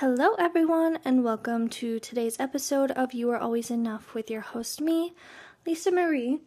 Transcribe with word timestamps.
Hello, 0.00 0.34
everyone, 0.34 1.00
and 1.04 1.24
welcome 1.24 1.68
to 1.70 1.98
today's 1.98 2.38
episode 2.38 2.92
of 2.92 3.12
You 3.12 3.30
Are 3.30 3.36
Always 3.36 3.68
Enough 3.68 4.14
with 4.14 4.30
your 4.30 4.42
host, 4.42 4.80
me, 4.80 5.12
Lisa 5.66 5.90
Marie. 5.90 6.38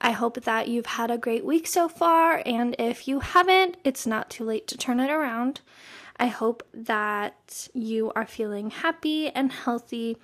I 0.00 0.12
hope 0.12 0.40
that 0.42 0.68
you've 0.68 0.86
had 0.86 1.10
a 1.10 1.18
great 1.18 1.44
week 1.44 1.66
so 1.66 1.88
far, 1.88 2.40
and 2.46 2.76
if 2.78 3.08
you 3.08 3.18
haven't, 3.18 3.78
it's 3.82 4.06
not 4.06 4.30
too 4.30 4.44
late 4.44 4.68
to 4.68 4.76
turn 4.76 5.00
it 5.00 5.10
around. 5.10 5.60
I 6.18 6.28
hope 6.28 6.62
that 6.72 7.66
you 7.74 8.12
are 8.14 8.26
feeling 8.26 8.70
happy 8.70 9.28
and 9.28 9.50
healthy. 9.50 10.16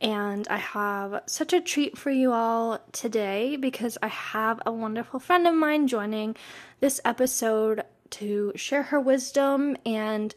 And 0.00 0.46
I 0.46 0.58
have 0.58 1.22
such 1.26 1.52
a 1.52 1.60
treat 1.60 1.98
for 1.98 2.12
you 2.12 2.30
all 2.30 2.78
today 2.92 3.56
because 3.56 3.98
I 4.00 4.06
have 4.06 4.60
a 4.64 4.70
wonderful 4.70 5.18
friend 5.18 5.44
of 5.48 5.56
mine 5.56 5.88
joining 5.88 6.36
this 6.78 7.00
episode 7.04 7.82
to 8.10 8.52
share 8.54 8.84
her 8.84 9.00
wisdom 9.00 9.76
and 9.84 10.32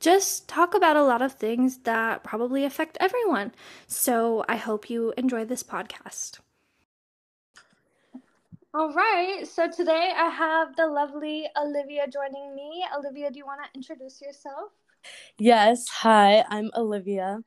just 0.00 0.48
talk 0.48 0.74
about 0.74 0.96
a 0.96 1.04
lot 1.04 1.22
of 1.22 1.34
things 1.34 1.78
that 1.84 2.24
probably 2.24 2.64
affect 2.64 2.96
everyone. 3.00 3.52
So 3.86 4.44
I 4.48 4.56
hope 4.56 4.90
you 4.90 5.12
enjoy 5.16 5.44
this 5.44 5.62
podcast. 5.62 6.40
All 8.72 8.92
right, 8.92 9.46
so 9.46 9.68
today 9.70 10.12
I 10.16 10.28
have 10.28 10.76
the 10.76 10.86
lovely 10.86 11.46
Olivia 11.60 12.06
joining 12.08 12.54
me. 12.54 12.84
Olivia, 12.96 13.30
do 13.30 13.38
you 13.38 13.44
want 13.44 13.60
to 13.64 13.76
introduce 13.76 14.20
yourself? 14.22 14.70
Yes, 15.38 15.88
hi, 15.88 16.44
I'm 16.48 16.70
Olivia. 16.76 17.40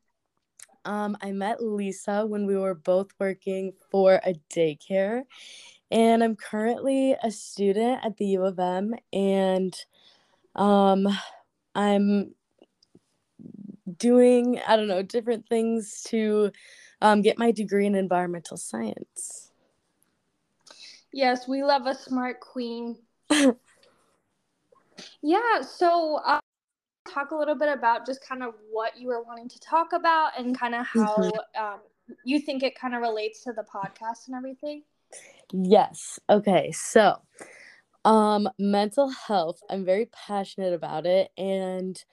Um, 0.86 1.16
I 1.22 1.32
met 1.32 1.64
Lisa 1.64 2.26
when 2.26 2.46
we 2.46 2.58
were 2.58 2.76
both 2.76 3.12
working 3.20 3.72
for 3.90 4.16
a 4.26 4.36
daycare, 4.54 5.22
and 5.90 6.22
I'm 6.22 6.36
currently 6.36 7.16
a 7.24 7.32
student 7.32 8.04
at 8.04 8.18
the 8.18 8.26
U 8.26 8.44
of 8.44 8.60
M, 8.60 8.94
and 9.14 9.74
um, 10.56 11.08
I'm 11.74 12.36
doing 13.98 14.60
I 14.68 14.76
don't 14.76 14.88
know 14.88 15.02
different 15.02 15.48
things 15.48 16.04
to 16.08 16.52
um, 17.02 17.22
get 17.22 17.38
my 17.38 17.52
degree 17.52 17.86
in 17.86 17.96
environmental 17.96 18.58
science. 18.58 19.52
Yes, 21.12 21.48
we 21.48 21.64
love 21.64 21.86
a 21.86 21.94
smart 21.94 22.40
queen. 22.40 22.98
yeah, 25.22 25.62
so 25.62 26.20
uh, 26.26 26.40
talk 27.08 27.32
a 27.32 27.36
little 27.36 27.56
bit 27.56 27.70
about 27.70 28.06
just 28.06 28.28
kind 28.28 28.42
of 28.42 28.54
what 28.72 28.98
you 28.98 29.08
were 29.08 29.22
wanting 29.22 29.50
to 29.50 29.60
talk 29.60 29.94
about 29.94 30.32
and 30.38 30.58
kind 30.58 30.74
of 30.74 30.86
how 30.86 31.16
mm-hmm. 31.16 31.64
um, 31.64 31.80
you 32.24 32.40
think 32.40 32.64
it 32.64 32.76
kind 32.76 32.96
of 32.96 33.02
relates 33.02 33.44
to 33.44 33.54
the 33.54 33.64
podcast 33.64 34.28
and 34.28 34.36
everything. 34.36 34.84
Yes. 35.52 36.20
Okay. 36.30 36.72
So, 36.72 37.22
um, 38.06 38.50
mental 38.58 39.10
health. 39.10 39.62
I'm 39.70 39.86
very 39.86 40.08
passionate 40.08 40.74
about 40.74 41.06
it, 41.06 41.32
and 41.38 42.04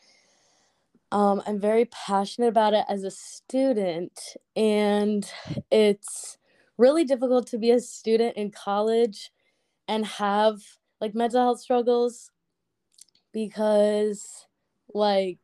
um, 1.12 1.42
I'm 1.47 1.58
very 1.58 1.86
passionate 1.86 2.48
about 2.48 2.75
it 2.75 2.84
as 2.89 3.03
a 3.03 3.11
student, 3.11 4.19
and 4.55 5.28
it's 5.70 6.39
really 6.78 7.05
difficult 7.05 7.47
to 7.48 7.58
be 7.58 7.70
a 7.72 7.80
student 7.80 8.36
in 8.36 8.50
college 8.50 9.31
and 9.88 10.06
have 10.06 10.61
like 11.00 11.14
mental 11.14 11.42
health 11.42 11.61
struggles 11.61 12.31
because 13.33 14.47
like 14.94 15.38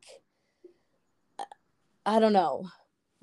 I 2.05 2.21
don't 2.21 2.33
know 2.33 2.69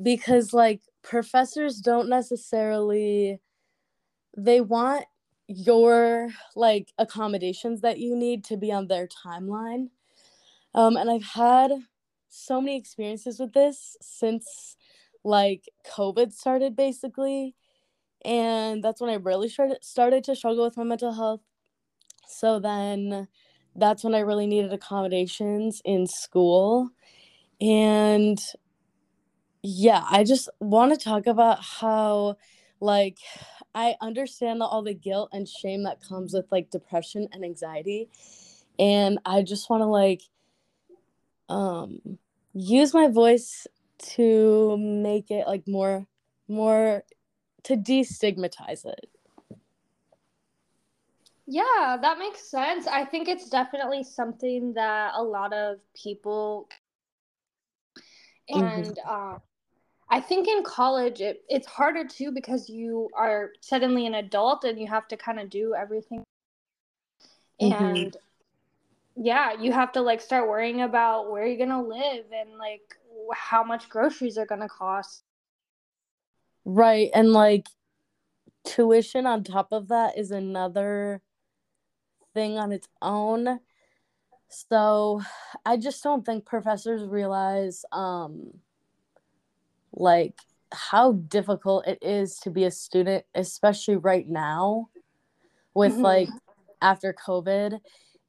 because 0.02 0.54
like 0.54 0.82
professors 1.02 1.78
don't 1.78 2.10
necessarily 2.10 3.40
they 4.38 4.62
want 4.62 5.06
your 5.48 6.30
like 6.56 6.92
accommodations 6.98 7.82
that 7.82 8.00
you 8.00 8.16
need 8.16 8.44
to 8.46 8.58
be 8.58 8.72
on 8.72 8.88
their 8.88 9.08
timeline. 9.08 9.90
Um 10.74 10.98
and 10.98 11.10
i've 11.10 11.24
had 11.24 11.72
so 12.34 12.60
many 12.60 12.78
experiences 12.78 13.40
with 13.40 13.54
this 13.54 13.98
since 14.02 14.78
like 15.24 15.70
COVID 15.96 16.34
started 16.34 16.76
basically. 16.76 17.56
And 18.26 18.84
that's 18.84 19.02
when 19.02 19.10
I 19.10 19.16
really 19.16 19.50
started 19.50 19.84
started 19.84 20.24
to 20.26 20.36
struggle 20.36 20.64
with 20.66 20.78
my 20.78 20.84
mental 20.84 21.14
health. 21.14 21.42
So 22.28 22.60
then 22.60 23.28
that's 23.76 24.04
when 24.04 24.16
I 24.16 24.20
really 24.20 24.48
needed 24.48 24.74
accommodations 24.74 25.82
in 25.86 26.08
school. 26.08 26.90
And 27.62 28.40
yeah, 29.62 30.04
I 30.10 30.24
just 30.24 30.50
want 30.60 30.94
to 30.94 31.04
talk 31.04 31.28
about 31.28 31.60
how 31.62 32.38
like 32.80 33.18
I 33.74 33.96
understand 34.02 34.62
all 34.62 34.84
the 34.84 34.94
guilt 34.94 35.30
and 35.32 35.48
shame 35.48 35.84
that 35.84 36.02
comes 36.02 36.34
with 36.34 36.46
like 36.52 36.70
depression 36.70 37.28
and 37.32 37.44
anxiety. 37.46 38.10
And 38.80 39.20
I 39.26 39.42
just 39.44 39.70
want 39.70 39.82
to 39.82 39.88
like 39.88 40.22
um 41.50 42.18
use 42.54 42.94
my 42.94 43.08
voice 43.08 43.68
to 43.98 44.78
make 44.78 45.32
it 45.32 45.48
like 45.48 45.68
more 45.68 46.06
more 46.48 47.04
to 47.64 47.76
destigmatize 47.76 48.86
it 48.86 49.10
yeah 51.46 51.98
that 52.02 52.18
makes 52.20 52.50
sense 52.50 52.88
i 52.88 53.04
think 53.04 53.28
it's 53.28 53.50
definitely 53.50 54.04
something 54.04 54.74
that 54.74 55.12
a 55.16 55.24
lot 55.24 55.54
of 55.54 55.78
people 55.96 56.68
mm-hmm. 58.50 58.64
and 58.64 58.86
mm-hmm. 58.86 59.36
uh, 59.36 59.38
i 60.10 60.20
think 60.20 60.48
in 60.48 60.64
college 60.64 61.22
it, 61.22 61.44
it's 61.50 61.68
harder 61.68 62.06
too 62.06 62.32
because 62.32 62.70
you 62.70 63.10
are 63.16 63.52
suddenly 63.62 64.06
an 64.06 64.16
adult 64.16 64.64
and 64.64 64.80
you 64.80 64.88
have 64.88 65.08
to 65.08 65.18
kind 65.18 65.40
of 65.40 65.50
do 65.50 65.74
everything 65.74 66.24
mm-hmm. 67.62 67.84
and 67.84 68.18
yeah, 69.16 69.54
you 69.60 69.72
have 69.72 69.92
to 69.94 70.02
like 70.02 70.22
start 70.22 70.48
worrying 70.48 70.82
about 70.82 71.32
where 71.32 71.46
you're 71.46 71.58
gonna 71.58 71.84
live 71.84 72.26
and 72.32 72.58
like 72.58 72.82
how 73.36 73.64
much 73.64 73.90
groceries 73.90 74.38
are 74.38 74.46
gonna 74.46 74.70
cost. 74.70 75.24
Right, 76.66 77.10
and 77.14 77.32
like 77.32 77.68
tuition 78.66 79.26
on 79.26 79.44
top 79.44 79.72
of 79.72 79.90
that 79.90 80.18
is 80.18 80.32
another 80.32 81.22
thing 82.34 82.58
on 82.58 82.72
its 82.72 82.88
own. 83.02 83.60
So 84.50 85.22
I 85.66 85.78
just 85.78 86.04
don't 86.04 86.26
think 86.26 86.46
professors 86.46 87.04
realize 87.04 87.86
um 87.92 88.54
like 89.92 90.36
how 90.72 91.14
difficult 91.14 91.88
it 91.88 92.00
is 92.02 92.38
to 92.40 92.50
be 92.50 92.64
a 92.64 92.72
student, 92.72 93.26
especially 93.36 93.98
right 93.98 94.28
now 94.28 94.90
with 95.76 95.94
mm-hmm. 95.94 96.02
like 96.02 96.30
after 96.82 97.14
COVID 97.14 97.80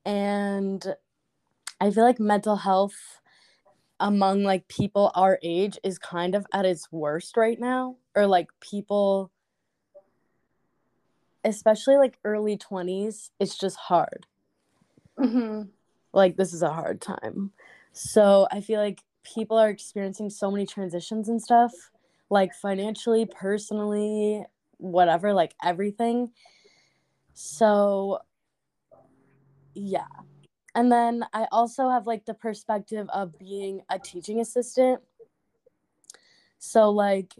and 0.04 0.94
i 1.81 1.91
feel 1.91 2.04
like 2.04 2.20
mental 2.20 2.56
health 2.56 3.20
among 4.00 4.42
like 4.42 4.66
people 4.69 5.10
our 5.15 5.38
age 5.42 5.78
is 5.82 5.98
kind 5.98 6.34
of 6.34 6.47
at 6.53 6.66
its 6.66 6.91
worst 6.91 7.37
right 7.37 7.59
now. 7.59 7.97
Or 8.15 8.26
like 8.26 8.48
people 8.60 9.31
especially 11.44 11.97
like 11.97 12.19
early 12.25 12.56
20s 12.56 13.31
it's 13.38 13.56
just 13.59 13.76
hard. 13.76 14.26
Mm-hmm. 15.19 15.69
like 16.12 16.36
this 16.36 16.53
is 16.53 16.62
a 16.62 16.72
hard 16.72 17.00
time. 17.00 17.53
So 17.92 18.48
i 18.50 18.60
feel 18.60 18.81
like 18.81 19.00
people 19.22 19.56
are 19.56 19.71
experiencing 19.71 20.28
so 20.28 20.50
many 20.50 20.66
transitions 20.66 21.28
and 21.28 21.41
stuff 21.41 21.72
like 22.31 22.53
financially 22.53 23.26
personally 23.26 24.44
whatever 24.78 25.32
like 25.32 25.54
everything. 25.62 26.31
So 27.32 28.21
yeah. 29.74 30.06
And 30.74 30.90
then 30.90 31.24
i 31.32 31.46
also 31.52 31.88
have 31.88 32.06
like 32.06 32.24
the 32.24 32.34
perspective 32.34 33.08
of 33.12 33.38
being 33.38 33.82
a 33.90 33.98
teaching 33.98 34.40
assistant. 34.40 35.00
So 36.58 36.90
like 36.90 37.34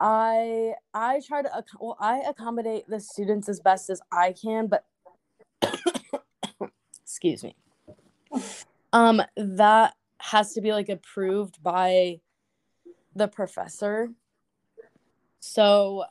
i 0.00 0.74
i 0.94 1.20
try 1.26 1.42
to 1.42 1.50
well 1.80 1.96
i 1.98 2.18
accommodate 2.20 2.88
the 2.88 3.00
students 3.00 3.48
as 3.48 3.58
best 3.58 3.90
as 3.90 4.00
i 4.12 4.32
can 4.32 4.68
but 4.68 4.84
excuse 7.02 7.42
me. 7.42 7.56
Um 8.92 9.22
that 9.36 9.94
has 10.20 10.54
to 10.54 10.60
be 10.60 10.72
like 10.72 10.88
approved 10.88 11.62
by 11.62 12.20
the 13.14 13.28
professor. 13.28 14.10
So 15.40 16.04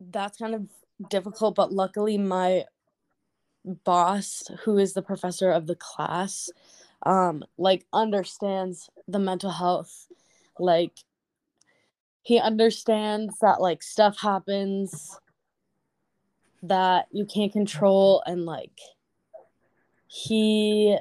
that's 0.00 0.38
kind 0.38 0.54
of 0.54 0.68
difficult, 1.08 1.54
but 1.54 1.72
luckily 1.72 2.18
my 2.18 2.64
boss, 3.84 4.44
who 4.64 4.78
is 4.78 4.94
the 4.94 5.02
professor 5.02 5.50
of 5.50 5.66
the 5.66 5.76
class, 5.76 6.50
um, 7.04 7.44
like 7.58 7.86
understands 7.92 8.88
the 9.08 9.18
mental 9.18 9.50
health. 9.50 10.08
Like 10.58 10.92
he 12.22 12.38
understands 12.38 13.38
that 13.40 13.60
like 13.60 13.82
stuff 13.82 14.18
happens 14.18 15.18
that 16.62 17.06
you 17.12 17.24
can't 17.24 17.52
control 17.52 18.22
and 18.26 18.44
like 18.46 18.78
he 20.08 20.96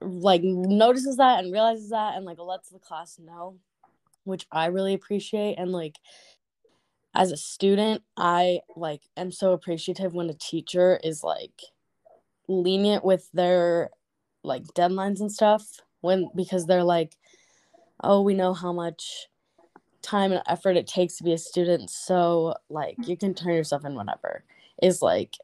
like 0.00 0.42
notices 0.42 1.16
that 1.16 1.42
and 1.42 1.52
realizes 1.52 1.90
that 1.90 2.16
and 2.16 2.24
like 2.24 2.38
lets 2.38 2.70
the 2.70 2.78
class 2.78 3.18
know 3.18 3.56
which 4.24 4.46
i 4.50 4.66
really 4.66 4.94
appreciate 4.94 5.54
and 5.54 5.70
like 5.70 5.96
as 7.18 7.32
a 7.32 7.36
student, 7.36 8.02
I 8.16 8.60
like 8.76 9.02
am 9.16 9.32
so 9.32 9.52
appreciative 9.52 10.14
when 10.14 10.30
a 10.30 10.34
teacher 10.34 11.00
is 11.02 11.24
like 11.24 11.62
lenient 12.46 13.04
with 13.04 13.28
their 13.32 13.90
like 14.44 14.62
deadlines 14.68 15.20
and 15.20 15.30
stuff 15.30 15.80
when 16.00 16.30
because 16.34 16.66
they're 16.66 16.84
like 16.84 17.16
oh 18.02 18.22
we 18.22 18.32
know 18.32 18.54
how 18.54 18.72
much 18.72 19.26
time 20.00 20.32
and 20.32 20.40
effort 20.46 20.76
it 20.76 20.86
takes 20.86 21.16
to 21.16 21.24
be 21.24 21.32
a 21.32 21.38
student 21.38 21.90
so 21.90 22.54
like 22.70 22.96
you 23.04 23.16
can 23.16 23.34
turn 23.34 23.52
yourself 23.52 23.84
in 23.84 23.94
whenever 23.96 24.44
is 24.80 25.02
like 25.02 25.36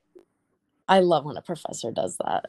i 0.88 1.00
love 1.00 1.24
when 1.24 1.36
a 1.36 1.42
professor 1.42 1.90
does 1.90 2.16
that. 2.24 2.46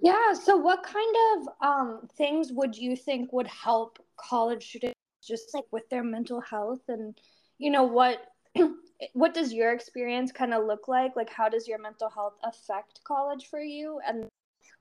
Yeah 0.00 0.32
so 0.32 0.56
what 0.56 0.82
kind 0.82 1.16
of 1.36 1.48
um, 1.60 2.08
things 2.16 2.50
would 2.52 2.76
you 2.76 2.96
think 2.96 3.32
would 3.32 3.46
help 3.46 3.98
college 4.16 4.66
students 4.66 4.98
just 5.24 5.54
like 5.54 5.64
with 5.70 5.88
their 5.90 6.02
mental 6.02 6.40
health 6.40 6.82
and 6.88 7.18
you 7.58 7.70
know 7.70 7.84
what 7.84 8.18
what 9.12 9.34
does 9.34 9.52
your 9.52 9.72
experience 9.72 10.32
kind 10.32 10.54
of 10.54 10.64
look 10.66 10.88
like? 10.88 11.16
Like 11.16 11.30
how 11.30 11.48
does 11.48 11.66
your 11.66 11.78
mental 11.78 12.08
health 12.08 12.34
affect 12.44 13.00
college 13.04 13.46
for 13.50 13.60
you? 13.60 14.00
And 14.06 14.26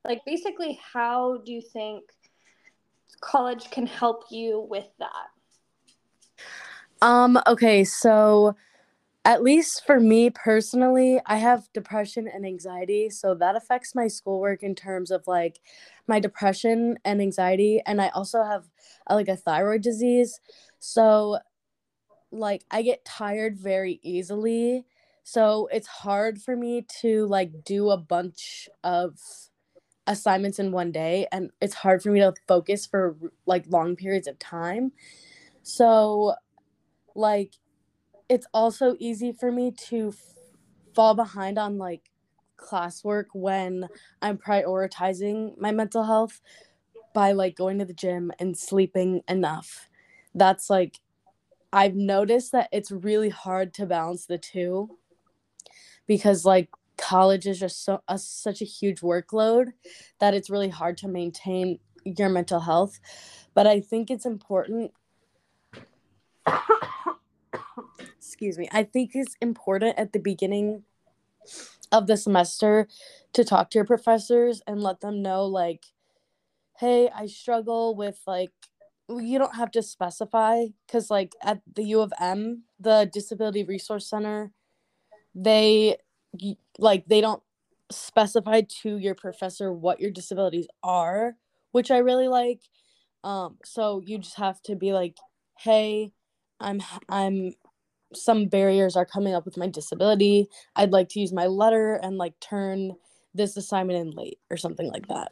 like 0.05 0.21
basically 0.25 0.79
how 0.93 1.37
do 1.45 1.51
you 1.51 1.61
think 1.61 2.03
college 3.21 3.69
can 3.71 3.85
help 3.85 4.25
you 4.29 4.67
with 4.69 4.87
that? 4.99 5.27
Um 7.01 7.39
okay 7.47 7.83
so 7.83 8.55
at 9.25 9.41
least 9.41 9.85
for 9.85 10.01
me 10.01 10.29
personally 10.29 11.17
i 11.25 11.37
have 11.37 11.71
depression 11.71 12.27
and 12.27 12.45
anxiety 12.45 13.09
so 13.09 13.33
that 13.33 13.55
affects 13.55 13.95
my 13.95 14.05
schoolwork 14.05 14.63
in 14.63 14.75
terms 14.75 15.11
of 15.11 15.25
like 15.27 15.61
my 16.07 16.19
depression 16.19 16.97
and 17.05 17.21
anxiety 17.21 17.81
and 17.85 18.01
i 18.01 18.09
also 18.09 18.43
have 18.43 18.65
uh, 19.09 19.15
like 19.15 19.27
a 19.27 19.35
thyroid 19.35 19.81
disease. 19.81 20.39
So 20.79 21.39
like 22.33 22.65
I 22.71 22.81
get 22.81 23.05
tired 23.05 23.57
very 23.57 23.99
easily. 24.03 24.85
So 25.23 25.69
it's 25.71 25.87
hard 25.87 26.41
for 26.41 26.55
me 26.55 26.85
to 27.01 27.25
like 27.27 27.63
do 27.63 27.89
a 27.89 27.97
bunch 27.97 28.69
of 28.83 29.19
assignments 30.07 30.59
in 30.59 30.71
one 30.71 30.91
day 30.91 31.27
and 31.31 31.51
it's 31.61 31.75
hard 31.75 32.03
for 32.03 32.11
me 32.11 32.19
to 32.19 32.33
focus 32.47 32.85
for 32.85 33.17
like 33.45 33.65
long 33.67 33.95
periods 33.95 34.27
of 34.27 34.39
time. 34.39 34.91
So 35.63 36.35
like 37.15 37.55
it's 38.29 38.47
also 38.53 38.95
easy 38.99 39.31
for 39.31 39.51
me 39.51 39.71
to 39.71 40.09
f- 40.09 40.35
fall 40.95 41.15
behind 41.15 41.57
on 41.57 41.77
like 41.77 42.11
classwork 42.57 43.27
when 43.33 43.89
I'm 44.21 44.37
prioritizing 44.37 45.57
my 45.57 45.71
mental 45.71 46.03
health 46.03 46.41
by 47.13 47.31
like 47.31 47.55
going 47.55 47.79
to 47.79 47.85
the 47.85 47.93
gym 47.93 48.31
and 48.39 48.57
sleeping 48.57 49.21
enough. 49.27 49.89
That's 50.35 50.69
like 50.69 50.99
I've 51.73 51.95
noticed 51.95 52.51
that 52.51 52.69
it's 52.71 52.91
really 52.91 53.29
hard 53.29 53.73
to 53.73 53.87
balance 53.87 54.27
the 54.27 54.37
two 54.37 54.99
because 56.05 56.45
like 56.45 56.69
college 56.97 57.47
is 57.47 57.59
just 57.59 57.83
so 57.83 57.99
such 58.15 58.61
a 58.61 58.65
huge 58.65 59.01
workload 59.01 59.73
that 60.19 60.35
it's 60.35 60.51
really 60.51 60.69
hard 60.69 60.97
to 60.97 61.07
maintain 61.07 61.79
your 62.05 62.29
mental 62.29 62.59
health. 62.59 62.99
But 63.55 63.65
I 63.65 63.79
think 63.81 64.11
it's 64.11 64.27
important 64.27 64.91
excuse 68.15 68.59
me. 68.59 68.69
I 68.71 68.83
think 68.83 69.11
it's 69.15 69.35
important 69.41 69.97
at 69.97 70.13
the 70.13 70.19
beginning 70.19 70.83
of 71.91 72.05
the 72.05 72.17
semester 72.17 72.87
to 73.33 73.43
talk 73.43 73.71
to 73.71 73.79
your 73.79 73.85
professors 73.85 74.61
and 74.67 74.83
let 74.83 75.01
them 75.01 75.23
know 75.23 75.45
like 75.45 75.85
hey, 76.77 77.09
I 77.15 77.27
struggle 77.27 77.95
with 77.95 78.19
like 78.27 78.51
you 79.09 79.37
don't 79.37 79.55
have 79.55 79.71
to 79.71 79.83
specify 79.83 80.65
because 80.87 81.09
like 81.11 81.33
at 81.41 81.61
the 81.75 81.83
u 81.83 82.01
of 82.01 82.13
m 82.19 82.63
the 82.79 83.09
disability 83.13 83.63
resource 83.63 84.09
center 84.09 84.51
they 85.35 85.97
like 86.79 87.05
they 87.07 87.21
don't 87.21 87.43
specify 87.91 88.61
to 88.61 88.97
your 88.97 89.13
professor 89.13 89.71
what 89.73 89.99
your 89.99 90.09
disabilities 90.09 90.67
are 90.83 91.35
which 91.71 91.91
i 91.91 91.97
really 91.97 92.27
like. 92.27 92.61
Um 93.23 93.57
so 93.63 94.01
you 94.05 94.17
just 94.17 94.35
have 94.35 94.61
to 94.63 94.75
be 94.75 94.93
like 94.93 95.17
hey 95.59 96.11
i'm 96.59 96.81
i'm 97.09 97.53
some 98.15 98.45
barriers 98.45 98.95
are 98.95 99.05
coming 99.05 99.33
up 99.33 99.45
with 99.45 99.57
my 99.57 99.67
disability. 99.67 100.47
I'd 100.75 100.91
like 100.91 101.09
to 101.09 101.19
use 101.19 101.33
my 101.33 101.47
letter 101.47 101.95
and 101.95 102.17
like 102.17 102.39
turn 102.39 102.93
this 103.33 103.57
assignment 103.57 103.99
in 103.99 104.11
late 104.11 104.39
or 104.51 104.57
something 104.57 104.87
like 104.87 105.07
that. 105.07 105.31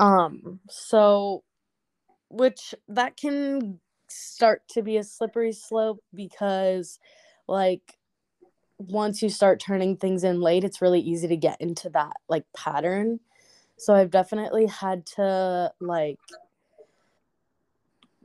Um 0.00 0.60
so 0.68 1.44
which 2.34 2.74
that 2.88 3.16
can 3.16 3.78
start 4.08 4.62
to 4.68 4.82
be 4.82 4.96
a 4.96 5.04
slippery 5.04 5.52
slope 5.52 6.02
because 6.14 6.98
like 7.46 7.96
once 8.78 9.22
you 9.22 9.28
start 9.28 9.60
turning 9.60 9.96
things 9.96 10.24
in 10.24 10.40
late 10.40 10.64
it's 10.64 10.82
really 10.82 11.00
easy 11.00 11.28
to 11.28 11.36
get 11.36 11.60
into 11.60 11.88
that 11.90 12.16
like 12.28 12.44
pattern. 12.56 13.20
So 13.76 13.94
i've 13.94 14.10
definitely 14.10 14.66
had 14.66 15.06
to 15.16 15.72
like 15.80 16.18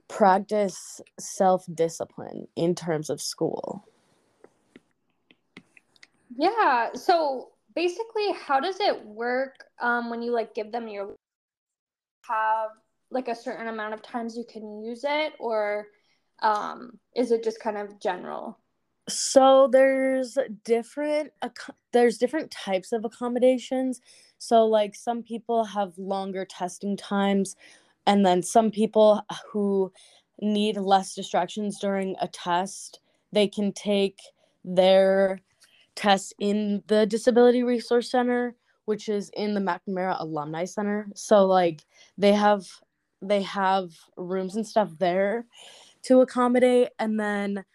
practice 0.08 1.02
self 1.20 1.66
discipline 1.74 2.48
in 2.56 2.74
terms 2.74 3.10
of 3.10 3.22
school. 3.22 3.86
Yeah 6.36 6.90
so 6.94 7.50
basically 7.76 8.32
how 8.34 8.60
does 8.60 8.80
it 8.80 9.06
work 9.06 9.56
um, 9.80 10.10
when 10.10 10.22
you 10.22 10.32
like 10.32 10.56
give 10.56 10.72
them 10.72 10.88
your 10.88 11.16
have 12.28 12.72
like 13.12 13.28
a 13.28 13.36
certain 13.36 13.68
amount 13.68 13.94
of 13.94 14.02
times 14.02 14.36
you 14.38 14.46
can 14.50 14.84
use 14.84 15.04
it 15.08 15.34
or 15.40 15.88
um, 16.42 17.00
is 17.16 17.32
it 17.32 17.44
just 17.44 17.60
kind 17.60 17.78
of 17.78 18.00
general? 18.00 18.60
So 19.08 19.68
there's 19.72 20.38
different 20.64 21.32
there's 21.92 22.18
different 22.18 22.52
types 22.52 22.92
of 22.92 23.06
accommodations. 23.06 24.02
So 24.38 24.66
like 24.66 24.96
some 24.96 25.24
people 25.24 25.64
have 25.64 25.98
longer 25.98 26.46
testing 26.46 26.96
times 26.96 27.56
and 28.06 28.26
then 28.26 28.44
some 28.44 28.72
people 28.72 29.24
who 29.52 29.92
need 30.40 30.78
less 30.78 31.16
distractions 31.16 31.80
during 31.80 32.16
a 32.22 32.28
test 32.28 33.02
they 33.32 33.48
can 33.48 33.74
take 33.74 34.20
their 34.64 35.42
test 35.96 36.34
in 36.40 36.82
the 36.88 37.06
disability 37.06 37.62
resource 37.62 38.10
center 38.10 38.56
which 38.86 39.08
is 39.08 39.30
in 39.36 39.54
the 39.54 39.60
mcnamara 39.60 40.20
alumni 40.20 40.66
center. 40.66 41.08
So 41.14 41.46
like 41.46 41.84
they 42.18 42.34
have 42.34 42.66
they 43.22 43.42
have 43.44 43.92
rooms 44.18 44.56
and 44.56 44.66
stuff 44.66 44.90
there 44.98 45.46
to 46.04 46.22
accommodate. 46.22 46.90
And 47.00 47.20
then 47.20 47.66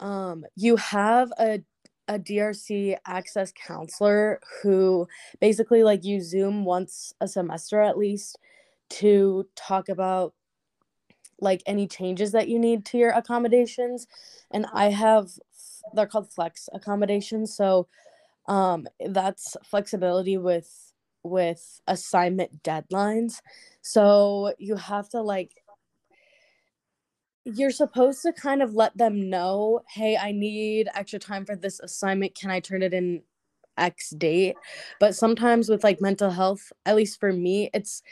um 0.00 0.44
you 0.56 0.76
have 0.76 1.32
a 1.38 1.62
a 2.08 2.18
DRC 2.18 2.96
access 3.06 3.52
counselor 3.52 4.40
who 4.62 5.08
basically 5.40 5.82
like 5.82 6.04
you 6.04 6.20
zoom 6.20 6.64
once 6.64 7.12
a 7.20 7.26
semester 7.26 7.80
at 7.80 7.98
least 7.98 8.38
to 8.88 9.44
talk 9.56 9.88
about 9.88 10.32
like 11.40 11.62
any 11.66 11.86
changes 11.86 12.32
that 12.32 12.48
you 12.48 12.58
need 12.58 12.84
to 12.86 12.98
your 12.98 13.10
accommodations. 13.10 14.06
And 14.52 14.66
I 14.72 14.90
have 14.90 15.30
they're 15.94 16.06
called 16.06 16.32
flex 16.32 16.68
accommodations. 16.72 17.54
So 17.56 17.88
um 18.46 18.86
that's 19.08 19.56
flexibility 19.64 20.38
with 20.38 20.85
with 21.28 21.80
assignment 21.86 22.62
deadlines. 22.62 23.40
So 23.82 24.54
you 24.58 24.76
have 24.76 25.08
to 25.10 25.20
like 25.22 25.62
you're 27.44 27.70
supposed 27.70 28.22
to 28.22 28.32
kind 28.32 28.60
of 28.60 28.74
let 28.74 28.96
them 28.98 29.30
know, 29.30 29.82
"Hey, 29.88 30.16
I 30.16 30.32
need 30.32 30.88
extra 30.94 31.18
time 31.20 31.46
for 31.46 31.54
this 31.56 31.78
assignment. 31.80 32.34
Can 32.34 32.50
I 32.50 32.60
turn 32.60 32.82
it 32.82 32.92
in 32.92 33.22
X 33.78 34.10
date?" 34.10 34.56
But 34.98 35.14
sometimes 35.14 35.68
with 35.68 35.84
like 35.84 36.00
mental 36.00 36.30
health, 36.30 36.72
at 36.84 36.96
least 36.96 37.20
for 37.20 37.32
me, 37.32 37.70
it's 37.72 38.02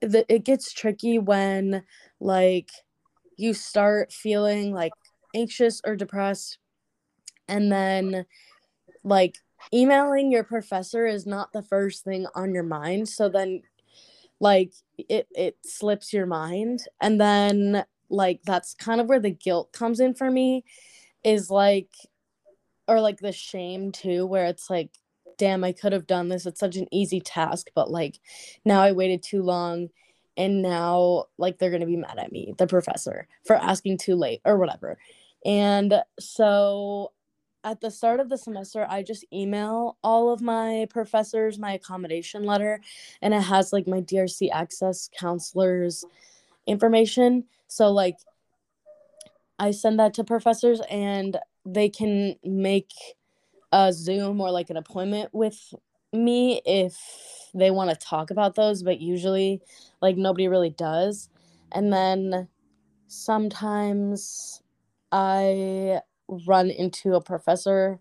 the, 0.00 0.24
it 0.32 0.44
gets 0.44 0.72
tricky 0.72 1.18
when 1.18 1.84
like 2.20 2.70
you 3.36 3.54
start 3.54 4.12
feeling 4.12 4.72
like 4.72 4.92
anxious 5.34 5.80
or 5.84 5.96
depressed 5.96 6.58
and 7.48 7.70
then 7.70 8.26
like 9.04 9.38
emailing 9.72 10.30
your 10.30 10.44
professor 10.44 11.06
is 11.06 11.26
not 11.26 11.52
the 11.52 11.62
first 11.62 12.04
thing 12.04 12.26
on 12.34 12.54
your 12.54 12.62
mind 12.62 13.08
so 13.08 13.28
then 13.28 13.62
like 14.40 14.72
it 14.96 15.28
it 15.34 15.56
slips 15.64 16.12
your 16.12 16.26
mind 16.26 16.80
and 17.00 17.20
then 17.20 17.84
like 18.08 18.40
that's 18.44 18.74
kind 18.74 19.00
of 19.00 19.08
where 19.08 19.20
the 19.20 19.30
guilt 19.30 19.72
comes 19.72 20.00
in 20.00 20.14
for 20.14 20.30
me 20.30 20.64
is 21.24 21.50
like 21.50 21.90
or 22.86 23.00
like 23.00 23.18
the 23.18 23.32
shame 23.32 23.92
too 23.92 24.24
where 24.24 24.46
it's 24.46 24.70
like 24.70 24.90
damn 25.36 25.64
i 25.64 25.72
could 25.72 25.92
have 25.92 26.06
done 26.06 26.28
this 26.28 26.46
it's 26.46 26.60
such 26.60 26.76
an 26.76 26.86
easy 26.92 27.20
task 27.20 27.68
but 27.74 27.90
like 27.90 28.18
now 28.64 28.80
i 28.80 28.92
waited 28.92 29.22
too 29.22 29.42
long 29.42 29.88
and 30.38 30.62
now 30.62 31.24
like 31.36 31.58
they're 31.58 31.68
going 31.70 31.80
to 31.80 31.86
be 31.86 31.96
mad 31.96 32.16
at 32.16 32.32
me 32.32 32.54
the 32.56 32.66
professor 32.66 33.26
for 33.44 33.56
asking 33.56 33.98
too 33.98 34.14
late 34.14 34.40
or 34.44 34.56
whatever. 34.56 34.96
And 35.44 36.00
so 36.18 37.12
at 37.68 37.82
the 37.82 37.90
start 37.90 38.18
of 38.18 38.30
the 38.30 38.38
semester, 38.38 38.86
I 38.88 39.02
just 39.02 39.26
email 39.30 39.98
all 40.02 40.32
of 40.32 40.40
my 40.40 40.86
professors 40.88 41.58
my 41.58 41.74
accommodation 41.74 42.44
letter, 42.44 42.80
and 43.20 43.34
it 43.34 43.42
has 43.42 43.74
like 43.74 43.86
my 43.86 44.00
DRC 44.00 44.48
access 44.50 45.10
counselors 45.18 46.06
information. 46.66 47.44
So, 47.66 47.92
like, 47.92 48.16
I 49.58 49.72
send 49.72 50.00
that 50.00 50.14
to 50.14 50.24
professors, 50.24 50.80
and 50.90 51.36
they 51.66 51.90
can 51.90 52.36
make 52.42 52.90
a 53.70 53.92
Zoom 53.92 54.40
or 54.40 54.50
like 54.50 54.70
an 54.70 54.78
appointment 54.78 55.28
with 55.34 55.74
me 56.10 56.62
if 56.64 56.96
they 57.52 57.70
want 57.70 57.90
to 57.90 57.96
talk 57.96 58.30
about 58.30 58.54
those, 58.54 58.82
but 58.82 58.98
usually, 58.98 59.60
like, 60.00 60.16
nobody 60.16 60.48
really 60.48 60.70
does. 60.70 61.28
And 61.72 61.92
then 61.92 62.48
sometimes 63.08 64.62
I 65.12 66.00
run 66.28 66.70
into 66.70 67.14
a 67.14 67.20
professor 67.20 67.98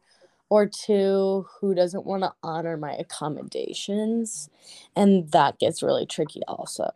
or 0.49 0.65
two 0.65 1.45
who 1.59 1.75
doesn't 1.75 2.05
want 2.05 2.23
to 2.23 2.33
honor 2.43 2.77
my 2.77 2.93
accommodations, 2.93 4.49
and 4.95 5.31
that 5.31 5.59
gets 5.59 5.83
really 5.83 6.05
tricky 6.05 6.41
also. 6.47 6.91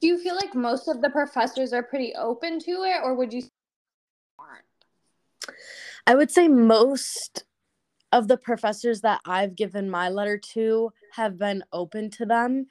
Do 0.00 0.06
you 0.06 0.18
feel 0.18 0.34
like 0.34 0.54
most 0.54 0.88
of 0.88 1.02
the 1.02 1.10
professors 1.10 1.72
are 1.72 1.82
pretty 1.82 2.14
open 2.14 2.58
to 2.60 2.70
it, 2.70 3.00
or 3.02 3.14
would 3.14 3.32
you? 3.32 3.42
I 6.06 6.14
would 6.14 6.30
say 6.30 6.48
most 6.48 7.44
of 8.12 8.28
the 8.28 8.36
professors 8.36 9.00
that 9.00 9.20
I've 9.24 9.56
given 9.56 9.90
my 9.90 10.08
letter 10.08 10.38
to 10.38 10.92
have 11.12 11.36
been 11.36 11.64
open 11.72 12.10
to 12.12 12.26
them. 12.26 12.68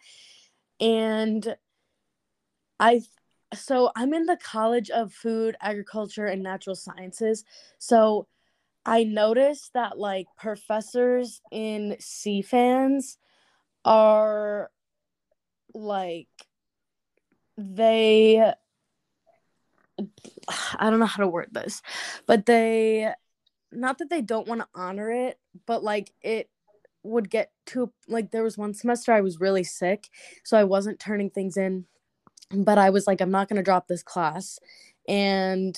And 0.80 1.56
I 2.80 3.02
so 3.56 3.92
I'm 3.96 4.14
in 4.14 4.26
the 4.26 4.38
College 4.38 4.90
of 4.90 5.14
Food, 5.14 5.56
Agriculture 5.62 6.26
and 6.28 6.44
Natural 6.44 6.76
Sciences. 6.76 7.44
So 7.80 8.28
I 8.86 9.04
noticed 9.04 9.74
that 9.74 9.98
like 9.98 10.28
professors 10.38 11.42
in 11.52 11.98
CFANS 12.00 13.18
are 13.84 14.70
like 15.74 16.28
they 17.58 18.54
I 20.80 20.90
don't 20.90 21.00
know 21.00 21.06
how 21.06 21.24
to 21.24 21.30
word 21.30 21.50
this, 21.52 21.82
but 22.26 22.46
they 22.46 23.12
not 23.72 23.98
that 23.98 24.10
they 24.10 24.22
don't 24.22 24.48
want 24.48 24.62
to 24.62 24.68
honor 24.76 25.12
it, 25.12 25.40
but 25.66 25.84
like 25.84 26.14
it 26.22 26.50
would 27.04 27.30
get 27.30 27.52
to 27.68 27.92
like 28.08 28.32
there 28.32 28.44
was 28.44 28.58
one 28.58 28.74
semester 28.74 29.14
I 29.14 29.22
was 29.22 29.40
really 29.40 29.64
sick, 29.64 30.10
so 30.44 30.58
I 30.58 30.64
wasn't 30.64 31.00
turning 31.00 31.30
things 31.30 31.58
in, 31.58 31.86
but 32.52 32.78
I 32.78 32.90
was 32.90 33.08
like 33.08 33.22
I'm 33.22 33.32
not 33.32 33.50
going 33.50 33.58
to 33.58 33.64
drop 33.64 33.88
this 33.88 34.04
class 34.04 34.60
and 35.08 35.78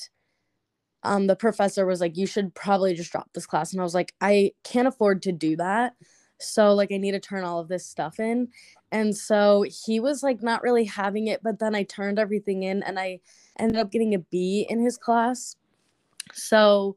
um 1.04 1.28
the 1.28 1.36
professor 1.36 1.86
was 1.86 2.02
like 2.02 2.18
you 2.18 2.26
should 2.26 2.54
probably 2.56 2.94
just 2.94 3.12
drop 3.12 3.30
this 3.34 3.46
class 3.46 3.72
and 3.72 3.82
I 3.82 3.84
was 3.84 3.96
like 3.96 4.14
I 4.22 4.52
can't 4.64 4.88
afford 4.88 5.22
to 5.24 5.32
do 5.32 5.56
that. 5.58 5.94
So 6.40 6.74
like 6.74 6.92
I 6.92 6.98
need 6.98 7.12
to 7.12 7.20
turn 7.20 7.44
all 7.44 7.60
of 7.60 7.68
this 7.68 7.86
stuff 7.86 8.20
in. 8.20 8.50
And 8.92 9.16
so 9.16 9.66
he 9.86 10.00
was 10.00 10.24
like 10.24 10.44
not 10.44 10.62
really 10.62 10.86
having 10.86 11.28
it, 11.28 11.42
but 11.44 11.60
then 11.60 11.76
I 11.76 11.84
turned 11.84 12.20
everything 12.20 12.64
in 12.64 12.84
and 12.84 13.00
I 13.00 13.20
ended 13.60 13.78
up 13.78 13.92
getting 13.92 14.14
a 14.14 14.20
B 14.20 14.66
in 14.70 14.80
his 14.80 14.98
class. 14.98 15.56
So 16.34 16.96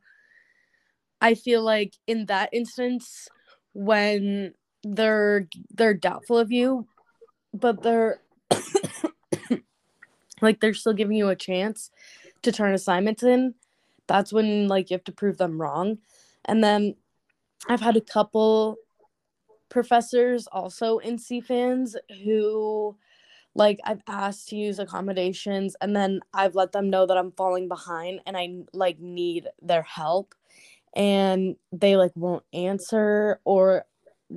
I 1.21 1.35
feel 1.35 1.63
like 1.63 1.95
in 2.07 2.27
that 2.27 2.51
instance 2.53 3.29
when 3.73 4.55
they're 4.83 5.49
they're 5.71 5.95
doubtful 5.95 6.39
of 6.39 6.51
you, 6.51 6.87
but 7.53 7.83
they're 7.83 8.21
like 10.41 10.61
they're 10.61 10.75
still 10.75 10.93
giving 10.93 11.17
you 11.17 11.29
a 11.29 11.37
chance 11.37 11.91
to 12.43 12.53
turn 12.53 12.75
assignments 12.75 13.23
in, 13.23 13.55
that's 14.07 14.33
when 14.33 14.69
like 14.69 14.91
you 14.91 14.95
have 14.95 15.05
to 15.05 15.13
prove 15.13 15.39
them 15.39 15.61
wrong. 15.61 15.99
And 16.45 16.65
then 16.65 16.95
I've 17.69 17.81
had 17.81 17.97
a 17.97 18.01
couple 18.01 18.77
professors 19.69 20.47
also 20.49 20.99
in 20.99 21.17
CFANS 21.17 21.95
who 22.25 22.97
like 23.55 23.79
I've 23.85 24.03
asked 24.07 24.49
to 24.49 24.57
use 24.57 24.79
accommodations 24.79 25.77
and 25.81 25.95
then 25.95 26.21
I've 26.33 26.55
let 26.55 26.73
them 26.73 26.91
know 26.91 27.07
that 27.07 27.17
I'm 27.17 27.33
falling 27.33 27.69
behind 27.69 28.21
and 28.27 28.37
I 28.37 28.55
like 28.73 28.99
need 29.01 29.49
their 29.61 29.83
help 29.83 30.35
and 30.95 31.57
they 31.73 31.97
like 31.97 32.13
won't 32.15 32.45
answer 32.53 33.41
or 33.45 33.85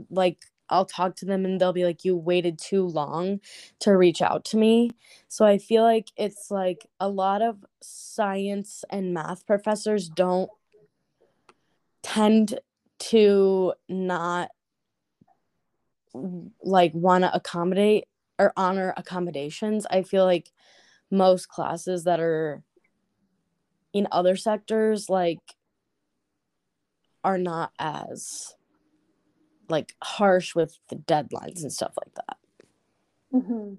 like 0.09 0.39
I'll 0.73 0.85
talk 0.85 1.15
to 1.17 1.25
them 1.25 1.45
and 1.45 1.61
they'll 1.61 1.71
be 1.71 1.85
like 1.85 2.03
you 2.03 2.17
waited 2.17 2.57
too 2.57 2.87
long 2.87 3.39
to 3.81 3.95
reach 3.95 4.21
out 4.21 4.43
to 4.45 4.57
me. 4.57 4.89
So 5.27 5.45
I 5.45 5.59
feel 5.59 5.83
like 5.83 6.09
it's 6.17 6.49
like 6.49 6.87
a 6.99 7.07
lot 7.07 7.43
of 7.43 7.63
science 7.81 8.83
and 8.89 9.13
math 9.13 9.45
professors 9.45 10.09
don't 10.09 10.49
tend 12.01 12.59
to 12.99 13.73
not 13.87 14.49
like 16.63 16.93
want 16.95 17.23
to 17.23 17.35
accommodate 17.35 18.05
or 18.39 18.51
honor 18.57 18.93
accommodations. 18.97 19.85
I 19.91 20.01
feel 20.01 20.25
like 20.25 20.51
most 21.11 21.49
classes 21.49 22.05
that 22.05 22.19
are 22.19 22.63
in 23.93 24.07
other 24.11 24.35
sectors 24.35 25.07
like 25.07 25.55
are 27.23 27.37
not 27.37 27.71
as 27.77 28.55
like 29.69 29.95
harsh 30.03 30.55
with 30.55 30.77
the 30.89 30.95
deadlines 30.95 31.61
and 31.61 31.71
stuff 31.71 31.93
like 31.97 32.13
that. 32.15 32.37
Mm-hmm. 33.33 33.73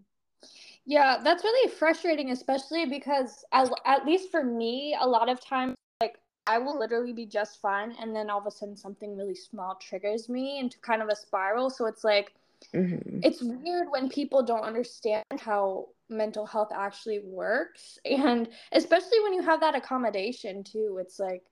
Yeah, 0.86 1.18
that's 1.22 1.44
really 1.44 1.70
frustrating, 1.70 2.30
especially 2.30 2.84
because 2.86 3.44
at, 3.52 3.70
at 3.86 4.04
least 4.04 4.30
for 4.30 4.44
me, 4.44 4.96
a 5.00 5.06
lot 5.06 5.28
of 5.28 5.40
times, 5.40 5.74
like 6.00 6.18
I 6.46 6.58
will 6.58 6.78
literally 6.78 7.12
be 7.12 7.24
just 7.24 7.60
fine, 7.60 7.94
and 8.00 8.14
then 8.14 8.28
all 8.28 8.40
of 8.40 8.46
a 8.46 8.50
sudden 8.50 8.76
something 8.76 9.16
really 9.16 9.34
small 9.34 9.76
triggers 9.76 10.28
me 10.28 10.58
into 10.58 10.78
kind 10.80 11.00
of 11.00 11.08
a 11.08 11.16
spiral. 11.16 11.70
So 11.70 11.86
it's 11.86 12.04
like 12.04 12.34
mm-hmm. 12.74 13.20
it's 13.22 13.42
weird 13.42 13.88
when 13.90 14.10
people 14.10 14.42
don't 14.42 14.64
understand 14.64 15.24
how 15.38 15.88
mental 16.10 16.44
health 16.44 16.70
actually 16.74 17.20
works, 17.20 17.98
and 18.04 18.48
especially 18.72 19.20
when 19.22 19.32
you 19.32 19.42
have 19.42 19.60
that 19.60 19.74
accommodation 19.74 20.64
too. 20.64 20.98
It's 21.00 21.18
like, 21.18 21.44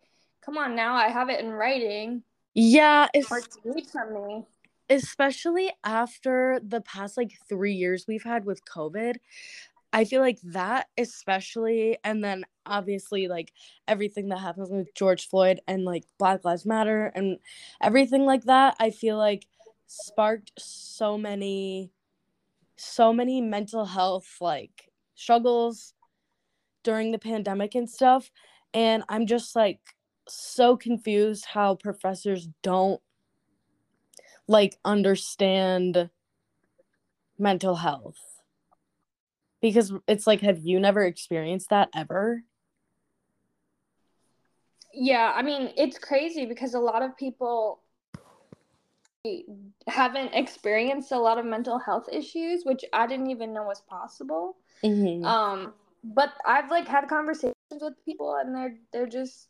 come 0.45 0.59
on, 0.59 0.77
now 0.77 0.95
I 0.95 1.09
have 1.09 1.31
it 1.31 1.41
in 1.41 1.51
writing. 1.51 2.23
Yeah, 2.55 3.09
it's 3.15 3.29
from 3.29 4.15
me. 4.15 4.45
Especially 4.91 5.71
after 5.85 6.61
the 6.63 6.81
past 6.83 7.17
like 7.17 7.33
three 7.49 7.73
years 7.73 8.05
we've 8.07 8.25
had 8.25 8.45
with 8.45 8.65
COVID. 8.65 9.17
I 9.95 10.05
feel 10.05 10.21
like 10.23 10.39
that, 10.45 10.89
especially, 10.99 11.99
and 12.03 12.25
then 12.25 12.45
obviously, 12.65 13.29
like 13.29 13.53
everything 13.87 14.29
that 14.31 14.39
happens 14.39 14.71
with 14.71 14.95
George 14.95 15.29
Floyd 15.29 15.61
and 15.69 15.85
like 15.85 16.05
Black 16.19 16.45
Lives 16.45 16.65
Matter 16.67 17.13
and 17.15 17.39
everything 17.81 18.25
like 18.25 18.45
that, 18.45 18.77
I 18.81 18.91
feel 18.91 19.19
like 19.19 19.47
sparked 19.87 20.53
so 20.59 21.19
many, 21.19 21.91
so 22.77 23.13
many 23.13 23.41
mental 23.41 23.85
health 23.85 24.37
like 24.41 24.91
struggles 25.15 25.95
during 26.85 27.13
the 27.13 27.19
pandemic 27.19 27.75
and 27.75 27.89
stuff. 27.89 28.31
And 28.75 29.05
I'm 29.09 29.27
just 29.27 29.55
like 29.55 29.81
so 30.29 30.77
confused 30.77 31.47
how 31.47 31.75
professors 31.75 32.49
don't 32.63 33.01
like 34.49 34.77
understand 34.85 36.11
mental 37.39 37.77
health. 37.77 38.19
Because 39.61 39.93
it's 40.09 40.27
like 40.27 40.41
have 40.41 40.59
you 40.59 40.81
never 40.81 41.05
experienced 41.05 41.71
that 41.71 41.89
ever? 41.95 42.43
Yeah 44.95 45.33
i 45.35 45.43
mean 45.43 45.71
it's 45.77 45.99
crazy 45.99 46.45
because 46.45 46.75
a 46.75 46.79
lot 46.79 47.03
of 47.03 47.17
people 47.17 47.81
haven't 49.87 50.35
experienced 50.35 51.13
a 51.13 51.19
lot 51.19 51.39
of 51.39 51.47
mental 51.47 51.79
health 51.79 52.09
issues 52.13 52.65
which 52.65 52.85
i 52.93 53.07
didn't 53.07 53.31
even 53.31 53.55
know 53.55 53.63
was 53.63 53.83
possible. 53.89 54.57
Mm-hmm. 54.85 55.25
um 55.25 55.73
but 56.05 56.35
i've 56.45 56.71
like 56.71 56.89
had 56.89 57.09
conversations 57.09 57.55
with 57.71 57.95
people 58.05 58.37
and 58.41 58.55
they're 58.55 58.75
they're 58.93 59.07
just 59.07 59.49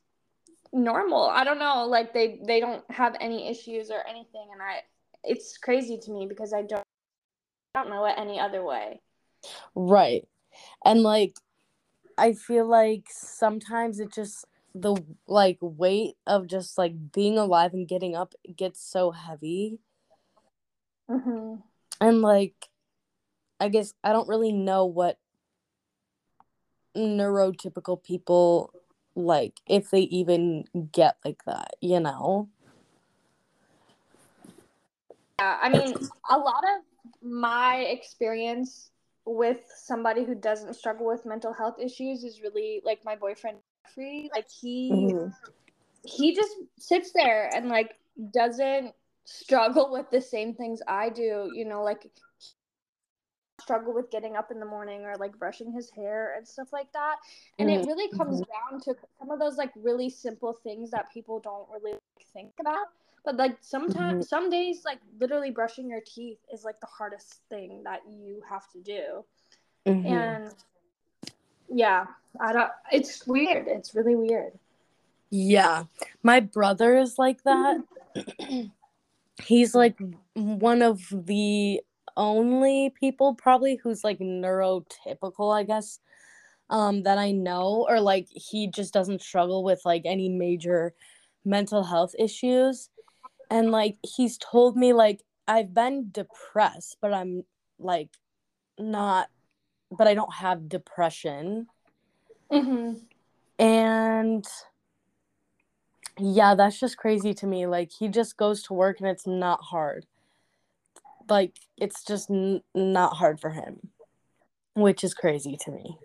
normal. 0.72 1.24
I 1.24 1.44
don't 1.44 1.58
know, 1.58 1.86
like 1.86 2.12
they 2.12 2.40
they 2.46 2.60
don't 2.60 2.84
have 2.90 3.16
any 3.20 3.50
issues 3.50 3.90
or 3.90 4.06
anything, 4.06 4.48
and 4.52 4.62
I 4.62 4.82
it's 5.24 5.58
crazy 5.58 5.98
to 5.98 6.10
me 6.10 6.26
because 6.26 6.52
I 6.52 6.62
don't 6.62 6.84
I 7.74 7.82
don't 7.82 7.90
know 7.90 8.04
it 8.06 8.14
any 8.16 8.40
other 8.40 8.64
way. 8.64 9.00
Right, 9.74 10.26
and 10.84 11.02
like 11.02 11.36
I 12.18 12.32
feel 12.32 12.66
like 12.66 13.04
sometimes 13.08 14.00
it 14.00 14.12
just 14.12 14.46
the 14.74 14.96
like 15.26 15.58
weight 15.60 16.14
of 16.26 16.46
just 16.46 16.78
like 16.78 17.12
being 17.12 17.38
alive 17.38 17.74
and 17.74 17.86
getting 17.86 18.14
up 18.14 18.34
gets 18.56 18.82
so 18.82 19.10
heavy. 19.10 19.78
Mm-hmm. 21.10 21.56
And 22.00 22.22
like, 22.22 22.68
I 23.60 23.68
guess 23.68 23.92
I 24.02 24.12
don't 24.12 24.28
really 24.28 24.52
know 24.52 24.86
what 24.86 25.18
neurotypical 26.96 28.02
people 28.02 28.72
like 29.14 29.60
if 29.68 29.90
they 29.90 30.02
even 30.02 30.64
get 30.92 31.16
like 31.24 31.44
that, 31.44 31.74
you 31.80 32.00
know? 32.00 32.48
Yeah, 35.38 35.58
I 35.60 35.68
mean, 35.68 35.94
a 36.30 36.38
lot 36.38 36.62
of 36.76 36.84
my 37.22 37.78
experience 37.78 38.90
with 39.24 39.58
somebody 39.76 40.24
who 40.24 40.34
doesn't 40.34 40.74
struggle 40.74 41.06
with 41.06 41.24
mental 41.26 41.52
health 41.52 41.76
issues 41.80 42.24
is 42.24 42.40
really 42.42 42.80
like 42.84 43.04
my 43.04 43.16
boyfriend 43.16 43.58
Jeffrey. 43.86 44.30
Like 44.34 44.46
he 44.50 44.90
mm-hmm. 44.92 45.28
he 46.04 46.34
just 46.34 46.52
sits 46.78 47.12
there 47.14 47.50
and 47.54 47.68
like 47.68 47.94
doesn't 48.32 48.94
struggle 49.24 49.92
with 49.92 50.10
the 50.10 50.20
same 50.20 50.54
things 50.54 50.80
I 50.88 51.08
do, 51.08 51.50
you 51.54 51.64
know, 51.64 51.82
like 51.82 52.10
struggle 53.62 53.94
with 53.94 54.10
getting 54.10 54.36
up 54.36 54.50
in 54.50 54.60
the 54.60 54.66
morning 54.66 55.04
or 55.04 55.16
like 55.16 55.38
brushing 55.38 55.72
his 55.72 55.90
hair 55.90 56.34
and 56.36 56.46
stuff 56.46 56.72
like 56.72 56.92
that. 56.92 57.16
And 57.58 57.68
mm-hmm. 57.68 57.82
it 57.82 57.86
really 57.86 58.16
comes 58.16 58.40
mm-hmm. 58.40 58.74
down 58.74 58.80
to 58.82 58.94
some 59.18 59.30
of 59.30 59.38
those 59.38 59.56
like 59.56 59.72
really 59.76 60.10
simple 60.10 60.52
things 60.52 60.90
that 60.90 61.12
people 61.12 61.40
don't 61.40 61.66
really 61.72 61.98
think 62.32 62.52
about. 62.60 62.86
But 63.24 63.36
like 63.36 63.56
sometimes, 63.60 64.26
mm-hmm. 64.26 64.28
some 64.28 64.50
days, 64.50 64.82
like 64.84 64.98
literally 65.20 65.50
brushing 65.50 65.88
your 65.88 66.00
teeth 66.04 66.38
is 66.52 66.64
like 66.64 66.80
the 66.80 66.86
hardest 66.86 67.40
thing 67.48 67.82
that 67.84 68.00
you 68.08 68.42
have 68.48 68.68
to 68.72 68.80
do. 68.80 69.24
Mm-hmm. 69.86 70.12
And 70.12 70.54
yeah, 71.68 72.06
I 72.40 72.52
don't. 72.52 72.70
It's 72.90 73.26
weird. 73.26 73.68
It's 73.68 73.94
really 73.94 74.16
weird. 74.16 74.52
Yeah, 75.30 75.84
my 76.22 76.40
brother 76.40 76.96
is 76.96 77.18
like 77.18 77.42
that. 77.44 77.80
He's 79.42 79.74
like 79.74 79.98
one 80.34 80.82
of 80.82 81.00
the 81.10 81.80
only 82.16 82.92
people 82.98 83.34
probably 83.34 83.76
who's 83.76 84.04
like 84.04 84.18
neurotypical, 84.18 85.54
I 85.54 85.62
guess, 85.64 85.98
um, 86.70 87.02
that 87.02 87.18
I 87.18 87.32
know, 87.32 87.86
or 87.88 88.00
like 88.00 88.28
he 88.30 88.68
just 88.68 88.94
doesn't 88.94 89.22
struggle 89.22 89.62
with 89.64 89.82
like 89.84 90.02
any 90.04 90.28
major 90.28 90.94
mental 91.44 91.82
health 91.84 92.14
issues. 92.18 92.90
And 93.50 93.70
like 93.70 93.96
he's 94.02 94.38
told 94.38 94.76
me 94.76 94.92
like 94.92 95.22
I've 95.46 95.74
been 95.74 96.08
depressed, 96.10 96.96
but 97.00 97.12
I'm 97.12 97.44
like 97.78 98.08
not 98.78 99.28
but 99.90 100.06
I 100.06 100.14
don't 100.14 100.32
have 100.32 100.68
depression. 100.68 101.66
Mm-hmm. 102.50 102.94
And 103.58 104.46
yeah, 106.18 106.54
that's 106.54 106.80
just 106.80 106.96
crazy 106.96 107.34
to 107.34 107.46
me. 107.46 107.66
Like 107.66 107.90
he 107.92 108.08
just 108.08 108.36
goes 108.36 108.62
to 108.64 108.74
work 108.74 109.00
and 109.00 109.08
it's 109.08 109.26
not 109.26 109.60
hard. 109.62 110.06
Like 111.28 111.56
it's 111.78 112.04
just 112.04 112.30
n- 112.30 112.62
not 112.74 113.16
hard 113.16 113.40
for 113.40 113.50
him, 113.50 113.90
which 114.74 115.04
is 115.04 115.14
crazy 115.14 115.56
to 115.64 115.70
me. 115.70 115.98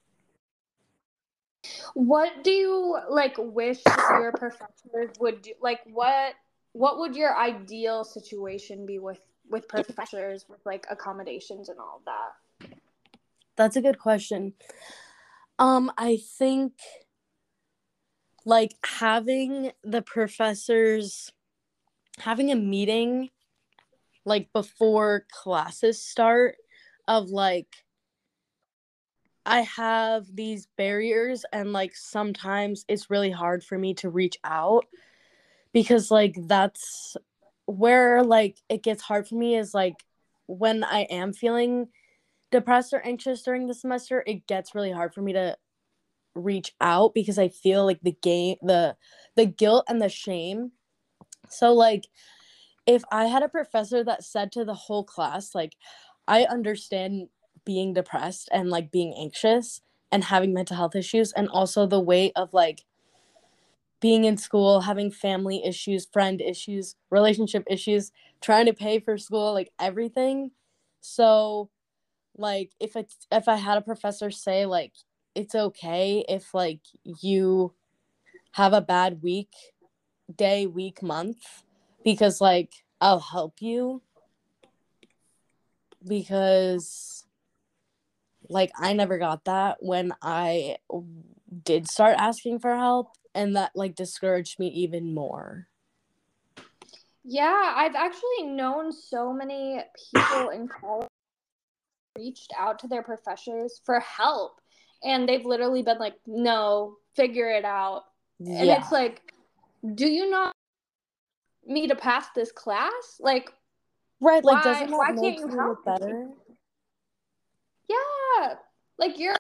What 1.94 2.44
do 2.44 2.52
you 2.52 3.00
like 3.10 3.36
wish 3.38 3.82
your 3.86 4.32
professors 4.32 5.10
would 5.20 5.42
do? 5.42 5.54
Like 5.62 5.80
what 5.86 6.34
what 6.74 7.00
would 7.00 7.16
your 7.16 7.36
ideal 7.38 8.04
situation 8.04 8.86
be 8.86 9.00
with 9.00 9.20
with 9.50 9.68
professors 9.68 10.46
with 10.48 10.60
like 10.66 10.86
accommodations 10.90 11.70
and 11.70 11.80
all 11.80 12.02
that? 12.06 12.70
That's 13.56 13.76
a 13.76 13.82
good 13.82 14.00
question. 14.00 14.54
Um 15.60 15.92
I 15.98 16.18
think 16.38 16.74
like 18.46 18.76
having 18.86 19.72
the 19.84 20.02
professors 20.02 21.32
having 22.20 22.52
a 22.52 22.56
meeting 22.56 23.30
like 24.28 24.52
before 24.54 25.26
classes 25.32 26.04
start 26.04 26.56
of 27.08 27.30
like 27.30 27.68
I 29.46 29.62
have 29.62 30.26
these 30.36 30.68
barriers 30.78 31.46
and 31.54 31.72
like 31.72 31.96
sometimes 31.96 32.84
it's 32.90 33.10
really 33.10 33.32
hard 33.32 33.64
for 33.64 33.78
me 33.78 33.94
to 33.96 34.10
reach 34.10 34.38
out 34.44 34.86
because 35.72 36.12
like 36.12 36.36
that's 36.48 37.16
where 37.66 38.24
like 38.24 38.58
it 38.68 38.84
gets 38.84 39.02
hard 39.02 39.26
for 39.26 39.36
me 39.36 39.56
is 39.56 39.74
like 39.74 40.04
when 40.48 40.84
I 40.84 41.02
am 41.04 41.32
feeling 41.32 41.88
depressed 42.52 42.94
or 42.94 43.00
anxious 43.06 43.44
during 43.44 43.68
the 43.68 43.74
semester, 43.74 44.24
it 44.28 44.46
gets 44.48 44.76
really 44.76 44.92
hard 44.92 45.14
for 45.14 45.22
me 45.22 45.32
to 45.34 45.58
reach 46.36 46.74
out 46.82 47.14
because 47.14 47.40
I 47.40 47.48
feel 47.48 47.86
like 47.86 48.02
the 48.02 48.16
game 48.22 48.58
the 48.62 48.98
the 49.38 49.46
guilt 49.46 49.86
and 49.88 50.02
the 50.02 50.10
shame. 50.10 50.74
So 51.50 51.74
like 51.74 52.08
if 52.88 53.04
I 53.12 53.26
had 53.28 53.44
a 53.44 53.50
professor 53.50 54.04
that 54.06 54.24
said 54.24 54.52
to 54.54 54.66
the 54.66 54.76
whole 54.76 55.06
class 55.06 55.56
like 55.56 55.76
I 56.28 56.46
understand 56.46 57.30
being 57.66 57.94
depressed 57.94 58.50
and 58.52 58.70
like 58.70 58.92
being 58.92 59.14
anxious 59.18 59.82
and 60.12 60.26
having 60.26 60.54
mental 60.54 60.78
health 60.78 60.96
issues 60.96 61.34
and 61.34 61.50
also 61.50 61.86
the 61.86 62.00
weight 62.02 62.34
of 62.36 62.54
like 62.54 62.86
being 64.00 64.26
in 64.26 64.38
school 64.38 64.82
having 64.82 65.10
family 65.12 65.64
issues 65.66 66.06
friend 66.12 66.42
issues 66.42 66.96
relationship 67.10 67.64
issues 67.70 68.12
trying 68.42 68.66
to 68.66 68.74
pay 68.74 69.00
for 69.00 69.18
school 69.18 69.54
like 69.54 69.72
everything. 69.80 70.52
So 71.02 71.70
like 72.38 72.72
if 72.80 72.96
it's 72.96 73.28
if 73.32 73.48
i 73.50 73.56
had 73.58 73.78
a 73.78 73.82
professor 73.82 74.32
say 74.32 74.66
like 74.66 74.94
it's 75.36 75.56
okay 75.56 76.26
if 76.30 76.54
like 76.54 76.82
you 77.04 77.74
have 78.54 78.74
a 78.74 78.82
bad 78.82 79.22
week 79.24 79.52
day 80.36 80.68
week 80.68 81.04
month 81.04 81.64
because 82.08 82.40
like 82.40 82.86
i'll 83.02 83.20
help 83.20 83.62
you 83.62 84.02
because 86.08 87.26
like 88.50 88.72
I 88.80 88.94
never 88.94 89.18
got 89.18 89.46
that 89.46 89.78
when 89.82 90.14
I 90.22 90.78
did 91.64 91.90
start 91.90 92.16
asking 92.18 92.60
for 92.60 92.76
help 92.76 93.10
and 93.36 93.56
that 93.56 93.72
like 93.76 93.96
discouraged 93.96 94.58
me 94.58 94.68
even 94.70 95.14
more. 95.14 95.68
Yeah, 97.26 97.74
I've 97.76 97.96
actually 97.96 98.44
known 98.44 98.94
so 98.94 99.34
many 99.34 99.82
people 100.14 100.50
in 100.50 100.68
college 100.82 101.10
reached 102.18 102.54
out 102.58 102.80
to 102.80 102.88
their 102.88 103.04
professors 103.04 103.82
for 103.86 104.00
help 104.00 104.62
and 105.04 105.28
they've 105.28 105.46
literally 105.46 105.84
been 105.84 106.00
like, 106.00 106.16
"No, 106.26 106.98
figure 107.16 107.52
it 107.52 107.66
out." 107.66 108.04
Yeah. 108.40 108.62
And 108.62 108.70
it's 108.72 108.92
like, 108.92 109.34
"Do 109.96 110.08
you 110.08 110.30
not 110.30 110.54
me 111.68 111.88
to 111.88 111.96
pass 111.96 112.28
this 112.36 112.52
class?" 112.52 113.20
Like 113.20 113.52
Right, 114.20 114.44
like 114.44 114.64
why, 114.64 114.74
doesn't 114.74 114.90
that 114.90 114.98
why 114.98 115.12
make 115.12 115.38
can't 115.38 115.38
you 115.38 115.58
help 115.60 115.86
better? 115.86 116.30
Yeah, 117.88 118.56
like 118.98 119.20
you're 119.20 119.36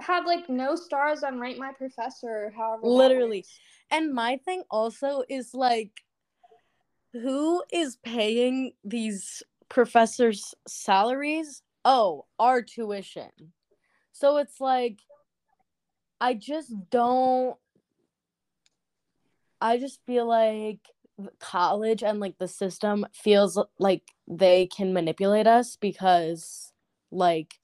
have 0.00 0.26
like 0.26 0.48
no 0.48 0.74
stars 0.74 1.22
on 1.22 1.38
Rate 1.38 1.58
My 1.58 1.72
Professor, 1.72 2.52
however. 2.56 2.86
Literally, 2.86 3.44
and 3.90 4.14
my 4.14 4.38
thing 4.44 4.62
also 4.70 5.22
is 5.28 5.54
like, 5.54 6.02
who 7.12 7.62
is 7.72 7.96
paying 7.96 8.72
these 8.82 9.42
professors' 9.68 10.54
salaries? 10.66 11.62
Oh, 11.84 12.26
our 12.38 12.62
tuition. 12.62 13.30
So 14.12 14.38
it's 14.38 14.60
like, 14.60 15.00
I 16.20 16.34
just 16.34 16.72
don't. 16.90 17.56
I 19.60 19.78
just 19.78 20.00
feel 20.06 20.26
like 20.26 20.80
college 21.38 22.02
and 22.02 22.20
like 22.20 22.38
the 22.38 22.48
system 22.48 23.06
feels 23.12 23.58
like 23.78 24.02
they 24.26 24.66
can 24.66 24.92
manipulate 24.92 25.46
us 25.46 25.76
because 25.76 26.72
like 27.10 27.54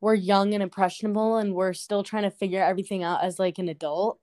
we're 0.00 0.14
young 0.14 0.54
and 0.54 0.62
impressionable 0.62 1.36
and 1.36 1.54
we're 1.54 1.72
still 1.72 2.02
trying 2.02 2.22
to 2.22 2.30
figure 2.30 2.62
everything 2.62 3.02
out 3.02 3.22
as 3.22 3.38
like 3.38 3.58
an 3.58 3.68
adult 3.68 4.18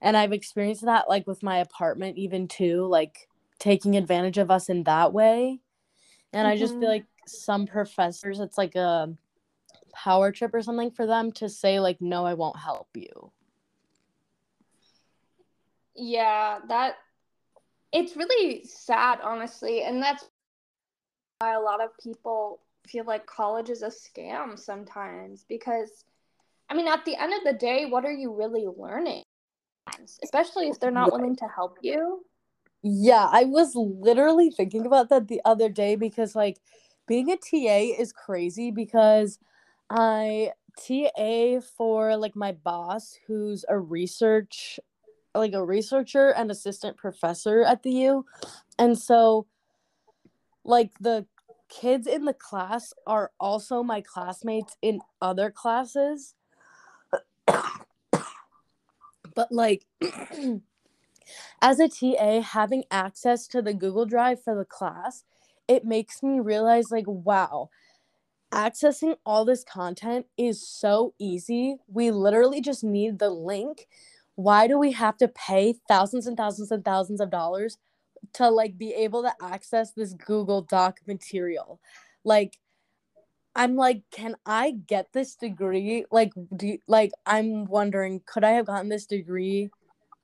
and 0.00 0.16
i've 0.16 0.32
experienced 0.32 0.84
that 0.84 1.08
like 1.08 1.26
with 1.26 1.42
my 1.42 1.58
apartment 1.58 2.16
even 2.16 2.48
too 2.48 2.86
like 2.86 3.28
taking 3.58 3.96
advantage 3.96 4.38
of 4.38 4.50
us 4.50 4.68
in 4.68 4.82
that 4.84 5.12
way 5.12 5.60
and 6.32 6.46
mm-hmm. 6.46 6.52
i 6.52 6.56
just 6.56 6.72
feel 6.72 6.82
mm-hmm. 6.82 6.90
like 6.90 7.06
some 7.26 7.66
professors 7.66 8.40
it's 8.40 8.58
like 8.58 8.74
a 8.74 9.14
power 9.92 10.32
trip 10.32 10.54
or 10.54 10.62
something 10.62 10.90
for 10.90 11.06
them 11.06 11.30
to 11.30 11.48
say 11.48 11.80
like 11.80 12.00
no 12.00 12.24
i 12.24 12.34
won't 12.34 12.58
help 12.58 12.88
you 12.94 13.30
yeah 15.94 16.58
that 16.68 16.96
it's 17.92 18.16
really 18.16 18.64
sad 18.64 19.18
honestly 19.22 19.82
and 19.82 20.02
that's 20.02 20.28
why 21.38 21.54
a 21.54 21.60
lot 21.60 21.82
of 21.82 21.90
people 22.02 22.60
feel 22.86 23.04
like 23.04 23.26
college 23.26 23.70
is 23.70 23.82
a 23.82 23.88
scam 23.88 24.58
sometimes 24.58 25.44
because 25.48 26.04
I 26.68 26.74
mean 26.74 26.88
at 26.88 27.04
the 27.04 27.16
end 27.16 27.32
of 27.34 27.44
the 27.44 27.58
day 27.58 27.86
what 27.86 28.04
are 28.04 28.12
you 28.12 28.32
really 28.32 28.66
learning? 28.66 29.22
Especially 30.22 30.68
if 30.68 30.78
they're 30.78 30.90
not 30.90 31.12
willing 31.12 31.36
to 31.36 31.46
help 31.46 31.78
you. 31.82 32.22
Yeah, 32.82 33.28
I 33.30 33.44
was 33.44 33.74
literally 33.74 34.50
thinking 34.50 34.86
about 34.86 35.08
that 35.10 35.28
the 35.28 35.40
other 35.44 35.68
day 35.68 35.96
because 35.96 36.34
like 36.34 36.58
being 37.06 37.30
a 37.30 37.36
TA 37.36 38.00
is 38.00 38.12
crazy 38.12 38.70
because 38.70 39.38
I 39.90 40.52
TA 40.78 41.60
for 41.76 42.16
like 42.16 42.36
my 42.36 42.52
boss 42.52 43.18
who's 43.26 43.64
a 43.68 43.78
research 43.78 44.78
like 45.34 45.52
a 45.52 45.64
researcher 45.64 46.30
and 46.30 46.50
assistant 46.50 46.96
professor 46.96 47.62
at 47.62 47.82
the 47.82 47.90
U. 47.90 48.26
And 48.78 48.98
so 48.98 49.46
like 50.64 50.92
the 51.00 51.26
kids 51.68 52.06
in 52.06 52.24
the 52.24 52.34
class 52.34 52.92
are 53.06 53.30
also 53.38 53.82
my 53.82 54.00
classmates 54.00 54.76
in 54.82 55.00
other 55.22 55.50
classes. 55.50 56.34
but 57.46 57.86
like 59.50 59.86
as 61.62 61.80
a 61.80 61.88
TA 61.88 62.42
having 62.42 62.84
access 62.90 63.46
to 63.48 63.62
the 63.62 63.74
Google 63.74 64.06
Drive 64.06 64.42
for 64.42 64.56
the 64.56 64.64
class, 64.64 65.24
it 65.68 65.84
makes 65.84 66.22
me 66.22 66.40
realize 66.40 66.90
like 66.90 67.06
wow, 67.06 67.70
accessing 68.52 69.16
all 69.24 69.44
this 69.44 69.64
content 69.64 70.26
is 70.36 70.66
so 70.66 71.14
easy. 71.18 71.76
We 71.86 72.10
literally 72.10 72.60
just 72.60 72.82
need 72.82 73.18
the 73.18 73.30
link. 73.30 73.86
Why 74.40 74.66
do 74.66 74.78
we 74.78 74.92
have 74.92 75.16
to 75.18 75.28
pay 75.28 75.74
thousands 75.88 76.26
and 76.26 76.36
thousands 76.36 76.70
and 76.70 76.84
thousands 76.84 77.20
of 77.20 77.30
dollars 77.30 77.78
to 78.34 78.50
like 78.50 78.76
be 78.78 78.92
able 78.92 79.22
to 79.22 79.32
access 79.42 79.92
this 79.92 80.12
Google 80.12 80.62
Doc 80.62 80.98
material. 81.06 81.80
Like 82.24 82.58
I'm 83.54 83.76
like, 83.76 84.02
can 84.12 84.36
I 84.46 84.72
get 84.72 85.12
this 85.12 85.34
degree? 85.34 86.04
Like, 86.10 86.32
do 86.56 86.68
you, 86.68 86.78
like 86.86 87.10
I'm 87.26 87.64
wondering, 87.64 88.22
could 88.24 88.44
I 88.44 88.52
have 88.52 88.66
gotten 88.66 88.88
this 88.88 89.06
degree 89.06 89.70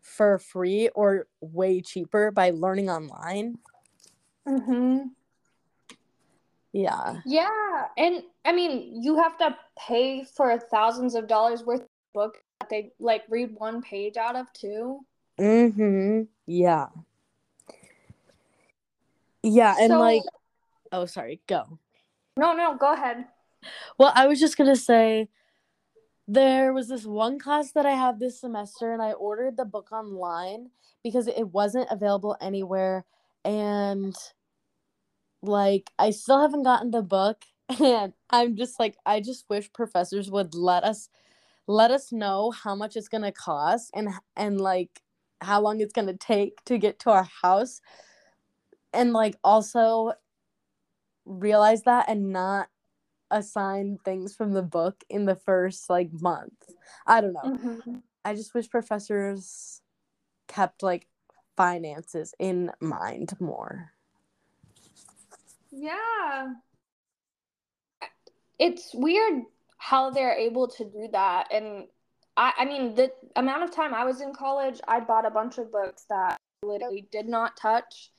for 0.00 0.38
free 0.38 0.88
or 0.94 1.26
way 1.40 1.80
cheaper 1.80 2.30
by 2.30 2.50
learning 2.50 2.88
online. 2.88 3.58
Mm-hmm. 4.46 5.08
Yeah. 6.72 7.16
Yeah, 7.24 7.86
and 7.96 8.22
I 8.44 8.52
mean, 8.52 9.02
you 9.02 9.16
have 9.16 9.36
to 9.38 9.56
pay 9.76 10.24
for 10.24 10.56
thousands 10.58 11.16
of 11.16 11.26
dollars 11.26 11.64
worth 11.64 11.80
of 11.80 11.88
book 12.14 12.38
they 12.68 12.92
like 12.98 13.24
read 13.28 13.54
one 13.56 13.82
page 13.82 14.16
out 14.16 14.36
of 14.36 14.52
too. 14.52 15.00
Mm-hmm. 15.38 16.22
Yeah. 16.46 16.86
Yeah, 19.42 19.74
and 19.78 19.90
So- 19.90 20.00
like 20.00 20.22
oh 20.92 21.06
sorry, 21.06 21.40
go. 21.46 21.78
No, 22.36 22.52
no, 22.52 22.76
go 22.76 22.92
ahead. 22.92 23.26
Well, 23.98 24.12
I 24.14 24.26
was 24.26 24.38
just 24.40 24.56
gonna 24.56 24.76
say 24.76 25.28
there 26.28 26.72
was 26.72 26.88
this 26.88 27.04
one 27.06 27.38
class 27.38 27.72
that 27.72 27.86
I 27.86 27.92
have 27.92 28.18
this 28.18 28.40
semester 28.40 28.92
and 28.92 29.00
I 29.00 29.12
ordered 29.12 29.56
the 29.56 29.64
book 29.64 29.92
online 29.92 30.70
because 31.02 31.28
it 31.28 31.48
wasn't 31.52 31.88
available 31.90 32.36
anywhere 32.40 33.04
and 33.44 34.14
like 35.40 35.92
I 35.98 36.10
still 36.10 36.40
haven't 36.40 36.64
gotten 36.64 36.90
the 36.90 37.02
book 37.02 37.44
and 37.80 38.12
I'm 38.30 38.56
just 38.56 38.80
like 38.80 38.96
I 39.06 39.20
just 39.20 39.48
wish 39.48 39.72
professors 39.72 40.30
would 40.30 40.54
let 40.54 40.82
us 40.82 41.08
let 41.66 41.90
us 41.90 42.12
know 42.12 42.50
how 42.50 42.74
much 42.74 42.96
it's 42.96 43.08
going 43.08 43.22
to 43.24 43.32
cost 43.32 43.90
and 43.94 44.08
and 44.36 44.60
like 44.60 45.02
how 45.40 45.60
long 45.60 45.80
it's 45.80 45.92
going 45.92 46.06
to 46.06 46.16
take 46.16 46.64
to 46.64 46.78
get 46.78 46.98
to 47.00 47.10
our 47.10 47.28
house 47.42 47.80
and 48.92 49.12
like 49.12 49.36
also 49.44 50.12
realize 51.24 51.82
that 51.82 52.08
and 52.08 52.32
not 52.32 52.68
assign 53.30 53.98
things 54.04 54.34
from 54.34 54.52
the 54.52 54.62
book 54.62 55.02
in 55.08 55.24
the 55.26 55.34
first 55.34 55.90
like 55.90 56.10
month. 56.12 56.70
I 57.06 57.20
don't 57.20 57.32
know. 57.32 57.40
Mhm. 57.58 58.02
I 58.24 58.34
just 58.34 58.54
wish 58.54 58.70
professors 58.70 59.82
kept 60.46 60.82
like 60.82 61.08
finances 61.56 62.34
in 62.38 62.70
mind 62.80 63.38
more. 63.40 63.92
Yeah. 65.70 66.54
It's 68.58 68.94
weird 68.94 69.44
how 69.78 70.10
they're 70.10 70.36
able 70.36 70.68
to 70.68 70.84
do 70.84 71.08
that. 71.12 71.48
And 71.52 71.84
I, 72.36 72.52
I 72.58 72.64
mean, 72.64 72.94
the 72.94 73.12
amount 73.36 73.64
of 73.64 73.74
time 73.74 73.94
I 73.94 74.04
was 74.04 74.20
in 74.20 74.32
college, 74.32 74.80
I 74.86 75.00
bought 75.00 75.26
a 75.26 75.30
bunch 75.30 75.58
of 75.58 75.72
books 75.72 76.04
that 76.08 76.38
I 76.62 76.66
literally 76.66 77.06
did 77.10 77.28
not 77.28 77.56
touch. 77.56 78.10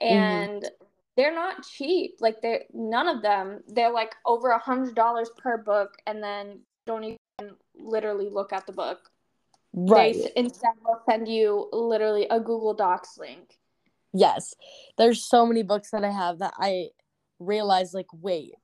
Mm-hmm. 0.00 0.16
And 0.16 0.70
they're 1.16 1.34
not 1.34 1.64
cheap. 1.64 2.16
Like 2.20 2.40
they're 2.42 2.64
none 2.72 3.08
of 3.08 3.22
them. 3.22 3.62
They're 3.68 3.92
like 3.92 4.14
over 4.26 4.50
a 4.50 4.58
hundred 4.58 4.94
dollars 4.94 5.30
per 5.36 5.58
book 5.58 5.92
and 6.06 6.22
then 6.22 6.60
don't 6.86 7.04
even 7.04 7.56
literally 7.76 8.28
look 8.28 8.52
at 8.52 8.66
the 8.66 8.72
book. 8.72 9.10
Right. 9.72 10.14
They 10.14 10.30
instead 10.36 10.72
will 10.84 11.00
send 11.08 11.28
you 11.28 11.68
literally 11.72 12.26
a 12.30 12.38
Google 12.38 12.74
Docs 12.74 13.18
link. 13.18 13.58
Yes. 14.12 14.54
There's 14.98 15.28
so 15.28 15.46
many 15.46 15.62
books 15.62 15.90
that 15.90 16.04
I 16.04 16.10
have 16.10 16.38
that 16.38 16.54
I 16.58 16.88
realize 17.40 17.94
like 17.94 18.06
wait, 18.12 18.54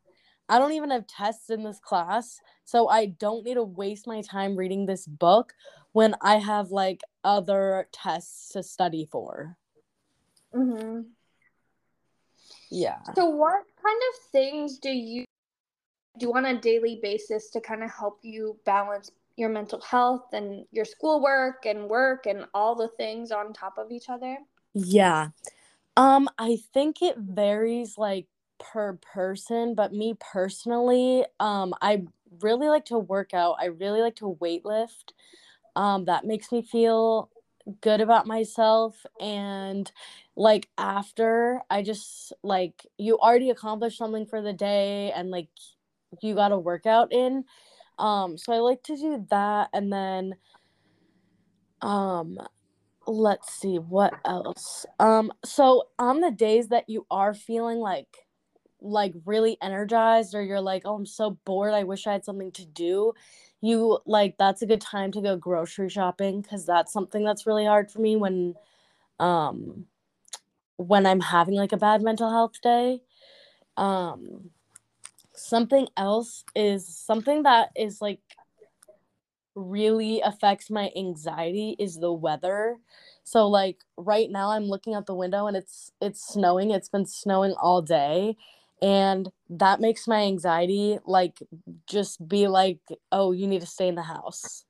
I 0.51 0.59
don't 0.59 0.73
even 0.73 0.91
have 0.91 1.07
tests 1.07 1.49
in 1.49 1.63
this 1.63 1.79
class, 1.79 2.41
so 2.65 2.89
I 2.89 3.07
don't 3.07 3.45
need 3.45 3.55
to 3.55 3.63
waste 3.63 4.09
my 4.09 4.21
time 4.21 4.57
reading 4.57 4.85
this 4.85 5.07
book 5.07 5.55
when 5.93 6.17
I 6.21 6.37
have 6.37 6.73
like 6.73 7.03
other 7.23 7.87
tests 7.93 8.49
to 8.51 8.63
study 8.65 9.09
for. 9.11 9.57
Mm-hmm. 10.53 11.03
Yeah. 12.69 12.99
So, 13.15 13.27
what 13.27 13.63
kind 13.81 14.01
of 14.13 14.31
things 14.33 14.79
do 14.81 14.91
you 14.91 15.25
do 16.19 16.37
on 16.37 16.47
a 16.47 16.61
daily 16.61 16.99
basis 17.01 17.51
to 17.51 17.61
kind 17.61 17.85
of 17.85 17.91
help 17.91 18.19
you 18.23 18.59
balance 18.67 19.13
your 19.37 19.51
mental 19.51 19.81
health 19.81 20.33
and 20.33 20.67
your 20.73 20.85
schoolwork 20.85 21.65
and 21.65 21.89
work 21.89 22.27
and 22.27 22.45
all 22.55 22.75
the 22.75 22.89
things 22.89 23.31
on 23.31 23.53
top 23.53 23.79
of 23.79 23.93
each 23.93 24.09
other? 24.09 24.37
Yeah. 24.75 25.29
Um 25.97 26.29
I 26.39 26.59
think 26.75 27.03
it 27.03 27.17
varies 27.19 27.97
like 27.97 28.27
per 28.61 28.95
person, 28.95 29.75
but 29.75 29.93
me 29.93 30.15
personally, 30.21 31.25
um 31.41 31.75
I 31.83 32.05
really 32.41 32.69
like 32.69 32.87
to 32.87 32.99
work 32.99 33.35
out. 33.35 33.57
I 33.61 33.67
really 33.67 34.01
like 34.03 34.17
to 34.17 34.29
weight 34.29 34.65
lift. 34.65 35.15
Um 35.77 36.07
that 36.07 36.25
makes 36.27 36.53
me 36.53 36.63
feel 36.63 37.31
good 37.83 38.01
about 38.01 38.27
myself 38.27 39.05
and 39.21 39.91
like 40.37 40.69
after 40.79 41.61
I 41.71 41.83
just 41.83 42.33
like 42.43 42.87
you 42.99 43.19
already 43.19 43.51
accomplished 43.51 43.99
something 43.99 44.27
for 44.27 44.43
the 44.43 44.53
day 44.53 45.13
and 45.13 45.31
like 45.31 45.49
you 46.23 46.35
got 46.35 46.53
a 46.53 46.59
workout 46.59 47.13
in. 47.13 47.45
Um 47.99 48.39
so 48.39 48.53
I 48.53 48.59
like 48.59 48.83
to 48.85 48.97
do 48.97 49.27
that 49.31 49.71
and 49.73 49.93
then 49.93 50.35
um 51.83 52.39
let's 53.07 53.53
see 53.55 53.79
what 53.79 54.15
else 54.25 54.87
um 54.99 55.33
so 55.45 55.85
on 55.99 56.21
the 56.21 56.31
days 56.31 56.69
that 56.69 56.89
you 56.89 57.07
are 57.11 57.35
feeling 57.35 57.79
like 57.79 58.27
like 58.81 59.15
really 59.25 59.57
energized 59.63 60.35
or 60.35 60.43
you're 60.43 60.61
like 60.61 60.83
oh 60.85 60.95
i'm 60.95 61.07
so 61.07 61.39
bored 61.45 61.75
i 61.75 61.85
wish 61.85 62.07
i 62.07 62.13
had 62.13 62.25
something 62.25 62.51
to 62.53 62.65
do 62.65 63.13
you 63.61 63.99
like 64.07 64.37
that's 64.39 64.63
a 64.63 64.67
good 64.67 64.81
time 64.81 65.13
to 65.13 65.21
go 65.21 65.37
grocery 65.37 65.89
shopping 65.89 66.41
because 66.41 66.65
that's 66.65 66.93
something 66.93 67.25
that's 67.25 67.47
really 67.47 67.67
hard 67.67 67.91
for 67.91 68.01
me 68.01 68.17
when 68.17 68.55
um 69.19 69.85
when 70.77 71.07
i'm 71.07 71.21
having 71.21 71.55
like 71.55 71.73
a 71.73 71.77
bad 71.77 72.03
mental 72.03 72.31
health 72.31 72.61
day 72.63 73.01
um 73.77 74.51
something 75.35 75.87
else 75.97 76.45
is 76.55 76.87
something 76.87 77.43
that 77.43 77.71
is 77.77 78.01
like 78.01 78.21
really 79.55 80.21
affects 80.21 80.71
my 80.71 80.91
anxiety 80.97 81.77
is 81.79 81.97
the 81.97 82.13
weather. 82.13 82.79
So 83.25 83.49
like 83.49 83.79
right 83.97 84.31
now 84.31 84.51
I'm 84.51 84.65
looking 84.65 84.95
out 84.95 85.07
the 85.07 85.15
window 85.15 85.47
and 85.47 85.57
it's 85.57 85.93
it's 86.01 86.27
snowing. 86.27 86.71
It's 86.71 86.89
been 86.89 87.07
snowing 87.07 87.53
all 87.61 87.83
day 87.83 88.37
and 88.83 89.31
that 89.49 89.81
makes 89.81 90.09
my 90.09 90.23
anxiety 90.23 90.99
like 91.07 91.39
just 91.87 92.27
be 92.27 92.49
like, 92.49 92.81
"Oh, 93.13 93.33
you 93.33 93.47
need 93.47 93.61
to 93.61 93.67
stay 93.67 93.89
in 93.89 93.95
the 93.95 94.03
house." 94.03 94.65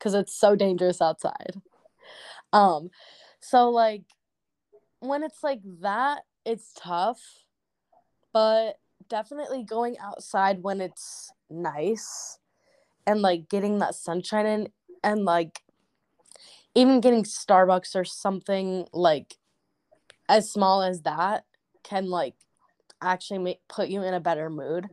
cuz 0.00 0.14
it's 0.14 0.34
so 0.34 0.56
dangerous 0.56 1.02
outside. 1.02 1.60
Um 2.52 2.90
so 3.40 3.68
like 3.70 4.04
when 5.00 5.22
it's 5.22 5.42
like 5.42 5.60
that, 5.80 6.22
it's 6.44 6.72
tough. 6.74 7.20
But 8.32 8.78
definitely 9.08 9.64
going 9.64 9.98
outside 9.98 10.62
when 10.62 10.80
it's 10.80 11.32
nice 11.50 12.38
and 13.06 13.20
like 13.20 13.48
getting 13.48 13.78
that 13.78 13.94
sunshine 13.94 14.46
in 14.46 14.68
and 15.02 15.24
like 15.24 15.62
even 16.74 17.00
getting 17.00 17.24
Starbucks 17.24 17.96
or 17.96 18.04
something 18.04 18.86
like 18.92 19.36
as 20.28 20.50
small 20.50 20.82
as 20.82 21.02
that 21.02 21.44
can 21.82 22.08
like 22.08 22.34
actually 23.02 23.38
make 23.38 23.60
put 23.68 23.88
you 23.88 24.02
in 24.02 24.14
a 24.14 24.20
better 24.20 24.50
mood. 24.50 24.88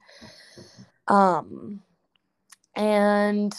Um 1.07 1.81
and 2.75 3.53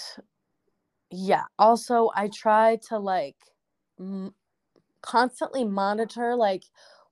yeah, 1.10 1.44
also 1.58 2.10
I 2.14 2.28
try 2.28 2.76
to 2.88 2.98
like 2.98 3.36
m- 3.98 4.34
constantly 5.02 5.64
monitor 5.64 6.36
like 6.36 6.64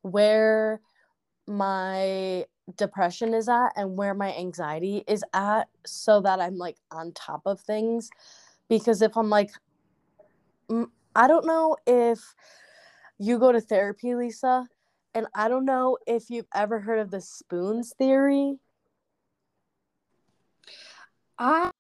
where 0.03 0.81
my 1.47 2.45
depression 2.77 3.33
is 3.35 3.49
at 3.49 3.71
and 3.77 3.97
where 3.97 4.15
my 4.15 4.35
anxiety 4.35 5.05
is 5.07 5.25
at 5.33 5.69
so 5.87 6.21
that 6.21 6.41
I'm 6.41 6.57
like 6.57 6.77
on 6.91 7.13
top 7.13 7.43
of 7.47 7.61
things 7.61 8.11
because 8.69 9.03
if 9.03 9.17
I'm 9.17 9.31
like 9.31 9.51
I 11.15 11.29
don't 11.29 11.47
know 11.47 11.77
if 11.87 12.21
you 13.19 13.39
go 13.39 13.53
to 13.53 13.61
therapy 13.61 14.15
Lisa 14.15 14.67
and 15.17 15.27
I 15.35 15.49
don't 15.49 15.65
know 15.65 15.99
if 16.07 16.31
you've 16.31 16.47
ever 16.55 16.79
heard 16.79 17.01
of 17.01 17.11
the 17.11 17.21
spoons 17.21 17.93
theory 17.99 18.59
I 21.39 21.71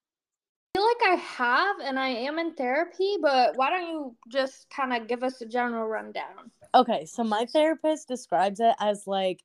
feel 0.74 0.84
like 0.84 1.12
I 1.12 1.14
have, 1.14 1.76
and 1.82 1.98
I 1.98 2.08
am 2.08 2.38
in 2.38 2.54
therapy, 2.54 3.16
but 3.20 3.56
why 3.56 3.70
don't 3.70 3.88
you 3.88 4.16
just 4.28 4.68
kind 4.68 4.92
of 4.92 5.08
give 5.08 5.22
us 5.22 5.40
a 5.40 5.46
general 5.46 5.86
rundown? 5.86 6.50
Okay, 6.74 7.06
so 7.06 7.24
my 7.24 7.46
therapist 7.46 8.08
describes 8.08 8.60
it 8.60 8.74
as 8.80 9.06
like 9.06 9.42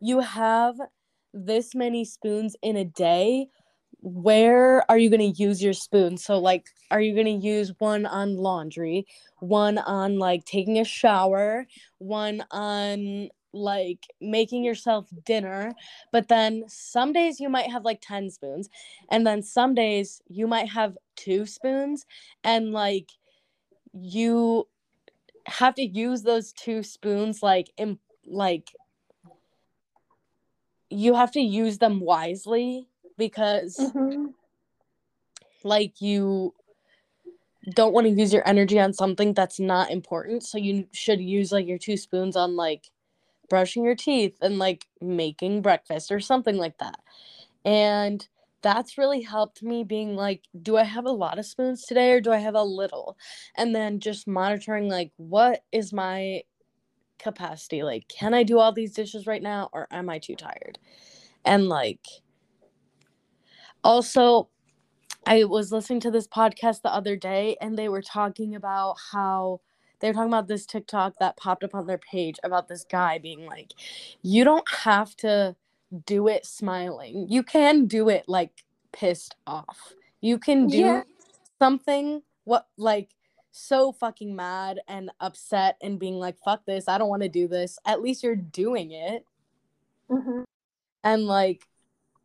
you 0.00 0.20
have 0.20 0.74
this 1.32 1.74
many 1.74 2.04
spoons 2.04 2.56
in 2.62 2.76
a 2.76 2.84
day. 2.84 3.48
Where 4.00 4.88
are 4.90 4.98
you 4.98 5.10
going 5.10 5.32
to 5.32 5.42
use 5.42 5.62
your 5.62 5.72
spoon? 5.72 6.16
So, 6.16 6.38
like, 6.38 6.66
are 6.90 7.00
you 7.00 7.14
going 7.14 7.40
to 7.40 7.46
use 7.46 7.72
one 7.78 8.06
on 8.06 8.36
laundry, 8.36 9.06
one 9.40 9.78
on 9.78 10.18
like 10.18 10.44
taking 10.44 10.78
a 10.78 10.84
shower, 10.84 11.66
one 11.98 12.44
on 12.50 13.28
like 13.52 14.06
making 14.20 14.64
yourself 14.64 15.08
dinner? 15.24 15.72
But 16.12 16.28
then 16.28 16.64
some 16.68 17.12
days 17.12 17.40
you 17.40 17.48
might 17.48 17.70
have 17.70 17.84
like 17.84 18.00
10 18.00 18.30
spoons, 18.30 18.68
and 19.10 19.26
then 19.26 19.42
some 19.42 19.74
days 19.74 20.20
you 20.28 20.46
might 20.46 20.68
have 20.68 20.96
two 21.16 21.46
spoons, 21.46 22.06
and 22.44 22.72
like 22.72 23.10
you 23.92 24.68
have 25.46 25.74
to 25.76 25.82
use 25.82 26.22
those 26.22 26.52
two 26.52 26.82
spoons 26.82 27.42
like 27.42 27.70
in 27.76 27.98
like 28.26 28.72
you 30.90 31.14
have 31.14 31.32
to 31.32 31.40
use 31.40 31.78
them 31.78 32.00
wisely 32.00 32.88
because 33.16 33.76
Mm-hmm. 33.78 34.26
like 35.64 36.00
you 36.00 36.54
don't 37.74 37.92
want 37.92 38.06
to 38.06 38.12
use 38.12 38.32
your 38.32 38.46
energy 38.46 38.78
on 38.78 38.92
something 38.92 39.34
that's 39.34 39.58
not 39.58 39.90
important. 39.90 40.44
So 40.44 40.58
you 40.58 40.86
should 40.92 41.20
use 41.20 41.50
like 41.50 41.66
your 41.66 41.78
two 41.78 41.96
spoons 41.96 42.36
on 42.36 42.54
like 42.56 42.90
brushing 43.48 43.84
your 43.84 43.96
teeth 43.96 44.36
and 44.40 44.58
like 44.58 44.86
making 45.00 45.62
breakfast 45.62 46.12
or 46.12 46.20
something 46.20 46.56
like 46.56 46.78
that. 46.78 47.00
And 47.64 48.26
that's 48.62 48.98
really 48.98 49.22
helped 49.22 49.62
me 49.62 49.84
being 49.84 50.16
like, 50.16 50.44
do 50.60 50.76
I 50.76 50.84
have 50.84 51.06
a 51.06 51.10
lot 51.12 51.38
of 51.38 51.46
spoons 51.46 51.84
today 51.84 52.12
or 52.12 52.20
do 52.20 52.32
I 52.32 52.38
have 52.38 52.54
a 52.54 52.62
little? 52.62 53.16
And 53.56 53.74
then 53.74 54.00
just 54.00 54.26
monitoring 54.26 54.88
like, 54.88 55.12
what 55.16 55.64
is 55.72 55.92
my 55.92 56.42
capacity? 57.18 57.82
Like, 57.82 58.08
can 58.08 58.34
I 58.34 58.42
do 58.44 58.58
all 58.58 58.72
these 58.72 58.92
dishes 58.94 59.26
right 59.26 59.42
now 59.42 59.70
or 59.72 59.88
am 59.90 60.08
I 60.08 60.18
too 60.18 60.36
tired? 60.36 60.78
And 61.44 61.68
like, 61.68 62.06
also, 63.86 64.48
I 65.24 65.44
was 65.44 65.70
listening 65.70 66.00
to 66.00 66.10
this 66.10 66.26
podcast 66.26 66.82
the 66.82 66.92
other 66.92 67.14
day 67.14 67.56
and 67.60 67.78
they 67.78 67.88
were 67.88 68.02
talking 68.02 68.56
about 68.56 68.96
how 69.12 69.60
they 70.00 70.08
were 70.08 70.14
talking 70.14 70.28
about 70.28 70.48
this 70.48 70.66
TikTok 70.66 71.14
that 71.20 71.36
popped 71.36 71.62
up 71.62 71.74
on 71.74 71.86
their 71.86 71.98
page 71.98 72.36
about 72.42 72.66
this 72.66 72.84
guy 72.84 73.18
being 73.18 73.46
like, 73.46 73.72
you 74.22 74.42
don't 74.42 74.68
have 74.68 75.16
to 75.18 75.54
do 76.04 76.26
it 76.26 76.44
smiling. 76.44 77.28
You 77.30 77.44
can 77.44 77.86
do 77.86 78.08
it 78.08 78.24
like 78.26 78.64
pissed 78.92 79.36
off. 79.46 79.94
You 80.20 80.38
can 80.38 80.66
do 80.66 80.78
yeah. 80.78 81.02
something 81.60 82.22
what 82.42 82.66
like 82.76 83.10
so 83.52 83.92
fucking 83.92 84.34
mad 84.34 84.80
and 84.88 85.10
upset 85.20 85.76
and 85.80 85.98
being 85.98 86.16
like, 86.16 86.36
fuck 86.44 86.66
this, 86.66 86.88
I 86.88 86.98
don't 86.98 87.08
want 87.08 87.22
to 87.22 87.28
do 87.28 87.46
this. 87.46 87.78
At 87.86 88.02
least 88.02 88.24
you're 88.24 88.34
doing 88.34 88.90
it. 88.90 89.24
Mm-hmm. 90.10 90.42
And 91.04 91.26
like 91.26 91.68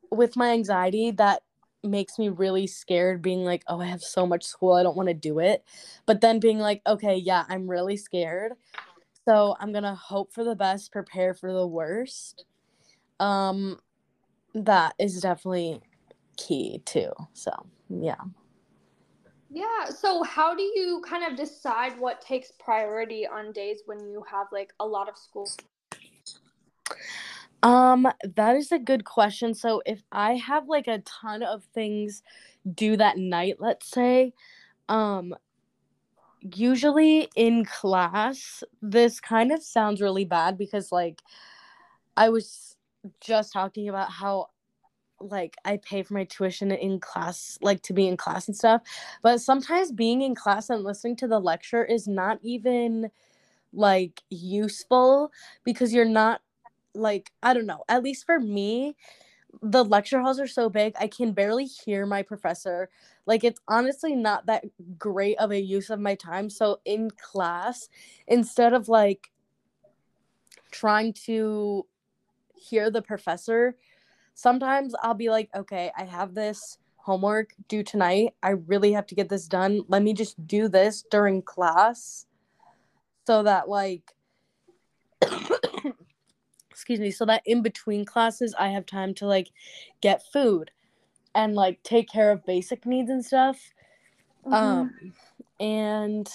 with 0.10 0.36
my 0.36 0.52
anxiety, 0.52 1.12
that 1.12 1.44
makes 1.84 2.20
me 2.20 2.30
really 2.30 2.68
scared 2.68 3.22
being 3.22 3.44
like, 3.44 3.64
oh, 3.68 3.82
I 3.82 3.86
have 3.86 4.02
so 4.02 4.26
much 4.26 4.44
school, 4.44 4.74
I 4.74 4.84
don't 4.84 4.98
want 4.98 5.10
to 5.10 5.14
do 5.14 5.40
it. 5.40 5.64
But 6.06 6.22
then 6.22 6.40
being 6.40 6.60
like, 6.60 6.82
okay, 6.86 7.16
yeah, 7.16 7.46
I'm 7.50 7.70
really 7.70 7.98
scared. 7.98 8.54
So 9.28 9.56
I'm 9.60 9.72
going 9.72 9.84
to 9.84 9.96
hope 9.96 10.34
for 10.34 10.44
the 10.44 10.56
best, 10.56 10.92
prepare 10.92 11.34
for 11.34 11.52
the 11.52 11.68
worst. 11.68 12.46
Um 13.20 13.80
that 14.54 14.96
is 15.00 15.22
definitely 15.22 15.82
key 16.38 16.82
too. 16.86 17.12
So, 17.34 17.52
yeah. 17.90 18.16
Yeah. 19.50 19.86
So, 19.86 20.24
how 20.24 20.56
do 20.56 20.64
you 20.64 21.04
kind 21.08 21.30
of 21.30 21.38
decide 21.38 22.00
what 22.00 22.22
takes 22.22 22.52
priority 22.52 23.28
on 23.28 23.52
days 23.52 23.82
when 23.86 24.00
you 24.10 24.24
have 24.30 24.48
like 24.52 24.74
a 24.80 24.86
lot 24.86 25.10
of 25.10 25.18
school? 25.18 25.50
Um, 27.64 28.08
that 28.36 28.56
is 28.56 28.72
a 28.72 28.80
good 28.80 29.06
question. 29.06 29.54
So 29.54 29.82
if 29.86 30.02
I 30.12 30.34
have 30.36 30.68
like 30.68 30.88
a 30.88 31.00
ton 31.00 31.44
of 31.44 31.64
things 31.74 32.24
due 32.74 32.98
that 32.98 33.18
night, 33.18 33.58
let's 33.60 33.90
say, 33.90 34.34
um 34.90 35.36
usually 36.56 37.30
in 37.36 37.66
class, 37.66 38.64
this 38.82 39.20
kind 39.20 39.52
of 39.52 39.62
sounds 39.64 40.02
really 40.02 40.26
bad 40.26 40.58
because 40.58 40.92
like 40.92 41.22
I 42.18 42.30
was 42.30 42.78
just 43.22 43.54
talking 43.54 43.90
about 43.90 44.12
how 44.12 44.50
like 45.20 45.56
I 45.66 45.78
pay 45.78 46.04
for 46.04 46.16
my 46.16 46.26
tuition 46.26 46.72
in 46.72 47.00
class, 47.00 47.58
like 47.62 47.82
to 47.84 47.94
be 47.94 48.08
in 48.08 48.18
class 48.18 48.48
and 48.48 48.58
stuff. 48.58 48.82
But 49.24 49.42
sometimes 49.42 49.92
being 49.92 50.22
in 50.22 50.36
class 50.36 50.70
and 50.70 50.84
listening 50.84 51.16
to 51.18 51.28
the 51.28 51.40
lecture 51.40 51.86
is 51.86 52.08
not 52.08 52.40
even 52.44 53.12
like 53.74 54.24
useful 54.30 55.32
because 55.64 55.94
you're 55.94 56.06
not 56.06 56.42
like 56.94 57.32
I 57.42 57.54
don't 57.54 57.66
know. 57.66 57.84
At 57.88 58.04
least 58.04 58.26
for 58.26 58.40
me, 58.40 58.96
the 59.62 59.84
lecture 59.84 60.22
halls 60.22 60.40
are 60.40 60.48
so 60.48 60.70
big, 60.70 60.94
I 61.00 61.08
can 61.08 61.34
barely 61.34 61.66
hear 61.66 62.06
my 62.06 62.22
professor. 62.22 62.90
Like 63.26 63.44
it's 63.44 63.60
honestly 63.68 64.16
not 64.16 64.46
that 64.46 64.66
great 64.98 65.38
of 65.38 65.52
a 65.52 65.60
use 65.60 65.90
of 65.90 66.00
my 66.00 66.16
time. 66.16 66.50
So 66.50 66.80
in 66.86 67.12
class, 67.12 67.90
instead 68.28 68.74
of 68.74 68.88
like 68.88 69.32
trying 70.72 71.14
to 71.26 71.86
hear 72.56 72.90
the 72.90 73.02
professor, 73.02 73.76
sometimes 74.34 74.96
I'll 75.02 75.14
be 75.14 75.30
like, 75.30 75.50
okay, 75.56 75.92
I 75.98 76.04
have 76.04 76.34
this 76.34 76.78
homework 76.96 77.54
due 77.68 77.84
tonight. 77.84 78.34
I 78.42 78.50
really 78.50 78.94
have 78.94 79.08
to 79.08 79.16
get 79.16 79.30
this 79.30 79.48
done. 79.48 79.82
Let 79.88 80.04
me 80.04 80.14
just 80.14 80.48
do 80.48 80.68
this 80.70 81.04
during 81.12 81.42
class 81.42 82.26
so 83.28 83.44
that 83.44 83.68
like 83.70 84.14
excuse 86.82 87.00
me, 87.00 87.12
so 87.12 87.26
that 87.26 87.44
in 87.46 87.62
between 87.62 88.06
classes 88.06 88.56
I 88.58 88.70
have 88.70 88.88
time 88.88 89.14
to 89.16 89.28
like 89.28 89.52
get 90.02 90.24
food 90.34 90.72
and 91.36 91.54
like 91.54 91.82
take 91.84 92.10
care 92.10 92.32
of 92.32 92.44
basic 92.44 92.88
needs 92.88 93.12
and 93.12 93.24
stuff. 93.24 93.60
Mm-hmm. 94.48 94.54
Um 94.56 95.14
and 95.60 96.28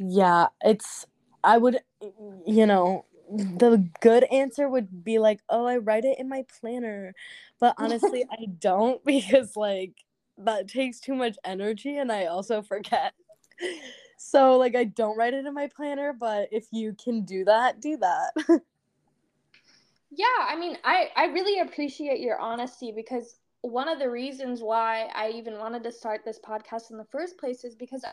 yeah, 0.00 0.48
it's 0.62 1.06
I 1.44 1.58
would 1.58 1.78
you 2.46 2.66
know, 2.66 3.04
the 3.30 3.88
good 4.00 4.24
answer 4.24 4.68
would 4.68 5.04
be 5.04 5.20
like, 5.20 5.38
"Oh, 5.48 5.66
I 5.66 5.76
write 5.76 6.04
it 6.04 6.18
in 6.18 6.28
my 6.28 6.44
planner." 6.60 7.14
But 7.60 7.76
honestly, 7.78 8.24
I 8.28 8.46
don't 8.58 9.04
because 9.06 9.56
like 9.56 9.92
that 10.36 10.66
takes 10.66 10.98
too 10.98 11.14
much 11.14 11.36
energy 11.44 11.96
and 11.96 12.10
I 12.10 12.26
also 12.26 12.60
forget. 12.60 13.14
So 14.26 14.56
like 14.56 14.74
I 14.74 14.84
don't 14.84 15.18
write 15.18 15.34
it 15.34 15.44
in 15.44 15.52
my 15.52 15.68
planner, 15.68 16.14
but 16.14 16.48
if 16.50 16.66
you 16.72 16.94
can 16.94 17.26
do 17.26 17.44
that, 17.44 17.82
do 17.82 17.98
that. 17.98 18.32
yeah, 20.10 20.24
I 20.40 20.56
mean, 20.56 20.78
I 20.82 21.10
I 21.14 21.26
really 21.26 21.60
appreciate 21.60 22.20
your 22.20 22.38
honesty 22.38 22.90
because 22.90 23.36
one 23.60 23.86
of 23.86 23.98
the 23.98 24.08
reasons 24.08 24.62
why 24.62 25.10
I 25.14 25.28
even 25.28 25.58
wanted 25.58 25.84
to 25.84 25.92
start 25.92 26.22
this 26.24 26.40
podcast 26.40 26.90
in 26.90 26.96
the 26.96 27.04
first 27.04 27.36
place 27.36 27.64
is 27.64 27.74
because 27.74 28.02
I 28.02 28.12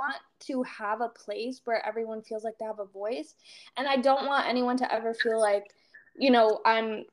want 0.00 0.16
to 0.48 0.64
have 0.64 1.00
a 1.00 1.08
place 1.08 1.60
where 1.64 1.86
everyone 1.86 2.22
feels 2.22 2.42
like 2.42 2.58
they 2.58 2.66
have 2.66 2.80
a 2.80 2.84
voice 2.84 3.36
and 3.76 3.86
I 3.86 3.98
don't 3.98 4.26
want 4.26 4.48
anyone 4.48 4.76
to 4.78 4.92
ever 4.92 5.14
feel 5.14 5.40
like, 5.40 5.72
you 6.16 6.32
know, 6.32 6.60
I'm 6.66 7.04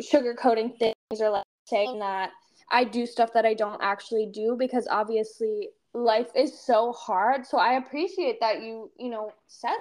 sugarcoating 0.00 0.78
things 0.78 1.20
or 1.20 1.28
like 1.28 1.44
saying 1.66 1.98
that 1.98 2.30
I 2.70 2.84
do 2.84 3.04
stuff 3.04 3.34
that 3.34 3.44
I 3.44 3.52
don't 3.52 3.82
actually 3.82 4.30
do 4.32 4.56
because 4.58 4.88
obviously 4.90 5.68
life 6.04 6.30
is 6.34 6.58
so 6.58 6.92
hard. 6.92 7.46
So 7.46 7.58
I 7.58 7.74
appreciate 7.74 8.40
that 8.40 8.62
you, 8.62 8.90
you 8.98 9.10
know, 9.10 9.32
said 9.46 9.76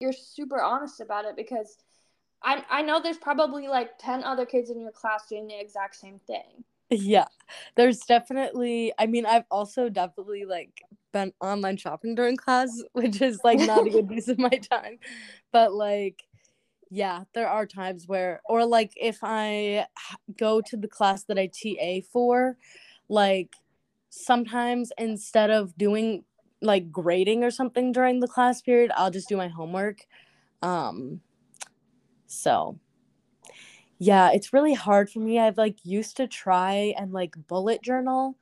you're 0.00 0.12
super 0.12 0.60
honest 0.60 1.00
about 1.00 1.24
it 1.24 1.36
because 1.36 1.76
I 2.42 2.64
I 2.68 2.82
know 2.82 3.00
there's 3.00 3.18
probably 3.18 3.68
like 3.68 3.98
10 3.98 4.24
other 4.24 4.46
kids 4.46 4.70
in 4.70 4.80
your 4.80 4.92
class 4.92 5.26
doing 5.28 5.46
the 5.46 5.58
exact 5.58 5.96
same 5.96 6.20
thing. 6.26 6.64
Yeah. 6.90 7.26
There's 7.76 8.00
definitely 8.00 8.92
I 8.98 9.06
mean 9.06 9.26
I've 9.26 9.46
also 9.50 9.88
definitely 9.88 10.44
like 10.44 10.82
been 11.12 11.32
online 11.40 11.76
shopping 11.76 12.14
during 12.14 12.36
class, 12.36 12.82
which 12.92 13.22
is 13.22 13.40
like 13.44 13.60
not 13.60 13.86
a 13.86 13.90
good 13.90 14.10
use 14.10 14.28
of 14.28 14.38
my 14.38 14.50
time. 14.50 14.98
But 15.52 15.72
like 15.72 16.22
yeah, 16.90 17.24
there 17.32 17.48
are 17.48 17.66
times 17.66 18.06
where 18.06 18.40
or 18.48 18.66
like 18.66 18.92
if 18.96 19.18
I 19.22 19.86
go 20.38 20.60
to 20.60 20.76
the 20.76 20.88
class 20.88 21.24
that 21.24 21.38
I 21.38 21.46
TA 21.46 22.06
for, 22.12 22.56
like 23.08 23.56
sometimes 24.14 24.92
instead 24.98 25.50
of 25.50 25.76
doing 25.76 26.24
like 26.60 26.90
grading 26.90 27.44
or 27.44 27.50
something 27.50 27.92
during 27.92 28.20
the 28.20 28.28
class 28.28 28.62
period, 28.62 28.90
I'll 28.94 29.10
just 29.10 29.28
do 29.28 29.36
my 29.36 29.48
homework. 29.48 30.06
Um 30.62 31.20
so 32.26 32.78
yeah, 33.98 34.30
it's 34.32 34.52
really 34.52 34.74
hard 34.74 35.08
for 35.10 35.20
me. 35.20 35.38
I've 35.38 35.58
like 35.58 35.78
used 35.84 36.16
to 36.16 36.26
try 36.26 36.94
and 36.98 37.12
like 37.12 37.34
bullet 37.48 37.82
journal 37.82 38.36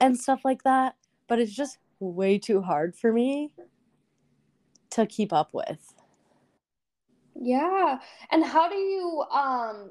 and 0.00 0.18
stuff 0.18 0.44
like 0.44 0.62
that, 0.62 0.96
but 1.28 1.38
it's 1.38 1.54
just 1.54 1.78
way 1.98 2.38
too 2.38 2.62
hard 2.62 2.96
for 2.96 3.12
me 3.12 3.54
to 4.90 5.06
keep 5.06 5.32
up 5.32 5.50
with. 5.52 5.94
Yeah. 7.34 7.98
And 8.30 8.44
how 8.44 8.68
do 8.68 8.76
you 8.76 9.24
um 9.32 9.90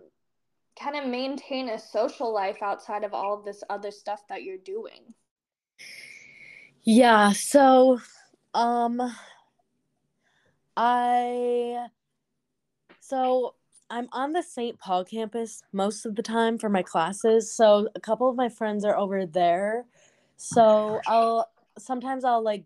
kind 0.80 0.96
of 0.96 1.08
maintain 1.08 1.70
a 1.70 1.80
social 1.80 2.34
life 2.34 2.62
outside 2.62 3.04
of 3.04 3.14
all 3.14 3.38
of 3.38 3.46
this 3.46 3.64
other 3.70 3.92
stuff 3.92 4.28
that 4.30 4.44
you're 4.44 4.58
doing? 4.58 5.14
Yeah, 6.84 7.32
so 7.34 8.00
um 8.54 9.02
I 10.76 11.88
so 13.00 13.56
I'm 13.90 14.08
on 14.14 14.32
the 14.32 14.42
St. 14.42 14.80
Paul 14.80 15.04
campus 15.04 15.62
most 15.74 16.06
of 16.06 16.16
the 16.16 16.24
time 16.24 16.58
for 16.58 16.70
my 16.70 16.82
classes. 16.82 17.52
So 17.52 17.90
a 17.94 18.00
couple 18.00 18.30
of 18.30 18.38
my 18.38 18.48
friends 18.48 18.86
are 18.86 18.98
over 18.98 19.26
there. 19.26 19.86
So 20.38 21.02
I'll 21.06 21.52
sometimes 21.78 22.24
I'll 22.24 22.44
like 22.44 22.64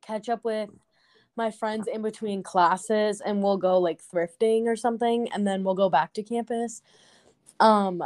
catch 0.00 0.28
up 0.28 0.42
with 0.42 0.70
my 1.36 1.50
friends 1.50 1.86
in 1.86 2.00
between 2.00 2.42
classes 2.42 3.20
and 3.20 3.42
we'll 3.42 3.58
go 3.58 3.78
like 3.78 4.00
thrifting 4.02 4.64
or 4.64 4.74
something 4.74 5.28
and 5.32 5.46
then 5.46 5.62
we'll 5.64 5.74
go 5.74 5.90
back 5.90 6.14
to 6.14 6.22
campus. 6.22 6.82
Um 7.60 8.02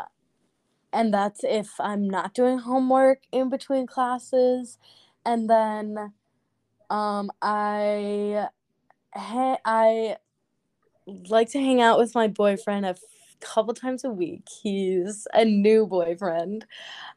and 0.93 1.13
that's 1.15 1.45
if 1.45 1.79
I'm 1.79 2.09
not 2.09 2.35
doing 2.35 2.59
homework 2.59 3.23
in 3.33 3.49
between 3.49 3.87
classes. 3.87 4.79
And 5.25 5.49
then 5.49 6.13
um, 6.89 7.31
I 7.43 8.49
ha- 9.15 9.59
I 9.65 10.17
like 11.29 11.51
to 11.51 11.59
hang 11.59 11.81
out 11.81 11.99
with 11.99 12.15
my 12.15 12.29
boyfriend 12.29 12.87
a 12.87 12.91
f- 12.91 13.01
couple 13.41 13.75
times 13.75 14.05
a 14.05 14.11
week. 14.11 14.49
He's 14.63 15.27
a 15.35 15.45
new 15.45 15.87
boyfriend. 15.87 16.67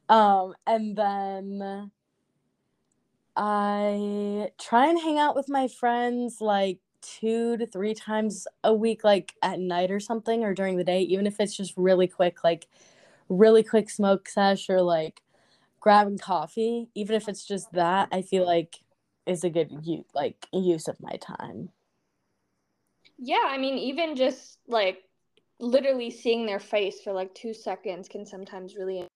Um, 0.09 0.53
and 0.67 0.95
then 0.95 1.91
I 3.35 4.49
try 4.59 4.87
and 4.87 4.99
hang 4.99 5.17
out 5.17 5.35
with 5.35 5.49
my 5.49 5.67
friends 5.67 6.39
like 6.39 6.79
two 7.01 7.57
to 7.57 7.65
three 7.65 7.93
times 7.93 8.47
a 8.63 8.73
week, 8.73 9.03
like 9.03 9.33
at 9.41 9.59
night 9.59 9.91
or 9.91 9.99
something, 9.99 10.43
or 10.43 10.53
during 10.53 10.77
the 10.77 10.83
day, 10.83 11.01
even 11.01 11.27
if 11.27 11.39
it's 11.39 11.55
just 11.55 11.73
really 11.75 12.07
quick, 12.07 12.43
like 12.43 12.67
really 13.29 13.63
quick 13.63 13.89
smoke 13.89 14.27
sesh 14.27 14.69
or 14.69 14.81
like 14.81 15.21
grabbing 15.79 16.17
coffee, 16.17 16.89
even 16.95 17.15
if 17.15 17.27
it's 17.27 17.45
just 17.45 17.71
that, 17.73 18.09
I 18.11 18.21
feel 18.21 18.45
like 18.45 18.79
is 19.25 19.43
a 19.43 19.49
good 19.49 19.71
use 19.83 20.05
like 20.13 20.47
use 20.51 20.87
of 20.87 20.99
my 20.99 21.17
time. 21.17 21.69
Yeah, 23.17 23.45
I 23.45 23.57
mean, 23.57 23.77
even 23.77 24.15
just 24.15 24.59
like 24.67 25.03
literally 25.59 26.09
seeing 26.09 26.45
their 26.45 26.59
face 26.59 27.01
for 27.01 27.13
like 27.13 27.33
two 27.33 27.53
seconds 27.53 28.07
can 28.07 28.25
sometimes 28.25 28.75
really. 28.75 29.07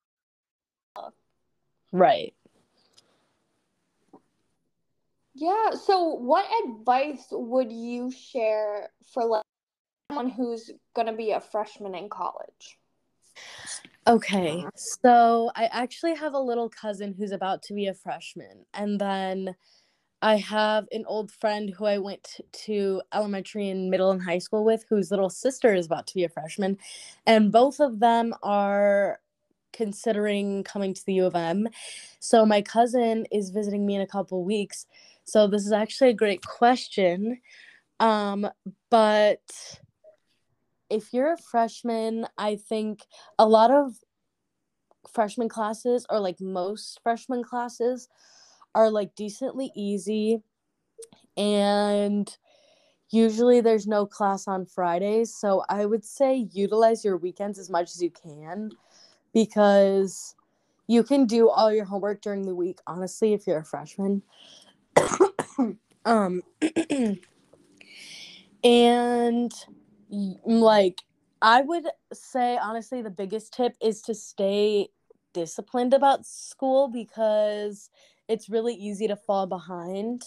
Right. 1.92 2.34
Yeah. 5.36 5.72
So, 5.72 6.04
what 6.16 6.46
advice 6.66 7.28
would 7.32 7.72
you 7.72 8.12
share 8.12 8.90
for 9.14 9.26
like 9.26 9.44
someone 10.10 10.30
who's 10.30 10.72
gonna 10.96 11.16
be 11.16 11.32
a 11.32 11.40
freshman 11.40 11.96
in 11.96 12.10
college? 12.10 12.80
Okay, 14.08 14.66
so 14.76 15.52
I 15.56 15.66
actually 15.66 16.16
have 16.16 16.34
a 16.34 16.40
little 16.40 16.70
cousin 16.70 17.14
who's 17.18 17.32
about 17.32 17.62
to 17.64 17.74
be 17.74 17.88
a 17.88 17.94
freshman, 17.94 18.66
and 18.74 19.00
then 19.00 19.56
I 20.22 20.38
have 20.38 20.88
an 20.92 21.04
old 21.08 21.32
friend 21.32 21.70
who 21.70 21.86
I 21.86 21.98
went 21.98 22.40
to 22.66 23.02
elementary 23.14 23.70
and 23.70 23.90
middle 23.90 24.12
and 24.12 24.22
high 24.22 24.40
school 24.40 24.64
with, 24.64 24.86
whose 24.90 25.12
little 25.12 25.30
sister 25.30 25.74
is 25.74 25.86
about 25.86 26.08
to 26.08 26.16
be 26.16 26.24
a 26.24 26.30
freshman, 26.30 26.78
and 27.26 27.52
both 27.52 27.80
of 27.80 28.00
them 28.00 28.34
are 28.44 29.20
considering 29.74 30.64
coming 30.64 30.94
to 30.94 31.06
the 31.06 31.14
U 31.16 31.26
of 31.26 31.36
M. 31.36 31.68
So 32.20 32.46
my 32.46 32.62
cousin 32.62 33.28
is 33.32 33.52
visiting 33.52 33.86
me 33.86 33.96
in 33.96 34.02
a 34.02 34.08
couple 34.08 34.44
weeks. 34.44 34.88
So 35.24 35.48
this 35.48 35.66
is 35.66 35.72
actually 35.72 36.12
a 36.12 36.16
great 36.16 36.44
question. 36.46 37.40
Um, 38.00 38.50
but 38.90 39.42
if 40.90 41.14
you're 41.14 41.34
a 41.34 41.38
freshman, 41.38 42.28
I 42.38 42.56
think 42.56 43.06
a 43.38 43.48
lot 43.48 43.72
of 43.72 43.94
freshman 45.12 45.50
classes, 45.50 46.06
or 46.10 46.20
like 46.20 46.40
most 46.40 47.00
freshman 47.02 47.44
classes, 47.44 48.10
are 48.76 48.90
like 48.90 49.16
decently 49.16 49.72
easy. 49.76 50.42
And 51.36 52.36
usually 53.10 53.62
there's 53.62 53.88
no 53.88 54.06
class 54.06 54.48
on 54.48 54.66
Fridays. 54.66 55.34
So 55.36 55.64
I 55.70 55.86
would 55.86 56.06
say 56.06 56.48
utilize 56.52 57.06
your 57.06 57.18
weekends 57.18 57.60
as 57.60 57.70
much 57.70 57.90
as 57.92 58.02
you 58.02 58.12
can 58.12 58.72
because 59.34 60.36
you 60.88 61.04
can 61.04 61.26
do 61.26 61.50
all 61.50 61.72
your 61.72 61.86
homework 61.86 62.22
during 62.22 62.44
the 62.44 62.56
week, 62.56 62.80
honestly, 62.88 63.34
if 63.34 63.46
you're 63.46 63.60
a 63.60 63.66
freshman. 63.66 64.24
um, 66.06 66.42
and 68.64 69.52
like 70.10 71.04
I 71.42 71.62
would 71.62 71.86
say 72.14 72.58
honestly 72.58 73.02
the 73.02 73.10
biggest 73.10 73.54
tip 73.54 73.76
is 73.82 74.02
to 74.04 74.16
stay 74.16 74.90
disciplined 75.34 75.94
about 75.94 76.26
school 76.26 76.88
because 76.88 77.90
it's 78.28 78.50
really 78.50 78.74
easy 78.74 79.08
to 79.08 79.16
fall 79.16 79.46
behind 79.46 80.24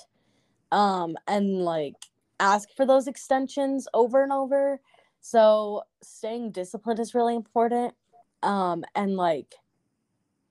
um 0.72 1.16
and 1.26 1.64
like 1.64 1.96
ask 2.38 2.70
for 2.76 2.86
those 2.86 3.06
extensions 3.06 3.88
over 3.94 4.22
and 4.22 4.32
over. 4.32 4.80
So 5.20 5.82
staying 6.02 6.52
disciplined 6.52 7.00
is 7.00 7.14
really 7.14 7.34
important. 7.34 7.94
Um 8.42 8.84
and 8.94 9.16
like 9.16 9.54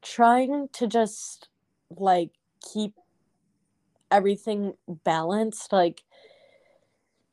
trying 0.02 0.70
to 0.74 0.88
just 0.88 1.50
like 1.90 2.32
keep 2.62 2.94
everything 4.12 4.74
balanced 5.04 5.72
like 5.72 6.04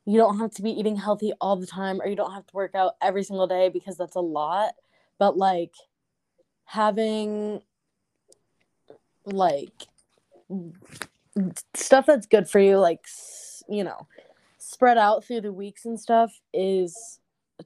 you 0.07 0.17
don't 0.17 0.39
have 0.39 0.51
to 0.51 0.61
be 0.61 0.71
eating 0.71 0.95
healthy 0.95 1.33
all 1.41 1.57
the 1.57 1.67
time 1.67 1.99
or 2.01 2.07
you 2.07 2.15
don't 2.15 2.33
have 2.33 2.47
to 2.47 2.55
work 2.55 2.73
out 2.73 2.93
every 3.01 3.23
single 3.23 3.45
day 3.45 3.69
because 3.69 3.97
that's 3.97 4.15
a 4.15 4.21
lot 4.21 4.73
but 5.19 5.37
like 5.37 5.73
having 6.63 7.61
like 9.25 9.87
stuff 11.75 12.05
that's 12.05 12.25
good 12.25 12.49
for 12.49 12.59
you 12.59 12.77
like 12.77 13.05
you 13.67 13.83
know 13.83 14.07
spread 14.57 14.97
out 14.97 15.23
through 15.25 15.41
the 15.41 15.51
weeks 15.51 15.85
and 15.85 15.99
stuff 15.99 16.39
is 16.53 17.19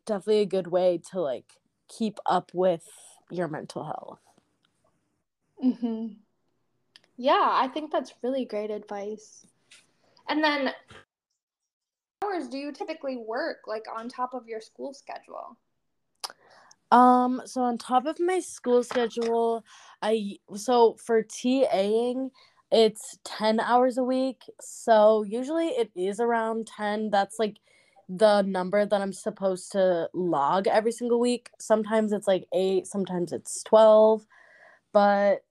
definitely 0.06 0.42
a 0.42 0.46
good 0.46 0.68
way 0.68 1.00
to 1.12 1.22
like 1.22 1.54
keep 1.88 2.18
up 2.26 2.52
with 2.54 2.88
your 3.30 3.48
mental 3.48 3.84
health. 3.84 4.20
Mhm 5.64 6.16
yeah 7.18 7.50
i 7.54 7.68
think 7.68 7.92
that's 7.92 8.14
really 8.24 8.46
great 8.46 8.72
advice. 8.72 9.46
And 10.28 10.44
then 10.44 10.74
hours 12.32 12.48
do 12.48 12.58
you 12.58 12.72
typically 12.72 13.18
work 13.18 13.60
like 13.68 13.86
on 13.94 14.10
top 14.10 14.34
of 14.34 14.48
your 14.48 14.62
school 14.62 14.94
schedule? 14.94 15.58
Um, 16.92 17.42
so 17.46 17.62
on 17.62 17.78
top 17.78 18.06
of 18.06 18.20
my 18.20 18.40
school 18.40 18.84
schedule, 18.84 19.64
I 20.02 20.38
so 20.56 20.96
for 20.96 21.24
TAing, 21.24 22.32
it's 22.72 23.18
10 23.24 23.60
hours 23.60 23.98
a 23.98 24.04
week. 24.04 24.42
So 24.60 25.24
usually 25.24 25.68
it 25.68 25.92
is 25.96 26.20
around 26.20 26.68
10. 26.68 27.10
That's 27.10 27.40
like 27.40 27.58
the 28.10 28.42
number 28.42 28.86
that 28.86 29.02
I'm 29.02 29.14
supposed 29.14 29.72
to 29.74 30.10
log 30.14 30.68
every 30.68 30.92
single 30.92 31.20
week. 31.20 31.50
Sometimes 31.60 32.12
it's 32.12 32.28
like 32.28 32.46
8, 32.54 32.86
sometimes 32.86 33.32
it's 33.32 33.64
12. 33.64 34.26
But 34.92 35.44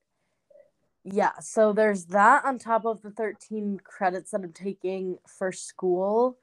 yeah, 1.04 1.38
so 1.40 1.72
there's 1.72 2.04
that 2.06 2.44
on 2.44 2.58
top 2.58 2.84
of 2.84 3.00
the 3.00 3.10
13 3.10 3.80
credits 3.82 4.32
that 4.32 4.42
I'm 4.42 4.52
taking 4.52 5.16
for 5.26 5.52
school. 5.52 6.36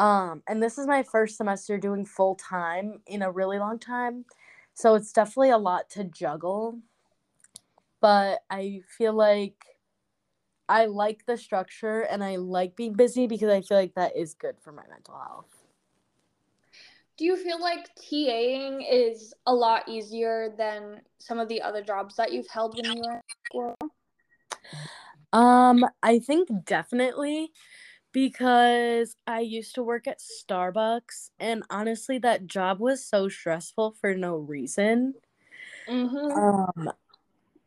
Um, 0.00 0.42
and 0.48 0.62
this 0.62 0.78
is 0.78 0.86
my 0.86 1.02
first 1.02 1.36
semester 1.36 1.76
doing 1.76 2.06
full 2.06 2.34
time 2.34 3.02
in 3.06 3.20
a 3.20 3.30
really 3.30 3.58
long 3.58 3.78
time. 3.78 4.24
So 4.72 4.94
it's 4.94 5.12
definitely 5.12 5.50
a 5.50 5.58
lot 5.58 5.90
to 5.90 6.04
juggle. 6.04 6.78
But 8.00 8.38
I 8.48 8.80
feel 8.96 9.12
like 9.12 9.62
I 10.70 10.86
like 10.86 11.26
the 11.26 11.36
structure 11.36 12.00
and 12.00 12.24
I 12.24 12.36
like 12.36 12.76
being 12.76 12.94
busy 12.94 13.26
because 13.26 13.50
I 13.50 13.60
feel 13.60 13.76
like 13.76 13.94
that 13.96 14.16
is 14.16 14.32
good 14.32 14.56
for 14.58 14.72
my 14.72 14.84
mental 14.88 15.18
health. 15.18 15.54
Do 17.18 17.26
you 17.26 17.36
feel 17.36 17.60
like 17.60 17.94
TAing 17.96 18.82
is 18.90 19.34
a 19.44 19.52
lot 19.52 19.86
easier 19.86 20.54
than 20.56 21.02
some 21.18 21.38
of 21.38 21.48
the 21.48 21.60
other 21.60 21.82
jobs 21.82 22.16
that 22.16 22.32
you've 22.32 22.48
held 22.48 22.74
when 22.74 22.90
you 22.90 23.02
were 23.02 23.16
in 23.16 23.20
school? 23.44 23.76
Um, 25.34 25.84
I 26.02 26.18
think 26.20 26.48
definitely 26.64 27.52
because 28.12 29.14
I 29.26 29.40
used 29.40 29.74
to 29.76 29.82
work 29.82 30.06
at 30.06 30.20
Starbucks, 30.20 31.30
and 31.38 31.62
honestly, 31.70 32.18
that 32.18 32.46
job 32.46 32.80
was 32.80 33.04
so 33.04 33.28
stressful 33.28 33.96
for 34.00 34.14
no 34.14 34.36
reason. 34.36 35.14
Mm-hmm. 35.88 36.32
Um, 36.32 36.92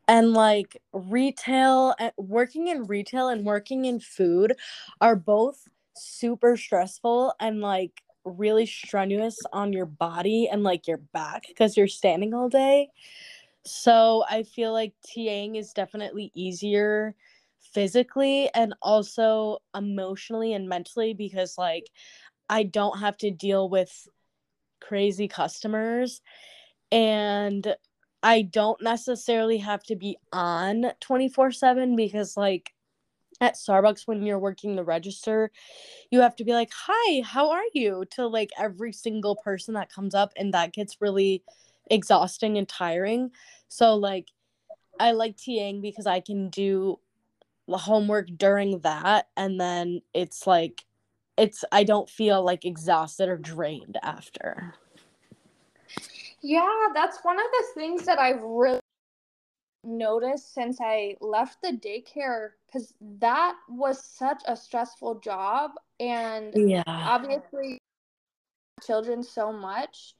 and 0.07 0.33
like 0.33 0.81
retail, 0.91 1.95
eh, 1.99 2.11
working 2.17 2.67
in 2.67 2.83
retail 2.83 3.29
and 3.29 3.45
working 3.45 3.85
in 3.85 3.99
food 3.99 4.53
are 4.99 5.15
both 5.15 5.67
super 5.95 6.57
stressful 6.57 7.33
and 7.39 7.61
like 7.61 8.01
really 8.25 8.65
strenuous 8.65 9.37
on 9.51 9.73
your 9.73 9.85
body 9.85 10.47
and 10.51 10.63
like 10.63 10.87
your 10.87 10.97
back 10.97 11.43
because 11.47 11.77
you're 11.77 11.87
standing 11.87 12.33
all 12.33 12.49
day. 12.49 12.89
So 13.65 14.23
I 14.29 14.43
feel 14.43 14.73
like 14.73 14.93
TAing 15.07 15.57
is 15.57 15.71
definitely 15.71 16.31
easier 16.33 17.15
physically 17.73 18.49
and 18.53 18.73
also 18.81 19.57
emotionally 19.75 20.53
and 20.53 20.69
mentally 20.69 21.13
because 21.13 21.57
like 21.57 21.89
I 22.49 22.63
don't 22.63 22.99
have 22.99 23.17
to 23.17 23.31
deal 23.31 23.69
with 23.69 24.07
crazy 24.81 25.27
customers 25.27 26.21
and 26.91 27.75
I 28.21 28.43
don't 28.43 28.81
necessarily 28.81 29.57
have 29.57 29.83
to 29.83 29.95
be 29.95 30.17
on 30.31 30.91
24/7 31.01 31.95
because 31.95 32.37
like 32.37 32.73
at 33.41 33.55
Starbucks 33.55 34.07
when 34.07 34.23
you're 34.23 34.39
working 34.39 34.75
the 34.75 34.83
register, 34.83 35.51
you 36.11 36.21
have 36.21 36.35
to 36.37 36.45
be 36.45 36.53
like, 36.53 36.71
"Hi, 36.73 37.21
how 37.21 37.51
are 37.51 37.63
you?" 37.73 38.05
to 38.11 38.27
like 38.27 38.51
every 38.57 38.93
single 38.93 39.35
person 39.35 39.73
that 39.75 39.91
comes 39.91 40.15
up 40.15 40.31
and 40.37 40.53
that 40.53 40.73
gets 40.73 41.01
really 41.01 41.43
exhausting 41.91 42.57
and 42.57 42.69
tiring. 42.69 43.31
So 43.67 43.95
like 43.95 44.27
I 44.99 45.11
like 45.11 45.37
TAing 45.37 45.81
because 45.81 46.05
I 46.07 46.19
can 46.21 46.49
do 46.49 46.99
homework 47.69 48.27
during 48.37 48.79
that 48.79 49.27
and 49.37 49.59
then 49.59 50.01
it's 50.13 50.45
like 50.45 50.83
it's 51.37 51.63
I 51.71 51.83
don't 51.83 52.09
feel 52.09 52.43
like 52.43 52.65
exhausted 52.65 53.29
or 53.29 53.37
drained 53.37 53.97
after. 54.03 54.75
Yeah, 56.41 56.87
that's 56.93 57.19
one 57.23 57.37
of 57.37 57.45
the 57.51 57.65
things 57.73 58.05
that 58.05 58.19
I've 58.19 58.41
really 58.41 58.79
noticed 59.83 60.53
since 60.53 60.79
I 60.81 61.15
left 61.21 61.61
the 61.61 61.71
daycare 61.71 62.51
cuz 62.71 62.93
that 63.19 63.55
was 63.67 64.03
such 64.03 64.41
a 64.47 64.55
stressful 64.55 65.15
job 65.19 65.71
and 65.99 66.53
yeah. 66.55 66.83
obviously 66.87 67.79
children 68.81 69.21
so 69.21 69.51
much 69.51 70.15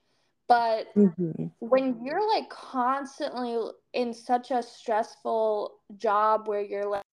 but 0.48 0.94
mm-hmm. 0.96 1.48
when 1.60 2.04
you're 2.04 2.28
like 2.36 2.50
constantly 2.50 3.58
in 3.94 4.14
such 4.14 4.52
a 4.52 4.62
stressful 4.62 5.80
job 5.96 6.48
where 6.48 6.62
you're 6.62 6.90
like 6.90 7.04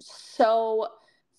so 0.00 0.88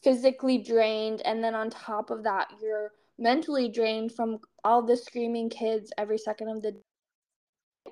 physically 0.04 0.58
drained 0.58 1.22
and 1.26 1.44
then 1.44 1.56
on 1.56 1.70
top 1.70 2.10
of 2.10 2.24
that 2.24 2.48
you're 2.62 2.92
mentally 3.18 3.70
drained 3.70 4.12
from 4.12 4.40
all 4.64 4.82
the 4.82 4.98
screaming 4.98 5.50
kids 5.50 5.92
every 5.98 6.18
second 6.18 6.50
of 6.50 6.62
the 6.62 6.72
day. 6.72 6.80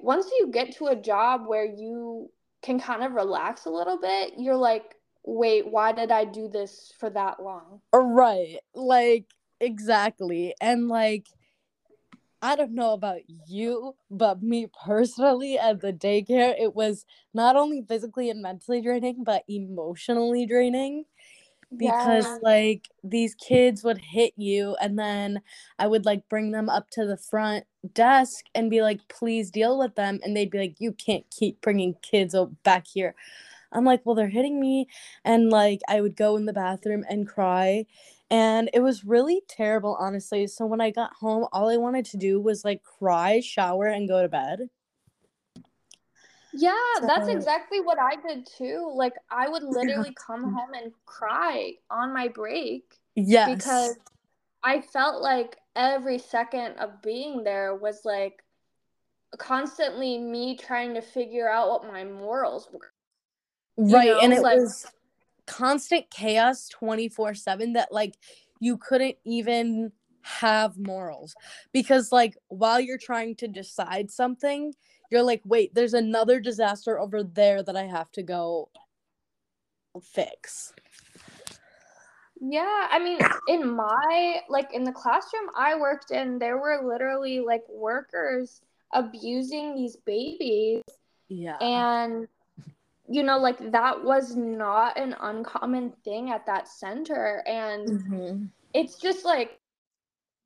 Once 0.01 0.29
you 0.39 0.49
get 0.51 0.75
to 0.75 0.87
a 0.87 0.95
job 0.95 1.41
where 1.45 1.65
you 1.65 2.29
can 2.61 2.79
kind 2.79 3.03
of 3.03 3.13
relax 3.13 3.65
a 3.65 3.69
little 3.69 3.99
bit, 3.99 4.33
you're 4.37 4.55
like, 4.55 4.95
wait, 5.23 5.69
why 5.69 5.91
did 5.91 6.11
I 6.11 6.25
do 6.25 6.47
this 6.47 6.91
for 6.99 7.09
that 7.11 7.41
long? 7.41 7.81
Right. 7.93 8.57
Like, 8.73 9.25
exactly. 9.59 10.55
And 10.61 10.87
like, 10.87 11.27
I 12.41 12.55
don't 12.55 12.73
know 12.73 12.93
about 12.93 13.21
you, 13.47 13.95
but 14.09 14.41
me 14.41 14.67
personally 14.85 15.57
at 15.57 15.81
the 15.81 15.91
daycare, 15.91 16.55
it 16.59 16.73
was 16.73 17.05
not 17.33 17.55
only 17.55 17.83
physically 17.87 18.29
and 18.29 18.41
mentally 18.41 18.81
draining, 18.81 19.23
but 19.23 19.43
emotionally 19.47 20.45
draining 20.45 21.05
because 21.75 22.25
yeah. 22.25 22.37
like 22.41 22.89
these 23.03 23.35
kids 23.35 23.83
would 23.83 23.99
hit 23.99 24.33
you 24.37 24.75
and 24.81 24.97
then 24.97 25.39
I 25.77 25.87
would 25.87 26.05
like 26.05 26.27
bring 26.27 26.51
them 26.51 26.69
up 26.69 26.89
to 26.91 27.05
the 27.05 27.17
front 27.17 27.65
desk 27.93 28.45
and 28.55 28.71
be 28.71 28.81
like 28.81 29.07
please 29.07 29.51
deal 29.51 29.77
with 29.77 29.95
them 29.95 30.19
and 30.23 30.35
they'd 30.35 30.49
be 30.49 30.57
like 30.57 30.75
you 30.79 30.93
can't 30.93 31.25
keep 31.29 31.61
bringing 31.61 31.95
kids 32.01 32.35
back 32.63 32.87
here. 32.87 33.13
I'm 33.71 33.85
like 33.85 34.03
well 34.03 34.15
they're 34.15 34.27
hitting 34.29 34.59
me 34.59 34.87
and 35.23 35.51
like 35.51 35.81
I 35.87 36.01
would 36.01 36.15
go 36.15 36.37
in 36.37 36.45
the 36.45 36.53
bathroom 36.53 37.05
and 37.07 37.27
cry 37.27 37.85
and 38.31 38.69
it 38.73 38.81
was 38.81 39.03
really 39.03 39.41
terrible 39.47 39.95
honestly. 39.99 40.47
So 40.47 40.65
when 40.65 40.81
I 40.81 40.91
got 40.91 41.13
home 41.13 41.47
all 41.51 41.69
I 41.69 41.77
wanted 41.77 42.05
to 42.05 42.17
do 42.17 42.39
was 42.39 42.63
like 42.63 42.83
cry, 42.83 43.39
shower 43.39 43.85
and 43.85 44.07
go 44.07 44.21
to 44.21 44.29
bed. 44.29 44.69
Yeah, 46.53 46.73
so, 46.99 47.07
that's 47.07 47.27
exactly 47.27 47.79
what 47.79 47.99
I 47.99 48.15
did 48.27 48.45
too. 48.45 48.91
Like 48.95 49.13
I 49.29 49.47
would 49.49 49.63
literally 49.67 50.13
come 50.15 50.53
home 50.53 50.73
and 50.73 50.91
cry 51.05 51.73
on 51.89 52.13
my 52.13 52.27
break. 52.27 52.95
Yes. 53.15 53.55
Because 53.55 53.97
I 54.63 54.81
felt 54.81 55.21
like 55.21 55.57
every 55.75 56.17
second 56.17 56.73
of 56.77 57.01
being 57.01 57.43
there 57.43 57.75
was 57.75 58.01
like 58.03 58.43
constantly 59.37 60.17
me 60.17 60.57
trying 60.57 60.93
to 60.95 61.01
figure 61.01 61.49
out 61.49 61.69
what 61.69 61.87
my 61.91 62.03
morals 62.03 62.69
were. 62.71 62.91
Right. 63.77 64.07
You 64.07 64.13
know? 64.13 64.19
And 64.19 64.33
it 64.33 64.41
like, 64.41 64.57
was 64.57 64.87
constant 65.49 66.09
chaos 66.09 66.69
24 66.69 67.33
7 67.33 67.73
that 67.73 67.91
like 67.91 68.15
you 68.59 68.77
couldn't 68.77 69.17
even 69.25 69.91
have 70.21 70.77
morals 70.77 71.35
because 71.73 72.11
like 72.11 72.37
while 72.49 72.79
you're 72.79 72.97
trying 72.97 73.35
to 73.35 73.47
decide 73.47 74.11
something 74.11 74.73
you're 75.09 75.23
like, 75.23 75.41
wait, 75.43 75.73
there's 75.73 75.93
another 75.93 76.39
disaster 76.39 76.99
over 76.99 77.23
there 77.23 77.63
that 77.63 77.75
I 77.75 77.83
have 77.83 78.11
to 78.11 78.23
go 78.23 78.69
fix. 80.01 80.73
Yeah, 82.39 82.87
I 82.89 82.99
mean, 82.99 83.19
in 83.47 83.75
my 83.75 84.41
like 84.47 84.73
in 84.73 84.83
the 84.83 84.91
classroom 84.91 85.49
I 85.57 85.75
worked 85.75 86.11
in, 86.11 86.39
there 86.39 86.57
were 86.57 86.87
literally 86.87 87.41
like 87.41 87.63
workers 87.67 88.61
abusing 88.93 89.75
these 89.75 89.97
babies. 89.97 90.83
Yeah. 91.27 91.57
And 91.57 92.27
you 93.09 93.23
know, 93.23 93.37
like 93.37 93.71
that 93.71 94.03
was 94.03 94.35
not 94.35 94.97
an 94.97 95.15
uncommon 95.19 95.91
thing 96.05 96.29
at 96.29 96.45
that 96.45 96.67
center 96.67 97.43
and 97.47 97.89
mm-hmm. 97.89 98.45
it's 98.73 98.99
just 98.99 99.25
like 99.25 99.59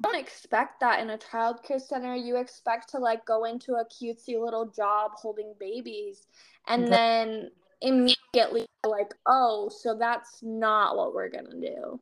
don't 0.01 0.15
expect 0.15 0.79
that 0.79 0.99
in 0.99 1.11
a 1.11 1.17
childcare 1.17 1.79
center. 1.79 2.15
You 2.15 2.37
expect 2.37 2.89
to 2.89 2.97
like 2.97 3.25
go 3.25 3.45
into 3.45 3.73
a 3.73 3.85
cutesy 3.85 4.41
little 4.41 4.65
job 4.65 5.11
holding 5.15 5.53
babies 5.59 6.27
and 6.67 6.91
then 6.91 7.51
immediately 7.81 8.65
like, 8.85 9.13
oh, 9.25 9.69
so 9.69 9.95
that's 9.97 10.39
not 10.41 10.97
what 10.97 11.13
we're 11.13 11.29
gonna 11.29 11.59
do. 11.59 11.99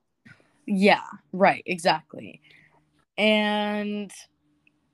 Yeah, 0.66 1.06
right, 1.34 1.64
exactly. 1.66 2.42
And 3.18 4.12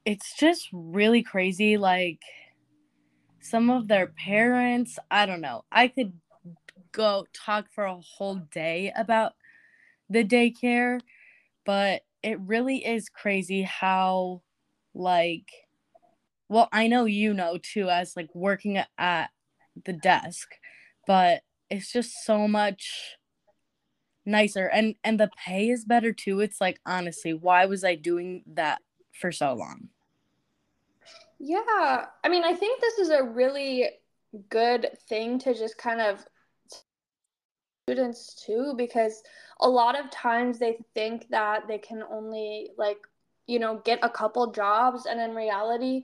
it's 0.06 0.36
just 0.38 0.68
really 0.72 1.24
crazy. 1.24 1.78
Like 1.78 2.22
some 3.42 3.70
of 3.70 3.88
their 3.88 4.08
parents, 4.08 5.00
I 5.12 5.26
don't 5.26 5.42
know. 5.42 5.64
I 5.72 5.88
could 5.88 6.14
go 6.92 7.26
talk 7.34 7.72
for 7.72 7.86
a 7.86 8.00
whole 8.02 8.36
day 8.36 8.92
about 8.96 9.34
the 10.10 10.24
daycare, 10.24 11.02
but 11.66 12.04
it 12.24 12.40
really 12.42 12.86
is 12.86 13.10
crazy 13.10 13.64
how 13.64 14.42
like 14.96 15.50
well 16.50 16.70
i 16.72 16.88
know 16.88 17.06
you 17.06 17.34
know 17.34 17.58
too 17.62 17.90
as 17.90 18.16
like 18.16 18.34
working 18.34 18.78
at 18.98 19.30
the 19.86 19.94
desk 19.94 20.56
but 21.06 21.42
it's 21.70 21.92
just 21.92 22.24
so 22.24 22.48
much 22.48 23.18
nicer 24.26 24.68
and 24.68 24.96
and 25.04 25.20
the 25.20 25.30
pay 25.46 25.70
is 25.70 25.86
better 25.86 26.12
too 26.12 26.40
it's 26.42 26.60
like 26.60 26.80
honestly 26.86 27.34
why 27.34 27.66
was 27.66 27.84
i 27.84 27.96
doing 27.96 28.44
that 28.46 28.82
for 29.14 29.32
so 29.32 29.54
long 29.54 29.90
yeah 31.40 32.06
i 32.24 32.30
mean 32.30 32.44
i 32.44 32.54
think 32.54 32.82
this 32.82 32.98
is 32.98 33.10
a 33.10 33.24
really 33.24 33.90
good 34.50 34.90
thing 35.08 35.40
to 35.40 35.54
just 35.54 35.78
kind 35.78 36.02
of 36.02 36.26
students 37.88 38.34
too 38.46 38.74
because 38.76 39.24
a 39.62 39.68
lot 39.68 39.98
of 39.98 40.12
times 40.12 40.60
they 40.60 40.78
think 40.94 41.28
that 41.30 41.68
they 41.68 41.78
can 41.78 42.04
only 42.12 42.70
like 42.78 42.98
you 43.48 43.60
know 43.60 43.82
get 43.86 44.00
a 44.02 44.10
couple 44.10 44.52
jobs 44.52 45.06
and 45.06 45.22
in 45.22 45.34
reality 45.34 46.04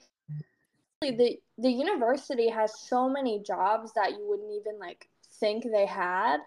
the 1.02 1.38
the 1.58 1.70
university 1.70 2.48
has 2.48 2.80
so 2.80 3.10
many 3.10 3.44
jobs 3.44 3.92
that 3.94 4.12
you 4.12 4.26
wouldn't 4.28 4.52
even 4.52 4.80
like 4.80 5.10
think 5.40 5.66
they 5.72 5.86
had 5.86 6.38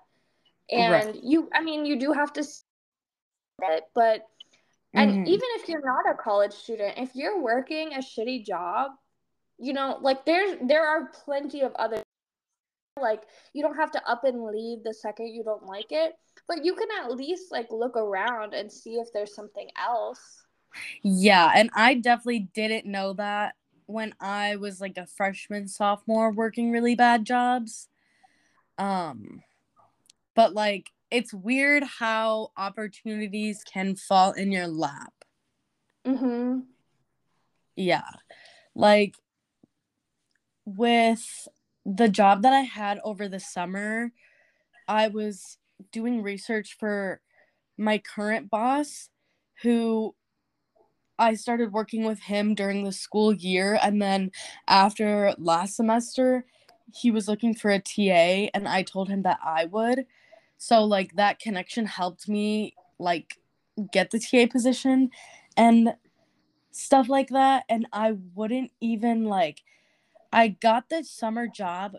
and 0.71 0.93
right. 0.93 1.23
you 1.23 1.51
i 1.53 1.63
mean 1.63 1.85
you 1.85 1.99
do 1.99 2.13
have 2.13 2.33
to 2.33 2.43
it 3.63 3.85
but 3.95 4.23
and 4.97 5.11
mm-hmm. 5.11 5.27
even 5.27 5.49
if 5.57 5.69
you're 5.69 5.85
not 5.85 6.11
a 6.11 6.15
college 6.15 6.53
student 6.53 6.95
if 6.97 7.15
you're 7.15 7.41
working 7.41 7.93
a 7.95 7.99
shitty 7.99 8.45
job 8.45 8.93
you 9.59 9.73
know 9.73 9.99
like 10.01 10.25
there's 10.25 10.57
there 10.63 10.87
are 10.87 11.11
plenty 11.25 11.61
of 11.61 11.73
other 11.77 12.03
like 13.01 13.23
you 13.53 13.63
don't 13.63 13.77
have 13.77 13.91
to 13.91 14.11
up 14.11 14.25
and 14.25 14.43
leave 14.45 14.83
the 14.83 14.95
second 14.95 15.29
you 15.29 15.45
don't 15.45 15.67
like 15.67 15.91
it 15.91 16.15
but 16.49 16.65
you 16.65 16.75
can 16.75 16.89
at 17.03 17.13
least 17.13 17.53
like 17.53 17.67
look 17.71 17.97
around 17.97 18.55
and 18.55 18.73
see 18.73 18.95
if 18.95 19.13
there's 19.13 19.35
something 19.35 19.69
else 19.81 20.45
yeah 21.03 21.53
and 21.55 21.71
i 21.75 21.95
definitely 21.95 22.49
didn't 22.55 22.87
know 22.87 23.13
that 23.13 23.55
when 23.87 24.15
i 24.21 24.57
was 24.57 24.81
like 24.81 24.97
a 24.97 25.07
freshman 25.07 25.69
sophomore 25.69 26.31
working 26.31 26.71
really 26.71 26.95
bad 26.95 27.25
jobs 27.25 27.89
um 28.79 29.43
but 30.35 30.55
like 30.55 30.91
it's 31.11 31.33
weird 31.33 31.85
how 31.85 32.51
opportunities 32.57 33.63
can 33.65 33.97
fall 33.97 34.33
in 34.33 34.51
your 34.53 34.67
lap. 34.67 35.13
Mhm 36.05 36.67
yeah. 37.77 38.09
Like 38.75 39.15
with 40.65 41.49
the 41.85 42.09
job 42.09 42.43
that 42.43 42.53
I 42.53 42.63
had 42.63 42.99
over 43.05 43.29
the 43.29 43.39
summer, 43.39 44.13
I 44.89 45.09
was 45.09 45.59
doing 45.93 46.23
research 46.23 46.77
for 46.79 47.21
my 47.79 47.99
current 47.99 48.51
boss 48.51 49.11
who 49.63 50.15
I 51.19 51.35
started 51.35 51.73
working 51.73 52.05
with 52.05 52.21
him 52.21 52.55
during 52.55 52.85
the 52.85 52.93
school 52.93 53.33
year 53.33 53.79
and 53.83 54.01
then 54.03 54.31
after 54.69 55.35
last 55.39 55.77
semester 55.77 56.45
he 56.95 57.11
was 57.11 57.29
looking 57.29 57.55
for 57.55 57.71
a 57.71 57.79
TA 57.79 58.51
and 58.55 58.67
I 58.69 58.83
told 58.83 59.09
him 59.09 59.23
that 59.23 59.39
I 59.45 59.67
would. 59.67 60.07
So 60.59 60.85
like 60.85 61.15
that 61.17 61.39
connection 61.39 61.87
helped 61.87 62.29
me 62.29 62.75
like 62.99 63.39
get 63.93 64.11
the 64.11 64.19
TA 64.19 64.47
position 64.51 65.11
and 65.57 65.95
stuff 66.73 67.09
like 67.09 67.29
that. 67.29 67.65
And 67.69 67.87
I 67.93 68.17
wouldn't 68.35 68.73
even 68.81 69.25
like 69.25 69.63
I 70.33 70.49
got 70.49 70.89
the 70.89 71.05
summer 71.05 71.47
job 71.47 71.97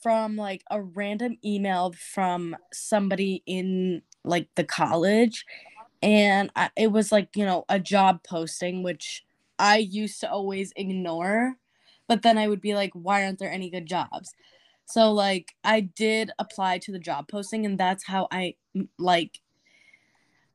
from 0.00 0.36
like 0.36 0.62
a 0.70 0.80
random 0.80 1.38
email 1.44 1.92
from 1.92 2.56
somebody 2.72 3.42
in 3.46 4.02
like 4.24 4.48
the 4.54 4.64
college. 4.64 5.44
And 6.02 6.50
I, 6.56 6.70
it 6.76 6.92
was 6.92 7.12
like 7.12 7.28
you 7.36 7.44
know 7.44 7.64
a 7.68 7.78
job 7.78 8.22
posting 8.24 8.82
which 8.82 9.24
i 9.58 9.76
used 9.78 10.20
to 10.20 10.30
always 10.30 10.72
ignore. 10.76 11.56
But 12.08 12.22
then 12.22 12.38
i 12.38 12.48
would 12.48 12.60
be 12.60 12.74
like 12.74 12.90
why 12.94 13.24
aren't 13.24 13.38
there 13.38 13.50
any 13.50 13.70
good 13.70 13.86
jobs 13.86 14.34
so 14.92 15.12
like 15.12 15.54
i 15.64 15.80
did 15.80 16.30
apply 16.38 16.78
to 16.78 16.92
the 16.92 16.98
job 16.98 17.26
posting 17.28 17.66
and 17.66 17.78
that's 17.78 18.04
how 18.04 18.28
i 18.30 18.54
like 18.98 19.40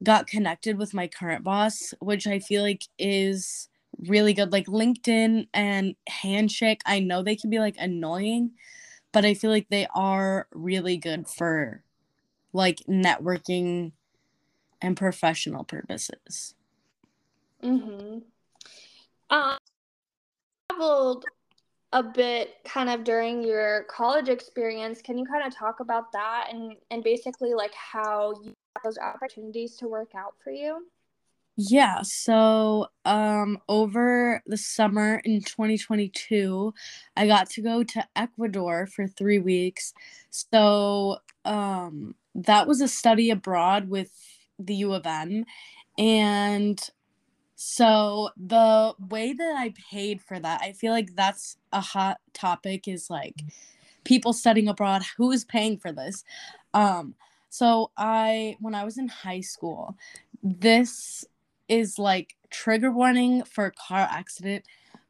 got 0.04 0.28
connected 0.28 0.78
with 0.78 0.94
my 0.94 1.08
current 1.08 1.44
boss 1.44 1.94
which 2.00 2.28
i 2.28 2.40
feel 2.40 2.62
like 2.62 2.84
is 3.00 3.70
really 4.00 4.34
good. 4.34 4.52
Like 4.52 4.68
LinkedIn 4.68 5.48
and 5.54 5.96
Handshake, 6.08 6.82
I 6.86 7.00
know 7.00 7.24
they 7.24 7.36
can 7.36 7.50
be 7.50 7.60
like 7.60 7.76
annoying, 7.80 8.52
but 9.12 9.26
I 9.26 9.34
feel 9.34 9.52
like 9.52 9.68
they 9.70 9.88
are 9.96 10.48
really 10.54 10.98
good 10.98 11.28
for 11.28 11.84
like 12.54 12.80
networking 12.88 13.94
and 14.82 14.96
professional 14.96 15.64
purposes. 15.64 16.54
Mhm. 17.64 18.24
Um, 19.30 19.58
traveled 20.70 21.26
a 21.94 22.04
bit 22.04 22.56
kind 22.66 22.90
of 22.90 23.04
during 23.04 23.44
your 23.44 23.86
college 23.90 24.30
experience. 24.30 25.02
Can 25.02 25.18
you 25.18 25.26
kind 25.26 25.46
of 25.46 25.56
talk 25.56 25.80
about 25.80 26.12
that 26.14 26.48
and 26.52 26.76
and 26.92 27.04
basically 27.04 27.54
like 27.54 27.74
how 27.74 28.34
you 28.44 28.54
those 28.84 28.98
opportunities 28.98 29.76
to 29.78 29.88
work 29.88 30.12
out 30.16 30.34
for 30.44 30.52
you? 30.52 30.86
Yeah, 31.56 32.02
so 32.04 32.88
um 33.06 33.58
over 33.68 34.44
the 34.46 34.58
summer 34.58 35.22
in 35.24 35.42
2022, 35.42 36.74
I 37.16 37.26
got 37.28 37.50
to 37.52 37.62
go 37.62 37.84
to 37.84 38.08
Ecuador 38.16 38.86
for 38.86 39.08
3 39.08 39.40
weeks. 39.40 39.94
So 40.30 41.18
um 41.46 42.16
that 42.36 42.68
was 42.68 42.82
a 42.82 42.88
study 42.88 43.32
abroad 43.32 43.90
with 43.90 44.12
the 44.60 44.76
U 44.76 44.94
of 44.94 45.08
M 45.08 45.46
and 45.98 46.80
so 47.60 48.30
the 48.38 48.94
way 49.10 49.34
that 49.34 49.56
I 49.58 49.74
paid 49.92 50.22
for 50.22 50.40
that, 50.40 50.62
I 50.62 50.74
feel 50.74 50.94
like 50.94 51.16
that's 51.16 51.58
a 51.74 51.82
hot 51.82 52.18
topic 52.32 52.88
is 52.88 53.10
like 53.10 53.42
people 54.04 54.32
studying 54.32 54.68
abroad, 54.68 55.02
who 55.18 55.32
is 55.32 55.44
paying 55.44 55.80
for 55.80 55.92
this? 55.92 56.24
Um 56.76 57.16
so 57.50 57.90
I 57.98 58.58
when 58.60 58.76
I 58.76 58.86
was 58.86 59.00
in 59.00 59.08
high 59.08 59.42
school, 59.42 59.98
this 60.44 61.26
is 61.68 61.98
like 61.98 62.36
trigger 62.52 62.92
warning 62.92 63.44
for 63.44 63.72
car 63.72 64.08
accident 64.12 64.64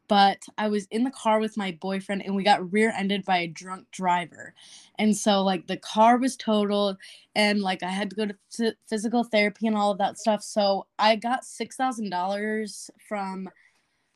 but 0.08 0.42
I 0.58 0.68
was 0.68 0.86
in 0.90 1.04
the 1.04 1.10
car 1.10 1.40
with 1.40 1.56
my 1.56 1.72
boyfriend 1.80 2.22
and 2.24 2.34
we 2.34 2.42
got 2.42 2.72
rear 2.72 2.92
ended 2.96 3.24
by 3.24 3.38
a 3.38 3.46
drunk 3.46 3.86
driver. 3.92 4.54
And 4.98 5.16
so, 5.16 5.42
like, 5.42 5.66
the 5.66 5.76
car 5.76 6.18
was 6.18 6.36
totaled 6.36 6.96
and, 7.34 7.60
like, 7.60 7.82
I 7.82 7.90
had 7.90 8.10
to 8.10 8.16
go 8.16 8.26
to 8.56 8.76
physical 8.88 9.24
therapy 9.24 9.66
and 9.66 9.76
all 9.76 9.90
of 9.92 9.98
that 9.98 10.18
stuff. 10.18 10.42
So, 10.42 10.86
I 10.98 11.16
got 11.16 11.44
$6,000 11.44 12.90
from 13.08 13.48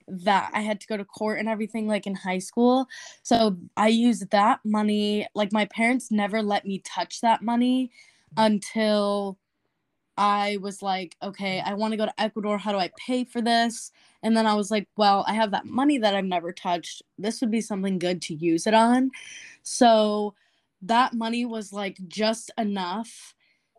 that. 0.08 0.50
I 0.54 0.60
had 0.62 0.80
to 0.80 0.86
go 0.86 0.96
to 0.96 1.04
court 1.04 1.38
and 1.38 1.48
everything, 1.48 1.88
like, 1.88 2.06
in 2.06 2.14
high 2.16 2.38
school. 2.40 2.86
So, 3.22 3.56
I 3.76 3.88
used 3.88 4.30
that 4.30 4.60
money. 4.64 5.28
Like, 5.34 5.52
my 5.52 5.66
parents 5.66 6.10
never 6.10 6.42
let 6.42 6.66
me 6.66 6.80
touch 6.84 7.20
that 7.22 7.42
money 7.42 7.90
until 8.36 9.38
I 10.16 10.58
was 10.60 10.82
like, 10.82 11.16
okay, 11.22 11.58
mm. 11.58 11.66
I 11.66 11.74
want 11.74 11.92
to 11.92 11.96
go 11.96 12.06
to 12.06 12.20
Ecuador. 12.20 12.58
How 12.58 12.72
do 12.72 12.78
I 12.78 12.90
pay 12.96 13.24
for 13.24 13.40
this? 13.40 13.92
And 14.22 14.36
then 14.36 14.46
I 14.46 14.54
was 14.54 14.70
like, 14.70 14.88
well, 14.96 15.24
I 15.26 15.34
have 15.34 15.50
that 15.52 15.66
money 15.66 15.98
that 15.98 16.14
I've 16.14 16.24
never 16.24 16.52
touched. 16.52 17.02
This 17.18 17.40
would 17.40 17.50
be 17.50 17.60
something 17.60 17.98
good 17.98 18.22
to 18.22 18.34
use 18.34 18.66
it 18.66 18.74
on. 18.74 19.10
So 19.62 20.34
that 20.82 21.14
money 21.14 21.44
was 21.44 21.72
like 21.72 21.98
just 22.08 22.50
enough 22.58 23.34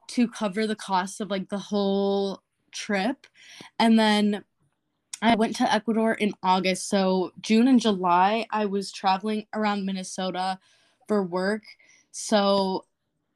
to 0.08 0.28
cover 0.28 0.68
the 0.68 0.76
cost 0.76 1.22
of 1.22 1.30
like 1.30 1.50
the 1.50 1.58
whole 1.58 2.42
trip. 2.72 3.28
And 3.80 3.98
then 3.98 4.44
I 5.22 5.36
went 5.36 5.56
to 5.58 5.74
Ecuador 5.74 6.14
in 6.14 6.34
August. 6.44 6.90
So 6.90 7.32
June 7.40 7.68
and 7.68 7.80
July, 7.80 8.46
I 8.52 8.66
was 8.66 8.92
traveling 8.92 9.46
around 9.54 9.86
Minnesota 9.86 10.60
for 11.08 11.24
work. 11.24 11.64
So 12.12 12.86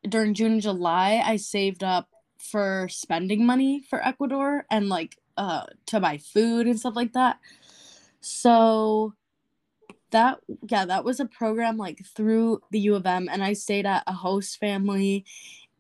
during 0.08 0.34
June 0.34 0.54
and 0.54 0.62
July, 0.62 1.22
I 1.24 1.38
saved 1.38 1.84
up 1.84 2.10
for 2.40 2.88
spending 2.90 3.46
money 3.46 3.84
for 3.90 4.06
Ecuador 4.06 4.66
and 4.72 4.90
like 4.90 5.18
uh 5.38 5.66
to 5.86 6.00
buy 6.00 6.18
food 6.18 6.68
and 6.68 6.80
stuff 6.80 6.96
like 6.96 7.14
that. 7.14 7.40
So 8.22 9.14
that 10.12 10.40
yeah, 10.70 10.86
that 10.86 11.04
was 11.04 11.20
a 11.20 11.26
program 11.26 11.78
like 11.78 12.06
through 12.06 12.62
the 12.72 12.80
U 12.80 12.96
of 12.96 13.06
M 13.06 13.28
and 13.32 13.44
I 13.44 13.54
stayed 13.54 13.86
at 13.86 14.04
a 14.08 14.14
host 14.14 14.60
family 14.60 15.26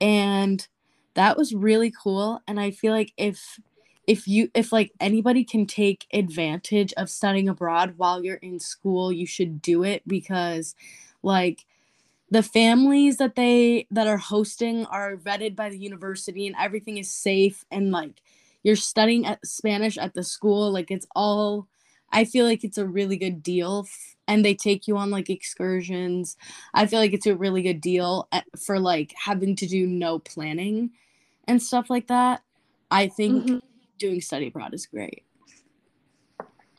and 0.01 0.67
that 1.13 1.37
was 1.37 1.53
really 1.53 1.91
cool 1.91 2.41
and 2.47 2.59
I 2.59 2.71
feel 2.71 2.93
like 2.93 3.13
if 3.17 3.59
if 4.07 4.27
you 4.27 4.49
if 4.53 4.71
like 4.71 4.91
anybody 4.99 5.43
can 5.43 5.65
take 5.65 6.07
advantage 6.13 6.93
of 6.93 7.09
studying 7.09 7.49
abroad 7.49 7.93
while 7.97 8.23
you're 8.23 8.35
in 8.35 8.59
school, 8.59 9.11
you 9.11 9.27
should 9.27 9.61
do 9.61 9.83
it 9.83 10.01
because 10.07 10.75
like 11.23 11.65
the 12.29 12.43
families 12.43 13.17
that 13.17 13.35
they 13.35 13.87
that 13.91 14.07
are 14.07 14.17
hosting 14.17 14.85
are 14.87 15.15
vetted 15.15 15.55
by 15.55 15.69
the 15.69 15.77
university 15.77 16.47
and 16.47 16.55
everything 16.59 16.97
is 16.97 17.13
safe 17.13 17.65
and 17.71 17.91
like 17.91 18.21
you're 18.63 18.75
studying 18.75 19.25
at 19.25 19.45
spanish 19.45 19.97
at 19.97 20.13
the 20.13 20.23
school 20.23 20.71
like 20.71 20.91
it's 20.91 21.07
all 21.15 21.67
i 22.11 22.25
feel 22.25 22.45
like 22.45 22.63
it's 22.63 22.77
a 22.77 22.85
really 22.85 23.17
good 23.17 23.41
deal 23.41 23.87
and 24.27 24.43
they 24.43 24.53
take 24.53 24.87
you 24.87 24.97
on 24.97 25.09
like 25.09 25.29
excursions. 25.29 26.37
I 26.73 26.85
feel 26.85 26.99
like 26.99 27.13
it's 27.13 27.25
a 27.25 27.35
really 27.35 27.61
good 27.61 27.81
deal 27.81 28.27
eh, 28.31 28.41
for 28.59 28.79
like 28.79 29.13
having 29.17 29.55
to 29.55 29.65
do 29.65 29.87
no 29.87 30.19
planning 30.19 30.91
and 31.47 31.63
stuff 31.63 31.89
like 31.89 32.07
that. 32.07 32.43
I 32.91 33.07
think 33.07 33.45
mm-hmm. 33.45 33.57
doing 33.97 34.21
study 34.21 34.47
abroad 34.47 34.73
is 34.73 34.85
great. 34.85 35.23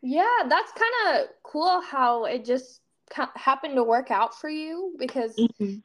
Yeah 0.00 0.42
that's 0.48 0.72
kind 0.72 1.18
of 1.18 1.28
cool 1.42 1.80
how 1.80 2.26
it 2.26 2.44
just 2.44 2.82
happened 3.12 3.76
to 3.76 3.84
work 3.84 4.10
out 4.10 4.38
for 4.38 4.48
you 4.48 4.94
because 4.98 5.34
mm-hmm. 5.36 5.76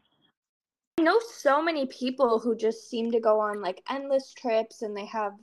I 0.97 1.01
know 1.01 1.19
so 1.36 1.61
many 1.61 1.88
people 1.88 2.39
who 2.39 2.55
just 2.55 2.89
seem 2.89 3.11
to 3.11 3.19
go 3.19 3.39
on 3.39 3.61
like 3.61 3.82
endless 3.89 4.34
trips 4.34 4.82
and 4.82 4.95
they 4.95 5.05
have 5.05 5.34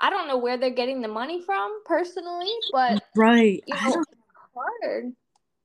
I 0.00 0.10
don't 0.10 0.28
know 0.28 0.38
where 0.38 0.56
they're 0.56 0.70
getting 0.70 1.00
the 1.00 1.08
money 1.08 1.42
from 1.42 1.80
personally, 1.84 2.52
but 2.72 3.02
right, 3.16 3.62
you 3.66 3.74
know, 3.74 4.04
hard. 4.54 5.12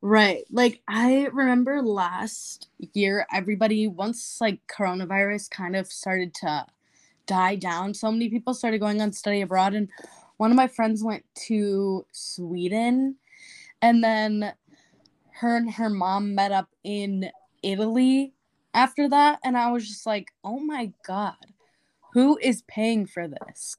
Right. 0.01 0.43
Like 0.51 0.81
I 0.87 1.29
remember 1.31 1.81
last 1.81 2.67
year 2.93 3.25
everybody 3.31 3.87
once 3.87 4.39
like 4.41 4.59
coronavirus 4.67 5.49
kind 5.49 5.75
of 5.75 5.87
started 5.87 6.33
to 6.35 6.65
die 7.25 7.55
down, 7.55 7.93
so 7.93 8.11
many 8.11 8.29
people 8.29 8.53
started 8.53 8.79
going 8.79 9.01
on 9.01 9.11
study 9.11 9.41
abroad 9.41 9.73
and 9.75 9.87
one 10.37 10.51
of 10.51 10.57
my 10.57 10.67
friends 10.67 11.03
went 11.03 11.23
to 11.47 12.05
Sweden 12.11 13.15
and 13.81 14.03
then 14.03 14.53
her 15.39 15.57
and 15.57 15.71
her 15.73 15.89
mom 15.89 16.35
met 16.35 16.51
up 16.51 16.69
in 16.83 17.31
Italy 17.61 18.33
after 18.73 19.07
that 19.09 19.39
and 19.43 19.57
I 19.57 19.71
was 19.71 19.87
just 19.87 20.05
like, 20.05 20.29
"Oh 20.43 20.59
my 20.59 20.91
god. 21.05 21.35
Who 22.13 22.37
is 22.41 22.61
paying 22.67 23.05
for 23.05 23.27
this?" 23.27 23.77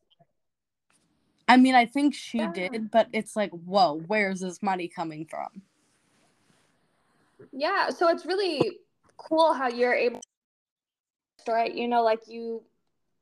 I 1.47 1.57
mean, 1.57 1.75
I 1.75 1.87
think 1.87 2.15
she 2.15 2.47
did, 2.49 2.91
but 2.91 3.09
it's 3.13 3.37
like, 3.37 3.51
"Whoa, 3.51 4.03
where's 4.07 4.41
this 4.41 4.63
money 4.63 4.89
coming 4.89 5.27
from?" 5.27 5.63
Yeah, 7.53 7.91
so 7.91 8.09
it's 8.09 8.25
really 8.25 8.79
cool 9.17 9.53
how 9.53 9.69
you're 9.69 9.95
able 9.95 10.21
to, 11.45 11.53
right, 11.53 11.73
you 11.73 11.87
know, 11.87 12.03
like 12.03 12.27
you 12.27 12.63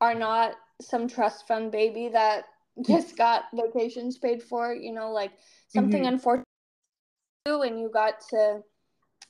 are 0.01 0.15
not 0.15 0.55
some 0.81 1.07
trust 1.07 1.47
fund 1.47 1.71
baby 1.71 2.09
that 2.09 2.45
just 2.87 3.17
got 3.17 3.45
vacations 3.53 4.17
paid 4.17 4.41
for, 4.41 4.73
you 4.73 4.93
know, 4.93 5.11
like 5.11 5.33
something 5.67 6.03
mm-hmm. 6.03 6.13
unfortunate 6.13 6.47
and 7.45 7.77
you 7.77 7.89
got 7.93 8.21
to 8.29 8.63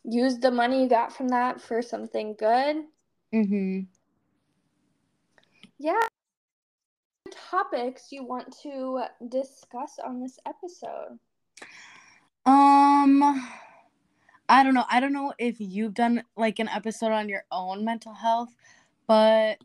use 0.04 0.38
the 0.38 0.52
money 0.52 0.84
you 0.84 0.90
got 0.90 1.16
from 1.16 1.30
that 1.30 1.60
for 1.60 1.82
something 1.82 2.36
good. 2.38 2.84
Mhm. 3.34 3.88
Yeah. 5.80 6.00
Topics 7.32 8.12
you 8.12 8.24
want 8.24 8.56
to 8.62 9.06
discuss 9.30 9.98
on 10.04 10.22
this 10.22 10.38
episode? 10.46 11.18
Um 12.46 13.50
I 14.48 14.64
don't 14.64 14.76
know. 14.76 14.86
I 14.92 15.00
don't 15.00 15.14
know 15.14 15.34
if 15.40 15.56
you've 15.60 15.96
done 15.96 16.24
like 16.38 16.60
an 16.60 16.68
episode 16.68 17.12
on 17.12 17.30
your 17.30 17.46
own 17.52 17.84
mental 17.84 18.14
health, 18.14 18.54
but 19.08 19.58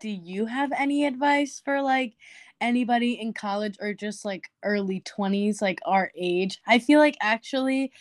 do 0.00 0.10
you 0.10 0.46
have 0.46 0.72
any 0.72 1.06
advice 1.06 1.62
for 1.64 1.80
like 1.80 2.16
anybody 2.60 3.20
in 3.20 3.32
college 3.32 3.76
or 3.80 3.94
just 3.94 4.24
like 4.24 4.50
early 4.62 5.00
20s, 5.02 5.60
like 5.62 5.80
our 5.84 6.10
age? 6.16 6.60
I 6.66 6.78
feel 6.78 6.98
like 6.98 7.16
actually, 7.20 7.92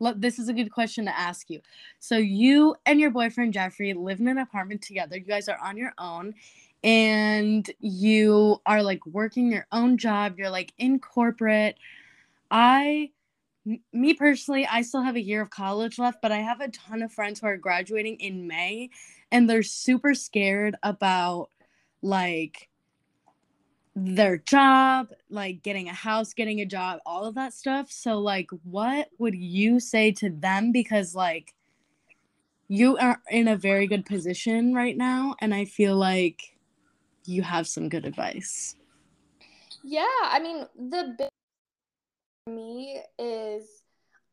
look, 0.00 0.20
this 0.20 0.38
is 0.38 0.48
a 0.48 0.52
good 0.52 0.70
question 0.70 1.04
to 1.06 1.18
ask 1.18 1.50
you. 1.50 1.60
So, 1.98 2.16
you 2.16 2.76
and 2.86 3.00
your 3.00 3.10
boyfriend 3.10 3.52
Jeffrey 3.52 3.92
live 3.94 4.20
in 4.20 4.28
an 4.28 4.38
apartment 4.38 4.82
together. 4.82 5.16
You 5.16 5.24
guys 5.24 5.48
are 5.48 5.58
on 5.62 5.76
your 5.76 5.92
own 5.98 6.34
and 6.82 7.68
you 7.80 8.58
are 8.66 8.82
like 8.82 9.04
working 9.06 9.50
your 9.50 9.66
own 9.72 9.98
job. 9.98 10.38
You're 10.38 10.50
like 10.50 10.72
in 10.78 10.98
corporate. 10.98 11.76
I 12.50 13.10
me 13.92 14.14
personally, 14.14 14.66
I 14.66 14.82
still 14.82 15.02
have 15.02 15.16
a 15.16 15.22
year 15.22 15.42
of 15.42 15.50
college 15.50 15.98
left, 15.98 16.22
but 16.22 16.30
I 16.30 16.38
have 16.38 16.60
a 16.60 16.68
ton 16.68 17.02
of 17.02 17.12
friends 17.12 17.40
who 17.40 17.48
are 17.48 17.56
graduating 17.56 18.16
in 18.20 18.46
May 18.46 18.90
and 19.32 19.50
they're 19.50 19.64
super 19.64 20.14
scared 20.14 20.76
about 20.82 21.50
like 22.02 22.68
their 23.98 24.36
job, 24.36 25.08
like 25.30 25.62
getting 25.62 25.88
a 25.88 25.94
house, 25.94 26.34
getting 26.34 26.60
a 26.60 26.66
job, 26.66 27.00
all 27.06 27.24
of 27.24 27.34
that 27.34 27.54
stuff. 27.54 27.90
So, 27.90 28.18
like, 28.18 28.50
what 28.62 29.08
would 29.18 29.34
you 29.34 29.80
say 29.80 30.12
to 30.12 30.28
them? 30.28 30.70
Because, 30.70 31.14
like, 31.14 31.54
you 32.68 32.98
are 32.98 33.22
in 33.30 33.48
a 33.48 33.56
very 33.56 33.86
good 33.86 34.04
position 34.04 34.74
right 34.74 34.96
now, 34.96 35.34
and 35.40 35.54
I 35.54 35.64
feel 35.64 35.96
like 35.96 36.56
you 37.24 37.42
have 37.42 37.66
some 37.66 37.88
good 37.88 38.04
advice. 38.04 38.76
Yeah, 39.82 40.04
I 40.24 40.40
mean, 40.40 40.66
the 40.76 41.14
big 41.16 41.28
for 42.44 42.52
me 42.52 43.00
is 43.18 43.82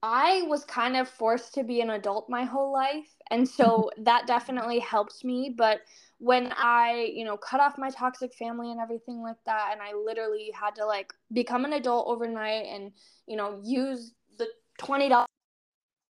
I 0.04 0.44
was 0.44 0.66
kind 0.66 0.98
of 0.98 1.10
forced 1.10 1.56
to 1.56 1.64
be 1.64 1.82
an 1.82 1.90
adult 1.92 2.30
my 2.30 2.44
whole 2.46 2.74
life, 2.74 3.10
and 3.32 3.48
so 3.50 3.92
that 4.00 4.28
definitely 4.28 4.80
helped 4.80 5.24
me. 5.26 5.54
But 5.58 5.82
when 6.20 6.54
I, 6.58 7.12
you 7.16 7.26
know, 7.26 7.38
cut 7.38 7.62
off 7.62 7.78
my 7.80 7.90
toxic 7.90 8.34
family 8.36 8.72
and 8.72 8.82
everything 8.82 9.22
like 9.24 9.44
that, 9.46 9.72
and 9.74 9.82
I 9.82 9.94
literally 9.94 10.52
had 10.54 10.76
to 10.76 10.86
like 10.86 11.14
become 11.34 11.66
an 11.66 11.74
adult 11.74 12.08
overnight 12.10 12.68
and, 12.68 12.92
you 13.28 13.38
know, 13.38 13.62
use 13.64 14.14
the 14.38 14.48
twenty 14.78 15.10
dollars 15.10 15.28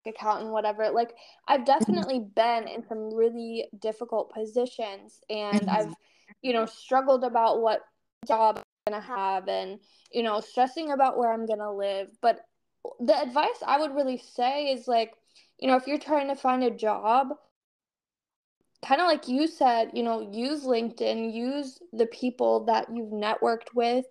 account 0.07 0.43
and 0.43 0.53
whatever. 0.53 0.91
Like 0.91 1.15
I've 1.49 1.65
definitely 1.65 2.21
been 2.21 2.69
in 2.69 2.87
some 2.87 3.15
really 3.15 3.69
difficult 3.81 4.33
positions 4.33 5.21
and 5.31 5.69
Mhm. 5.69 5.69
I've, 5.69 5.95
you 6.43 6.53
know, 6.53 6.67
struggled 6.67 7.25
about 7.25 7.61
what 7.61 7.83
job 8.27 8.59
I'm 8.87 8.93
gonna 8.93 9.05
have 9.05 9.49
and, 9.49 9.81
you 10.13 10.23
know, 10.23 10.41
stressing 10.41 10.93
about 10.93 11.19
where 11.19 11.33
I'm 11.33 11.47
gonna 11.47 11.73
live. 11.73 12.09
But 12.23 12.41
the 13.01 13.21
advice 13.21 13.63
I 13.67 13.79
would 13.79 13.95
really 13.95 14.19
say 14.19 14.73
is 14.73 14.89
like, 14.89 15.15
you 15.59 15.69
know, 15.69 15.77
if 15.77 15.87
you're 15.87 15.99
trying 15.99 16.29
to 16.29 16.37
find 16.37 16.63
a 16.65 16.71
job, 16.71 17.29
kind 18.85 19.01
of 19.01 19.07
like 19.09 19.29
you 19.29 19.47
said, 19.47 19.91
you 19.95 20.03
know, 20.03 20.31
use 20.33 20.65
LinkedIn, 20.65 21.33
use 21.33 21.79
the 21.93 22.07
people 22.07 22.65
that 22.67 22.87
you've 22.95 23.13
networked 23.13 23.75
with. 23.75 24.07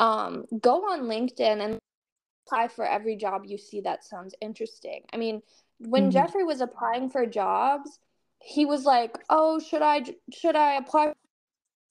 Um, 0.00 0.46
go 0.60 0.82
on 0.90 1.02
LinkedIn 1.02 1.64
and 1.64 1.78
apply 2.46 2.68
for 2.68 2.86
every 2.86 3.16
job 3.16 3.44
you 3.46 3.58
see 3.58 3.80
that 3.82 4.04
sounds 4.04 4.34
interesting. 4.40 5.02
I 5.12 5.16
mean, 5.16 5.42
when 5.78 6.10
Mhm. 6.10 6.12
Jeffrey 6.12 6.44
was 6.44 6.60
applying 6.60 7.10
for 7.10 7.26
jobs, 7.26 7.98
he 8.40 8.64
was 8.66 8.84
like, 8.84 9.16
"Oh, 9.30 9.58
should 9.58 9.82
I 9.82 10.04
should 10.32 10.56
I 10.56 10.74
apply?" 10.76 11.14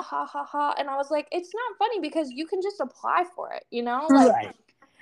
Ha 0.02 0.26
ha 0.26 0.44
ha! 0.46 0.76
And 0.78 0.90
I 0.90 0.98
was 0.98 1.12
like, 1.12 1.28
"It's 1.32 1.52
not 1.54 1.78
funny 1.80 2.00
because 2.02 2.32
you 2.32 2.48
can 2.48 2.62
just 2.62 2.80
apply 2.82 3.26
for 3.36 3.52
it, 3.54 3.66
you 3.72 3.84
know? 3.84 4.10
Like 4.10 4.36
Right. 4.36 4.56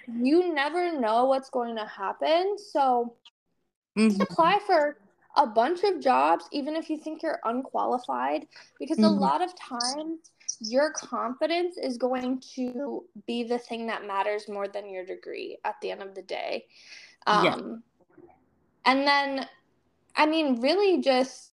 You 0.07 0.53
never 0.53 0.99
know 0.99 1.25
what's 1.25 1.49
going 1.49 1.75
to 1.75 1.85
happen. 1.85 2.57
So 2.57 3.15
just 3.97 4.19
Mhm. 4.19 4.21
apply 4.21 4.59
for 4.65 4.97
a 5.37 5.47
bunch 5.47 5.83
of 5.83 5.99
jobs, 6.01 6.47
even 6.51 6.75
if 6.75 6.89
you 6.89 6.97
think 6.97 7.23
you're 7.23 7.39
unqualified, 7.43 8.47
because 8.79 8.99
a 8.99 9.07
Mhm. 9.07 9.19
lot 9.19 9.41
of 9.41 9.55
times 9.57 10.31
your 10.59 10.91
confidence 10.91 11.77
is 11.77 11.97
going 11.97 12.41
to 12.55 13.05
be 13.25 13.43
the 13.43 13.57
thing 13.57 13.87
that 13.87 14.05
matters 14.05 14.47
more 14.49 14.67
than 14.67 14.89
your 14.89 15.05
degree 15.05 15.57
at 15.63 15.75
the 15.81 15.91
end 15.91 16.01
of 16.01 16.13
the 16.13 16.21
day. 16.21 16.67
Yeah. 17.25 17.55
Um, 17.55 17.83
and 18.85 19.07
then, 19.07 19.47
I 20.15 20.25
mean, 20.25 20.59
really 20.61 21.01
just 21.01 21.51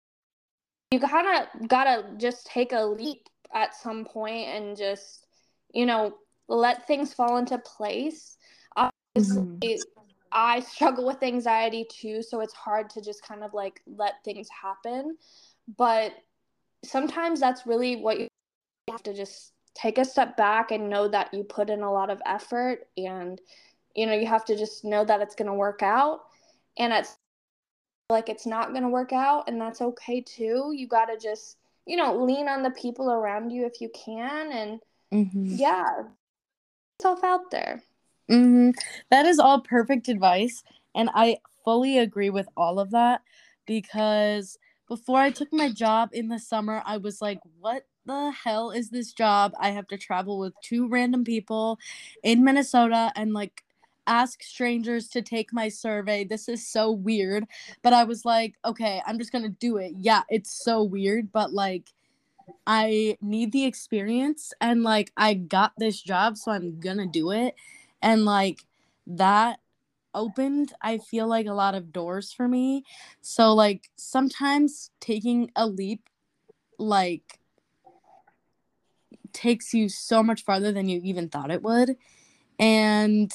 you 0.92 1.00
kind 1.00 1.28
of 1.28 1.70
gotta 1.70 2.10
just 2.18 2.46
take 2.48 2.74
a 2.74 2.82
leap 2.82 3.30
at 3.54 3.74
some 3.74 4.04
point 4.06 4.48
and 4.50 4.76
just, 4.76 5.26
you 5.74 5.86
know, 5.86 6.18
let 6.52 6.86
things 6.86 7.14
fall 7.14 7.38
into 7.38 7.58
place. 7.58 8.38
Obviously, 8.76 9.46
Mhm. 9.62 9.84
I 10.32 10.60
struggle 10.62 11.06
with 11.06 11.24
anxiety 11.24 11.86
too, 11.90 12.22
so 12.22 12.42
it's 12.42 12.54
hard 12.54 12.90
to 12.92 13.02
just 13.02 13.24
kind 13.24 13.44
of 13.44 13.54
like 13.54 13.82
let 13.86 14.24
things 14.24 14.48
happen. 14.50 15.18
But 15.78 16.14
sometimes 16.84 17.40
that's 17.40 17.66
really 17.66 17.98
what 17.98 18.20
you 18.20 18.28
have 18.90 19.04
to 19.04 19.14
just 19.14 19.54
take 19.74 19.98
a 19.98 20.06
step 20.06 20.36
back 20.36 20.72
and 20.72 20.90
know 20.90 21.08
that 21.08 21.34
you 21.34 21.44
put 21.44 21.70
in 21.70 21.82
a 21.82 21.92
lot 21.92 22.10
of 22.10 22.22
effort 22.26 22.90
and 22.98 23.40
you 23.96 24.06
know, 24.06 24.14
you 24.14 24.26
have 24.26 24.46
to 24.46 24.56
just 24.56 24.86
know 24.86 25.04
that 25.04 25.22
it's 25.22 25.36
going 25.36 25.48
to 25.48 25.54
work 25.54 25.84
out 25.84 26.22
and 26.78 26.94
it's 26.94 27.18
like 28.10 28.30
it's 28.30 28.46
not 28.46 28.70
going 28.72 28.84
to 28.84 28.90
work 28.90 29.12
out 29.12 29.50
and 29.50 29.60
that's 29.60 29.82
okay 29.82 30.22
too. 30.22 30.72
You 30.74 30.88
got 30.88 31.06
to 31.06 31.18
just, 31.18 31.58
you 31.86 31.98
know, 31.98 32.24
lean 32.24 32.48
on 32.48 32.64
the 32.64 32.72
people 32.72 33.12
around 33.12 33.50
you 33.52 33.66
if 33.66 33.82
you 33.82 33.90
can 33.94 34.52
and 34.52 34.80
Mhm. 35.14 35.60
yeah, 35.60 36.04
yourself 37.02 37.24
out 37.24 37.52
there. 37.52 37.82
hmm 38.30 38.72
That 39.10 39.26
is 39.26 39.40
all 39.40 39.62
perfect 39.62 40.08
advice. 40.08 40.64
And 40.96 41.10
I 41.14 41.38
fully 41.64 41.98
agree 41.98 42.30
with 42.30 42.48
all 42.58 42.80
of 42.80 42.92
that 42.92 43.22
because 43.66 44.58
before 44.88 45.20
I 45.20 45.32
took 45.32 45.52
my 45.54 45.72
job 45.72 46.10
in 46.14 46.28
the 46.28 46.40
summer, 46.40 46.82
I 46.86 46.98
was 46.98 47.22
like, 47.22 47.40
what 47.60 47.84
the 48.06 48.32
hell 48.32 48.72
is 48.72 48.90
this 48.90 49.14
job? 49.14 49.54
I 49.60 49.70
have 49.72 49.88
to 49.88 49.98
travel 49.98 50.40
with 50.40 50.54
two 50.62 50.88
random 50.90 51.24
people 51.24 51.80
in 52.24 52.44
Minnesota 52.44 53.12
and 53.16 53.34
like 53.34 53.64
ask 54.08 54.44
strangers 54.44 55.08
to 55.10 55.22
take 55.22 55.54
my 55.54 55.70
survey. 55.70 56.26
This 56.26 56.50
is 56.50 56.68
so 56.68 56.92
weird. 56.92 57.46
But 57.84 57.94
I 57.94 58.04
was 58.04 58.26
like, 58.26 58.56
okay, 58.66 59.02
I'm 59.06 59.18
just 59.18 59.32
going 59.32 59.44
to 59.46 59.50
do 59.50 59.78
it. 59.78 59.94
Yeah, 59.98 60.24
it's 60.30 60.52
so 60.64 60.84
weird, 60.84 61.32
but 61.32 61.54
like, 61.54 61.94
I 62.66 63.18
need 63.22 63.52
the 63.52 63.66
experience 63.66 64.54
and 64.62 64.84
like 64.84 65.12
I 65.18 65.34
got 65.34 65.74
this 65.78 66.02
job, 66.02 66.38
so 66.38 66.52
I'm 66.52 66.80
gonna 66.80 67.08
do 67.08 67.32
it. 67.32 67.56
And 68.02 68.26
like 68.26 68.66
that 69.08 69.60
opened, 70.14 70.74
I 70.82 70.98
feel 70.98 71.28
like 71.28 71.46
a 71.46 71.54
lot 71.54 71.76
of 71.76 71.92
doors 71.94 72.32
for 72.32 72.48
me. 72.48 72.84
So 73.22 73.54
like 73.54 73.90
sometimes 73.96 74.92
taking 75.00 75.52
a 75.56 75.68
leap 75.68 76.10
like 76.78 77.40
takes 79.34 79.74
you 79.74 79.90
so 79.90 80.24
much 80.24 80.44
farther 80.44 80.72
than 80.72 80.90
you 80.90 81.00
even 81.04 81.30
thought 81.30 81.52
it 81.52 81.64
would. 81.64 81.96
And 82.60 83.32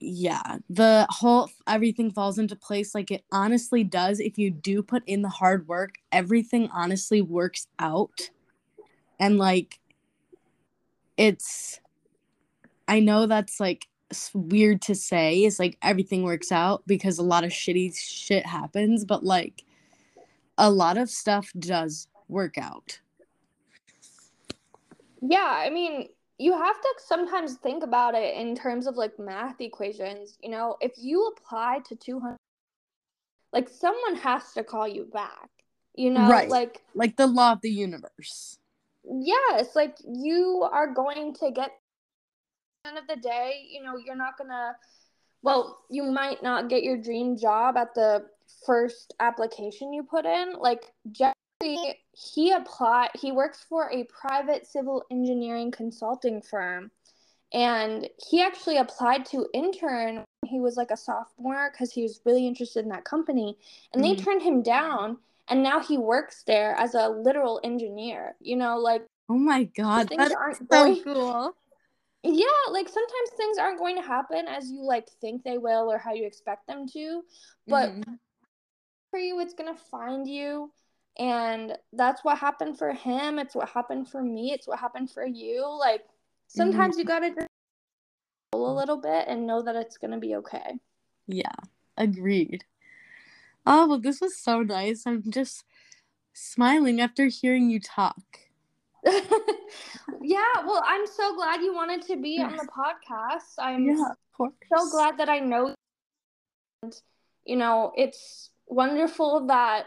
yeah, 0.00 0.58
the 0.70 1.06
whole 1.10 1.50
everything 1.66 2.10
falls 2.10 2.38
into 2.38 2.54
place 2.54 2.94
like 2.94 3.10
it 3.10 3.24
honestly 3.32 3.82
does. 3.82 4.20
If 4.20 4.38
you 4.38 4.50
do 4.50 4.82
put 4.82 5.02
in 5.06 5.22
the 5.22 5.28
hard 5.28 5.66
work, 5.66 5.96
everything 6.12 6.68
honestly 6.72 7.20
works 7.20 7.66
out. 7.78 8.30
And 9.18 9.38
like 9.38 9.80
it's 11.16 11.80
I 12.86 13.00
know 13.00 13.26
that's 13.26 13.58
like 13.58 13.88
weird 14.32 14.82
to 14.82 14.94
say. 14.94 15.40
It's 15.44 15.58
like 15.58 15.76
everything 15.82 16.22
works 16.22 16.52
out 16.52 16.82
because 16.86 17.18
a 17.18 17.22
lot 17.22 17.44
of 17.44 17.50
shitty 17.50 17.94
shit 17.96 18.46
happens, 18.46 19.04
but 19.04 19.24
like 19.24 19.64
a 20.56 20.70
lot 20.70 20.96
of 20.96 21.10
stuff 21.10 21.50
does 21.58 22.08
work 22.28 22.56
out. 22.56 23.00
Yeah, 25.20 25.44
I 25.44 25.70
mean, 25.70 26.08
you 26.38 26.56
have 26.56 26.80
to 26.80 26.94
sometimes 27.04 27.56
think 27.56 27.82
about 27.82 28.14
it 28.14 28.36
in 28.36 28.54
terms 28.54 28.86
of 28.86 28.96
like 28.96 29.18
math 29.18 29.60
equations. 29.60 30.38
You 30.40 30.50
know, 30.50 30.76
if 30.80 30.92
you 30.96 31.26
apply 31.36 31.80
to 31.86 31.96
200, 31.96 32.36
like 33.52 33.68
someone 33.68 34.16
has 34.16 34.52
to 34.52 34.62
call 34.62 34.86
you 34.86 35.04
back. 35.04 35.50
You 35.94 36.10
know, 36.10 36.28
Right. 36.28 36.48
like, 36.48 36.82
Like 36.94 37.16
the 37.16 37.26
law 37.26 37.52
of 37.52 37.60
the 37.60 37.70
universe. 37.70 38.58
yes, 39.04 39.74
like 39.74 39.96
you 40.06 40.68
are 40.70 40.92
going 40.94 41.34
to 41.34 41.50
get, 41.50 41.72
the 42.84 42.90
end 42.90 42.98
of 42.98 43.08
the 43.08 43.16
day, 43.16 43.66
you 43.68 43.82
know, 43.82 43.96
you're 43.96 44.14
not 44.14 44.38
gonna, 44.38 44.76
well, 45.42 45.80
you 45.90 46.04
might 46.04 46.42
not 46.42 46.68
get 46.68 46.84
your 46.84 46.96
dream 46.98 47.36
job 47.36 47.76
at 47.76 47.94
the 47.94 48.26
first 48.64 49.14
application 49.18 49.92
you 49.92 50.04
put 50.04 50.24
in. 50.24 50.52
Like, 50.58 50.92
Jeffrey, 51.10 51.34
he 52.18 52.50
applied, 52.52 53.10
he 53.14 53.30
works 53.32 53.64
for 53.68 53.90
a 53.92 54.04
private 54.04 54.66
civil 54.66 55.04
engineering 55.10 55.70
consulting 55.70 56.42
firm. 56.42 56.90
and 57.52 58.08
he 58.28 58.42
actually 58.42 58.76
applied 58.76 59.24
to 59.24 59.46
intern 59.54 60.22
he 60.46 60.60
was 60.60 60.76
like 60.76 60.90
a 60.90 60.96
sophomore 60.96 61.70
because 61.72 61.90
he 61.90 62.02
was 62.02 62.20
really 62.26 62.46
interested 62.46 62.82
in 62.84 62.90
that 62.90 63.04
company 63.04 63.56
and 63.94 64.04
they 64.04 64.14
Mhm. 64.14 64.22
turned 64.24 64.42
him 64.42 64.62
down 64.62 65.16
and 65.48 65.62
now 65.62 65.80
he 65.80 65.96
works 65.96 66.42
there 66.46 66.74
as 66.76 66.94
a 66.94 67.08
literal 67.08 67.58
engineer 67.64 68.36
you 68.40 68.54
know 68.56 68.76
like 68.78 69.02
Oh 69.30 69.38
my 69.38 69.64
god, 69.64 70.08
things 70.10 70.18
that's 70.20 70.34
aren't 70.34 70.58
so 70.58 70.64
going 70.66 71.02
cool. 71.04 71.56
yeah 72.22 72.44
like 72.70 72.88
sometimes 72.88 73.30
things 73.38 73.56
aren't 73.58 73.78
going 73.78 73.96
to 73.96 74.02
happen 74.02 74.46
as 74.46 74.70
you 74.70 74.82
like 74.82 75.08
think 75.20 75.42
they 75.42 75.56
will 75.58 75.90
or 75.90 75.96
how 75.98 76.12
you 76.12 76.26
expect 76.26 76.66
them 76.66 76.86
to 76.88 77.22
but 77.66 77.88
Mhm. 77.92 78.18
for 79.10 79.18
you 79.18 79.40
it's 79.40 79.54
going 79.54 79.72
to 79.74 79.80
find 79.80 80.26
you 80.28 80.70
and 81.18 81.76
that's 81.92 82.24
what 82.24 82.38
happened 82.38 82.78
for 82.78 82.92
him 82.92 83.38
it's 83.38 83.54
what 83.54 83.68
happened 83.68 84.08
for 84.08 84.22
me 84.22 84.52
it's 84.52 84.66
what 84.68 84.78
happened 84.78 85.10
for 85.10 85.26
you 85.26 85.66
like 85.78 86.02
sometimes 86.48 86.94
mm-hmm. 86.94 87.00
you 87.00 87.04
got 87.06 87.20
to 87.20 87.34
just 87.34 87.48
a 88.52 88.56
little 88.56 88.96
bit 88.96 89.26
and 89.28 89.46
know 89.46 89.62
that 89.62 89.76
it's 89.76 89.98
going 89.98 90.10
to 90.10 90.18
be 90.18 90.36
okay 90.36 90.78
Yeah, 91.26 91.52
agreed. 91.96 92.64
Oh, 93.66 93.86
well, 93.86 94.00
this 94.00 94.20
was 94.20 94.36
so 94.38 94.62
nice. 94.62 95.06
I'm 95.06 95.22
just 95.30 95.64
smiling 96.32 97.00
after 97.00 97.26
hearing 97.26 97.68
you 97.70 97.80
talk. 97.80 98.22
yeah, 99.04 100.64
well, 100.66 100.82
I'm 100.86 101.06
so 101.06 101.34
glad 101.36 101.60
you 101.60 101.74
wanted 101.74 102.02
to 102.08 102.16
be 102.16 102.40
on 102.40 102.56
the 102.56 102.66
podcast. 102.66 103.58
I'm 103.58 103.84
Yeah, 103.84 104.12
so 104.38 104.90
glad 104.90 105.18
that 105.18 105.28
I 105.28 105.40
know 105.40 105.68
you. 105.68 105.74
And, 106.82 106.94
you 107.44 107.56
know, 107.56 107.92
it's 107.96 108.50
wonderful 108.66 109.46
that 109.48 109.86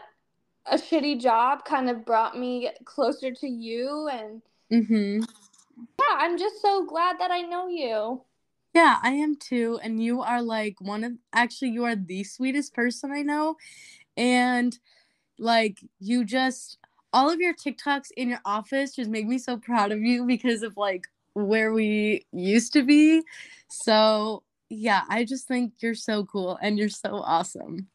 a 0.66 0.76
shitty 0.76 1.20
job 1.20 1.64
kind 1.64 1.90
of 1.90 2.04
brought 2.04 2.38
me 2.38 2.70
closer 2.84 3.32
to 3.32 3.48
you. 3.48 4.08
And 4.08 4.42
Mm-hmm. 4.72 5.20
yeah, 5.98 6.16
I'm 6.16 6.38
just 6.38 6.60
so 6.62 6.84
glad 6.84 7.18
that 7.20 7.30
I 7.30 7.42
know 7.42 7.68
you. 7.68 8.22
Yeah, 8.74 8.98
I 9.02 9.10
am 9.12 9.36
too. 9.36 9.78
And 9.82 10.02
you 10.02 10.22
are 10.22 10.42
like 10.42 10.80
one 10.80 11.04
of 11.04 11.12
actually 11.32 11.70
you 11.70 11.84
are 11.84 11.96
the 11.96 12.24
sweetest 12.24 12.74
person 12.74 13.12
I 13.12 13.22
know. 13.22 13.56
And 14.16 14.78
like 15.38 15.80
you 16.00 16.24
just 16.24 16.78
all 17.12 17.30
of 17.30 17.40
your 17.40 17.54
TikToks 17.54 18.08
in 18.16 18.30
your 18.30 18.40
office 18.44 18.94
just 18.94 19.10
make 19.10 19.26
me 19.26 19.38
so 19.38 19.56
proud 19.58 19.92
of 19.92 20.00
you 20.00 20.26
because 20.26 20.62
of 20.62 20.76
like 20.76 21.06
where 21.34 21.72
we 21.72 22.26
used 22.32 22.72
to 22.74 22.82
be. 22.84 23.22
So 23.68 24.42
yeah, 24.70 25.02
I 25.08 25.24
just 25.24 25.48
think 25.48 25.74
you're 25.80 25.94
so 25.94 26.24
cool 26.26 26.58
and 26.62 26.78
you're 26.78 26.88
so 26.88 27.16
awesome. 27.16 27.88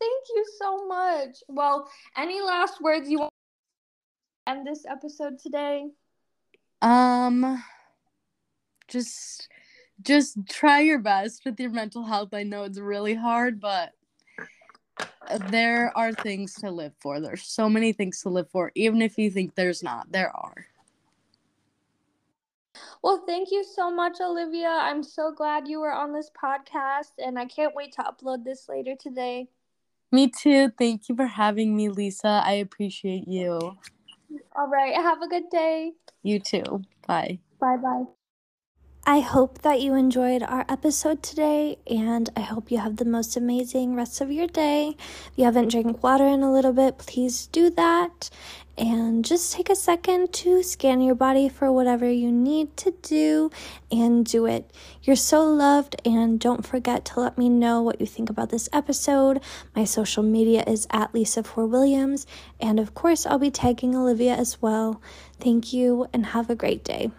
Thank 0.00 0.24
you 0.34 0.44
so 0.58 0.86
much. 0.86 1.36
Well, 1.48 1.88
any 2.16 2.40
last 2.40 2.80
words 2.80 3.08
you 3.08 3.20
want 3.20 3.32
to 4.46 4.52
end 4.52 4.66
this 4.66 4.84
episode 4.88 5.38
today? 5.38 5.86
Um 6.80 7.62
just 8.86 9.48
just 10.02 10.38
try 10.48 10.80
your 10.80 10.98
best 10.98 11.44
with 11.44 11.58
your 11.58 11.70
mental 11.70 12.04
health. 12.04 12.32
I 12.32 12.44
know 12.44 12.62
it's 12.62 12.78
really 12.78 13.14
hard, 13.14 13.60
but 13.60 13.92
there 15.50 15.92
are 15.96 16.12
things 16.12 16.54
to 16.54 16.70
live 16.70 16.92
for. 17.00 17.20
There's 17.20 17.42
so 17.42 17.68
many 17.68 17.92
things 17.92 18.22
to 18.22 18.28
live 18.28 18.50
for, 18.50 18.72
even 18.74 19.02
if 19.02 19.18
you 19.18 19.30
think 19.30 19.54
there's 19.54 19.82
not. 19.82 20.10
There 20.10 20.34
are. 20.34 20.66
Well, 23.02 23.24
thank 23.26 23.50
you 23.50 23.64
so 23.64 23.90
much, 23.90 24.18
Olivia. 24.20 24.68
I'm 24.68 25.02
so 25.02 25.32
glad 25.32 25.68
you 25.68 25.80
were 25.80 25.92
on 25.92 26.12
this 26.12 26.30
podcast, 26.42 27.12
and 27.18 27.38
I 27.38 27.44
can't 27.44 27.74
wait 27.74 27.92
to 27.92 28.02
upload 28.02 28.44
this 28.44 28.68
later 28.68 28.94
today. 28.98 29.48
Me 30.10 30.28
too. 30.30 30.70
Thank 30.78 31.08
you 31.08 31.16
for 31.16 31.26
having 31.26 31.76
me, 31.76 31.88
Lisa. 31.88 32.42
I 32.44 32.52
appreciate 32.52 33.28
you. 33.28 33.58
All 34.56 34.68
right. 34.68 34.94
Have 34.94 35.22
a 35.22 35.28
good 35.28 35.50
day. 35.50 35.92
You 36.22 36.40
too. 36.40 36.82
Bye. 37.06 37.40
Bye 37.60 37.76
bye. 37.76 38.04
I 39.08 39.20
hope 39.20 39.62
that 39.62 39.80
you 39.80 39.94
enjoyed 39.94 40.42
our 40.42 40.66
episode 40.68 41.22
today, 41.22 41.78
and 41.86 42.28
I 42.36 42.40
hope 42.40 42.70
you 42.70 42.76
have 42.76 42.96
the 42.96 43.06
most 43.06 43.38
amazing 43.38 43.94
rest 43.94 44.20
of 44.20 44.30
your 44.30 44.46
day. 44.46 44.96
If 44.98 45.32
you 45.34 45.46
haven't 45.46 45.70
drank 45.70 46.02
water 46.02 46.26
in 46.26 46.42
a 46.42 46.52
little 46.52 46.74
bit, 46.74 46.98
please 46.98 47.46
do 47.46 47.70
that. 47.70 48.28
And 48.76 49.24
just 49.24 49.54
take 49.54 49.70
a 49.70 49.74
second 49.74 50.34
to 50.34 50.62
scan 50.62 51.00
your 51.00 51.14
body 51.14 51.48
for 51.48 51.72
whatever 51.72 52.06
you 52.06 52.30
need 52.30 52.76
to 52.76 52.90
do 53.00 53.50
and 53.90 54.26
do 54.26 54.44
it. 54.44 54.70
You're 55.02 55.16
so 55.16 55.42
loved, 55.42 55.96
and 56.04 56.38
don't 56.38 56.66
forget 56.66 57.06
to 57.06 57.20
let 57.20 57.38
me 57.38 57.48
know 57.48 57.80
what 57.80 58.02
you 58.02 58.06
think 58.06 58.28
about 58.28 58.50
this 58.50 58.68
episode. 58.74 59.40
My 59.74 59.84
social 59.84 60.22
media 60.22 60.64
is 60.66 60.86
at 60.90 61.14
Lisa 61.14 61.42
for 61.44 61.64
Williams, 61.64 62.26
and 62.60 62.78
of 62.78 62.94
course, 62.94 63.24
I'll 63.24 63.38
be 63.38 63.50
tagging 63.50 63.96
Olivia 63.96 64.34
as 64.34 64.60
well. 64.60 65.00
Thank 65.40 65.72
you, 65.72 66.08
and 66.12 66.26
have 66.26 66.50
a 66.50 66.54
great 66.54 66.84
day. 66.84 67.10